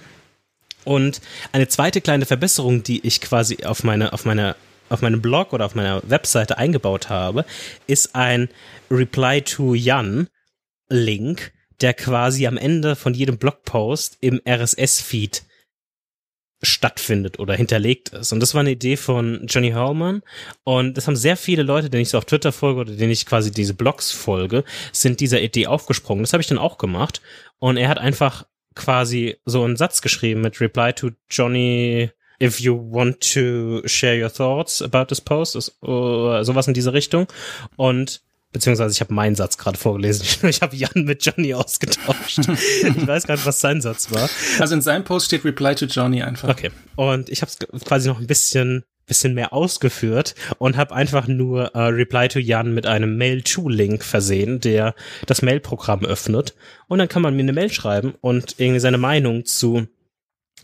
[0.84, 1.20] Und
[1.52, 4.56] eine zweite kleine Verbesserung, die ich quasi auf meine, auf meine
[4.90, 7.44] auf meinem Blog oder auf meiner Webseite eingebaut habe,
[7.86, 8.48] ist ein
[8.90, 10.28] Reply to Jan
[10.88, 15.42] Link, der quasi am Ende von jedem Blogpost im RSS-Feed
[16.62, 18.32] stattfindet oder hinterlegt ist.
[18.32, 20.22] Und das war eine Idee von Johnny Hallman.
[20.62, 23.26] Und das haben sehr viele Leute, denen ich so auf Twitter folge oder denen ich
[23.26, 26.22] quasi diese Blogs folge, sind dieser Idee aufgesprungen.
[26.22, 27.20] Das habe ich dann auch gemacht.
[27.58, 32.10] Und er hat einfach quasi so einen Satz geschrieben mit Reply to Johnny
[32.40, 37.26] if you want to share your thoughts about this post, oder sowas in diese Richtung.
[37.76, 38.22] Und
[38.52, 40.26] beziehungsweise ich habe meinen Satz gerade vorgelesen.
[40.48, 42.38] Ich habe Jan mit Johnny ausgetauscht.
[42.48, 44.28] ich weiß gar nicht, was sein Satz war.
[44.60, 46.48] Also in seinem Post steht Reply to Johnny einfach.
[46.48, 46.70] Okay.
[46.96, 51.74] Und ich habe es quasi noch ein bisschen bisschen mehr ausgeführt und habe einfach nur
[51.74, 54.94] äh, Reply to Jan mit einem Mail-to-Link versehen, der
[55.26, 56.54] das Mail-Programm öffnet.
[56.88, 59.86] Und dann kann man mir eine Mail schreiben und irgendwie seine Meinung zu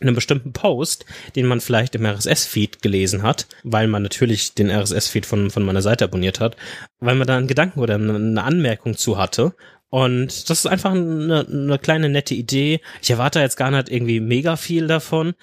[0.01, 1.05] einem bestimmten Post,
[1.35, 5.81] den man vielleicht im RSS-Feed gelesen hat, weil man natürlich den RSS-Feed von, von meiner
[5.81, 6.57] Seite abonniert hat,
[6.99, 9.53] weil man da einen Gedanken oder eine Anmerkung zu hatte.
[9.89, 12.79] Und das ist einfach eine, eine kleine nette Idee.
[13.01, 15.33] Ich erwarte jetzt gar nicht irgendwie mega viel davon,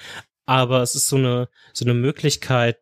[0.48, 2.78] aber es ist so eine, so eine Möglichkeit,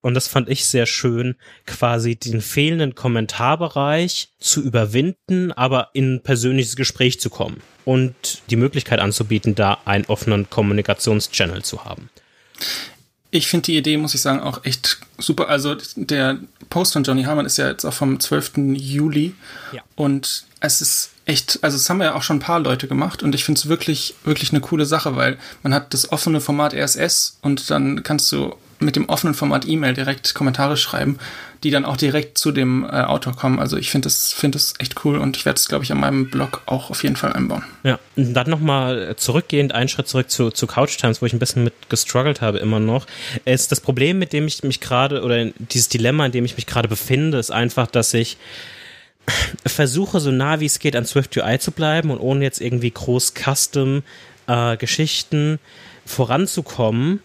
[0.00, 1.36] und das fand ich sehr schön,
[1.66, 8.56] quasi den fehlenden Kommentarbereich zu überwinden, aber in ein persönliches Gespräch zu kommen und die
[8.56, 12.08] Möglichkeit anzubieten, da einen offenen Kommunikationschannel zu haben.
[13.34, 15.48] Ich finde die Idee, muss ich sagen, auch echt super.
[15.48, 16.38] Also der
[16.68, 18.52] Post von Johnny Harman ist ja jetzt auch vom 12.
[18.74, 19.34] Juli.
[19.72, 19.82] Ja.
[19.96, 23.34] Und es ist echt, also das haben ja auch schon ein paar Leute gemacht und
[23.34, 27.38] ich finde es wirklich, wirklich eine coole Sache, weil man hat das offene Format RSS
[27.42, 31.18] und dann kannst du mit dem offenen Format E-Mail direkt Kommentare schreiben,
[31.62, 33.58] die dann auch direkt zu dem äh, Autor kommen.
[33.58, 36.00] Also ich finde das, finde das echt cool und ich werde es, glaube ich, an
[36.00, 37.62] meinem Blog auch auf jeden Fall einbauen.
[37.84, 41.38] Ja, und dann nochmal zurückgehend, einen Schritt zurück zu, zu Couch Times, wo ich ein
[41.38, 43.06] bisschen mit gestruggelt habe immer noch,
[43.44, 46.66] ist das Problem, mit dem ich mich gerade, oder dieses Dilemma, in dem ich mich
[46.66, 48.36] gerade befinde, ist einfach, dass ich
[49.66, 52.90] versuche, so nah wie es geht an Swift UI zu bleiben und ohne jetzt irgendwie
[52.90, 54.02] groß Custom
[54.48, 55.60] äh, Geschichten
[56.04, 57.20] voranzukommen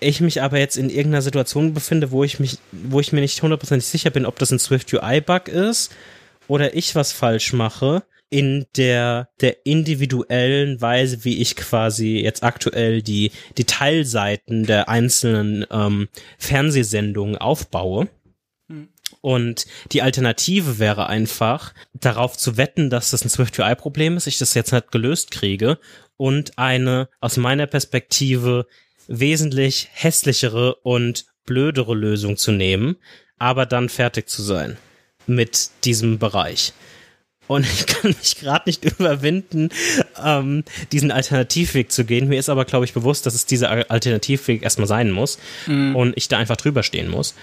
[0.00, 3.42] ich mich aber jetzt in irgendeiner Situation befinde, wo ich mich, wo ich mir nicht
[3.42, 5.94] hundertprozentig sicher bin, ob das ein Swift UI Bug ist
[6.48, 13.02] oder ich was falsch mache in der der individuellen Weise, wie ich quasi jetzt aktuell
[13.02, 16.08] die Teilseiten der einzelnen ähm,
[16.38, 18.08] Fernsehsendungen aufbaue.
[18.68, 18.88] Hm.
[19.20, 24.38] Und die Alternative wäre einfach, darauf zu wetten, dass das ein Swift UI-Problem ist, ich
[24.38, 25.78] das jetzt nicht gelöst kriege
[26.16, 28.66] und eine aus meiner Perspektive
[29.08, 32.96] wesentlich hässlichere und blödere Lösung zu nehmen,
[33.38, 34.76] aber dann fertig zu sein
[35.26, 36.72] mit diesem Bereich.
[37.46, 39.70] Und ich kann mich gerade nicht überwinden,
[40.22, 42.28] ähm, diesen Alternativweg zu gehen.
[42.28, 45.94] Mir ist aber, glaube ich, bewusst, dass es dieser Alternativweg erstmal sein muss mhm.
[45.96, 47.34] und ich da einfach drüber stehen muss.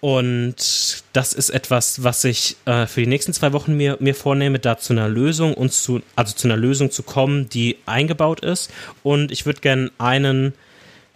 [0.00, 4.58] Und das ist etwas, was ich äh, für die nächsten zwei Wochen mir, mir vornehme,
[4.58, 8.70] da zu einer Lösung und zu, also zu einer Lösung zu kommen, die eingebaut ist.
[9.02, 10.52] Und ich würde gerne einen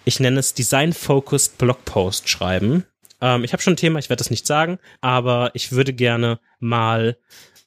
[0.08, 2.84] ich nenne es Design-Focused Blogpost schreiben.
[3.20, 6.40] Ähm, ich habe schon ein Thema, ich werde das nicht sagen, aber ich würde gerne
[6.60, 7.18] mal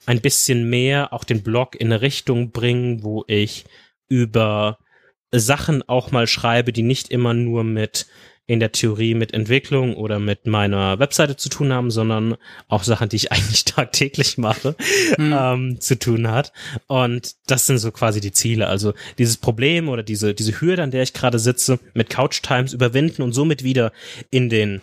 [0.07, 3.65] ein bisschen mehr auch den Blog in eine Richtung bringen, wo ich
[4.09, 4.79] über
[5.31, 8.07] Sachen auch mal schreibe, die nicht immer nur mit
[8.51, 12.35] in der Theorie mit Entwicklung oder mit meiner Webseite zu tun haben, sondern
[12.67, 14.75] auch Sachen, die ich eigentlich tagtäglich mache,
[15.17, 15.33] mhm.
[15.33, 16.51] ähm, zu tun hat.
[16.87, 18.67] Und das sind so quasi die Ziele.
[18.67, 22.73] Also dieses Problem oder diese, diese Hürde, an der ich gerade sitze, mit Couch Times
[22.73, 23.93] überwinden und somit wieder
[24.31, 24.81] in den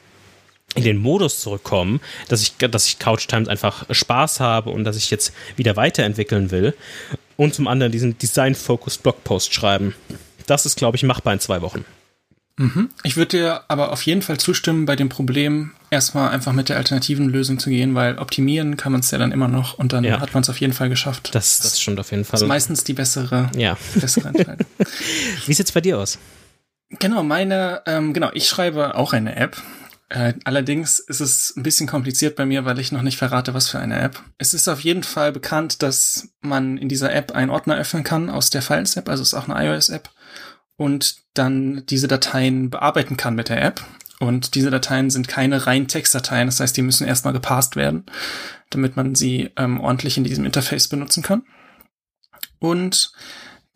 [0.74, 4.96] in den Modus zurückkommen, dass ich, dass ich Couch Times einfach Spaß habe und dass
[4.96, 6.74] ich jetzt wieder weiterentwickeln will.
[7.36, 9.94] Und zum anderen diesen Design-Focused Blogpost schreiben.
[10.46, 11.84] Das ist, glaube ich, machbar in zwei Wochen.
[12.58, 12.90] Mhm.
[13.04, 16.76] Ich würde dir aber auf jeden Fall zustimmen, bei dem Problem erstmal einfach mit der
[16.76, 20.04] alternativen Lösung zu gehen, weil optimieren kann man es ja dann immer noch und dann
[20.04, 20.20] ja.
[20.20, 21.34] hat man es auf jeden Fall geschafft.
[21.34, 22.32] Das, das stimmt auf jeden Fall.
[22.32, 23.78] Das ist meistens die bessere, ja.
[23.94, 24.66] bessere Entscheidung.
[25.46, 26.18] Wie sieht's bei dir aus?
[26.90, 29.56] Genau, meine, ähm, genau, ich schreibe auch eine App.
[30.08, 33.68] Äh, allerdings ist es ein bisschen kompliziert bei mir, weil ich noch nicht verrate, was
[33.68, 34.22] für eine App.
[34.38, 38.30] Es ist auf jeden Fall bekannt, dass man in dieser App einen Ordner öffnen kann
[38.30, 40.10] aus der Files-App, also es ist auch eine iOS-App
[40.78, 43.84] und dann diese Dateien bearbeiten kann mit der App.
[44.20, 48.06] Und diese Dateien sind keine rein Textdateien, das heißt, die müssen erstmal gepasst werden,
[48.70, 51.42] damit man sie ähm, ordentlich in diesem Interface benutzen kann.
[52.58, 53.12] Und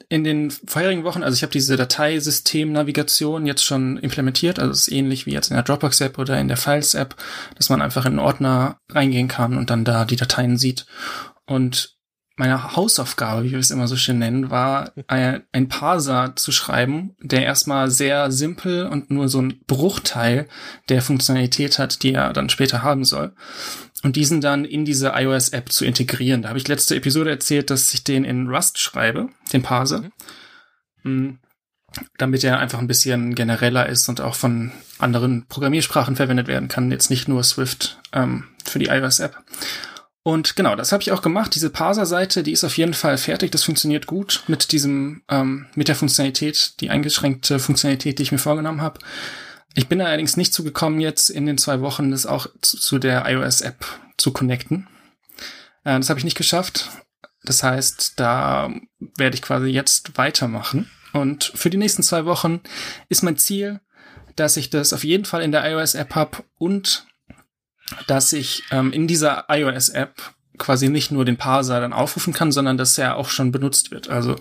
[0.08, 4.92] in den vorherigen Wochen, also ich habe diese Dateisystem-Navigation jetzt schon implementiert, also es ist
[4.92, 7.16] ähnlich wie jetzt in der Dropbox-App oder in der Files-App,
[7.56, 10.86] dass man einfach in einen Ordner reingehen kann und dann da die Dateien sieht.
[11.46, 11.96] Und
[12.36, 17.44] meine Hausaufgabe, wie wir es immer so schön nennen, war ein, Parser zu schreiben, der
[17.44, 20.48] erstmal sehr simpel und nur so ein Bruchteil
[20.88, 23.32] der Funktionalität hat, die er dann später haben soll.
[24.02, 26.42] Und diesen dann in diese iOS-App zu integrieren.
[26.42, 30.02] Da habe ich letzte Episode erzählt, dass ich den in Rust schreibe, den Parser.
[31.02, 31.12] Mhm.
[31.12, 31.38] Mm,
[32.16, 36.90] damit er einfach ein bisschen genereller ist und auch von anderen Programmiersprachen verwendet werden kann,
[36.90, 39.36] jetzt nicht nur Swift ähm, für die iOS-App.
[40.24, 41.54] Und genau, das habe ich auch gemacht.
[41.54, 43.50] Diese Parser-Seite, die ist auf jeden Fall fertig.
[43.50, 48.38] Das funktioniert gut mit diesem, ähm, mit der Funktionalität, die eingeschränkte Funktionalität, die ich mir
[48.38, 49.00] vorgenommen habe.
[49.74, 53.24] Ich bin allerdings nicht zugekommen, jetzt in den zwei Wochen das auch zu, zu der
[53.26, 53.84] iOS-App
[54.16, 54.86] zu connecten.
[55.84, 56.90] Äh, das habe ich nicht geschafft.
[57.42, 58.70] Das heißt, da
[59.16, 60.88] werde ich quasi jetzt weitermachen.
[61.12, 62.60] Und für die nächsten zwei Wochen
[63.08, 63.80] ist mein Ziel,
[64.36, 67.06] dass ich das auf jeden Fall in der iOS-App habe und
[68.06, 70.14] dass ich ähm, in dieser iOS-App
[70.58, 74.10] quasi nicht nur den Parser dann aufrufen kann, sondern dass er auch schon benutzt wird.
[74.10, 74.36] Also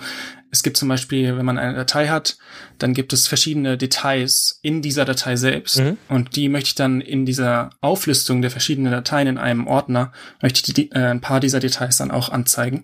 [0.52, 2.38] es gibt zum Beispiel, wenn man eine Datei hat,
[2.78, 5.98] dann gibt es verschiedene Details in dieser Datei selbst mhm.
[6.10, 10.12] und die möchte ich dann in dieser Auflistung der verschiedenen Dateien in einem Ordner,
[10.42, 12.84] möchte ich die, äh, ein paar dieser Details dann auch anzeigen.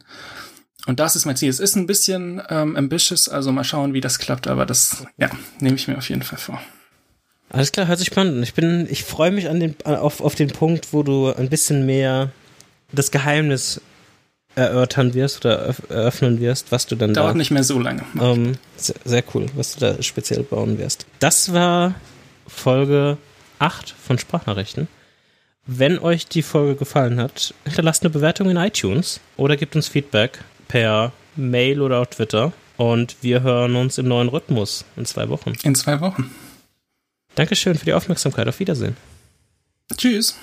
[0.85, 1.49] Und das ist mein Ziel.
[1.49, 5.29] Es ist ein bisschen ähm, ambitious, also mal schauen, wie das klappt, aber das, ja,
[5.59, 6.61] nehme ich mir auf jeden Fall vor.
[7.49, 8.43] Alles klar, hört sich spannend.
[8.43, 11.85] Ich bin, ich freue mich an den, auf, auf den Punkt, wo du ein bisschen
[11.85, 12.31] mehr
[12.91, 13.81] das Geheimnis
[14.55, 18.03] erörtern wirst oder eröffnen wirst, was du dann Dauert da, nicht mehr so lange.
[18.19, 21.05] Ähm, sehr, sehr, cool, was du da speziell bauen wirst.
[21.19, 21.93] Das war
[22.47, 23.17] Folge
[23.59, 24.87] 8 von Sprachnachrichten.
[25.67, 30.39] Wenn euch die Folge gefallen hat, hinterlasst eine Bewertung in iTunes oder gebt uns Feedback
[30.67, 32.51] per Mail oder auf Twitter.
[32.77, 35.53] Und wir hören uns im neuen Rhythmus in zwei Wochen.
[35.63, 36.31] In zwei Wochen.
[37.37, 38.47] Dankeschön für die Aufmerksamkeit.
[38.47, 38.97] Auf Wiedersehen.
[39.95, 40.35] Tschüss.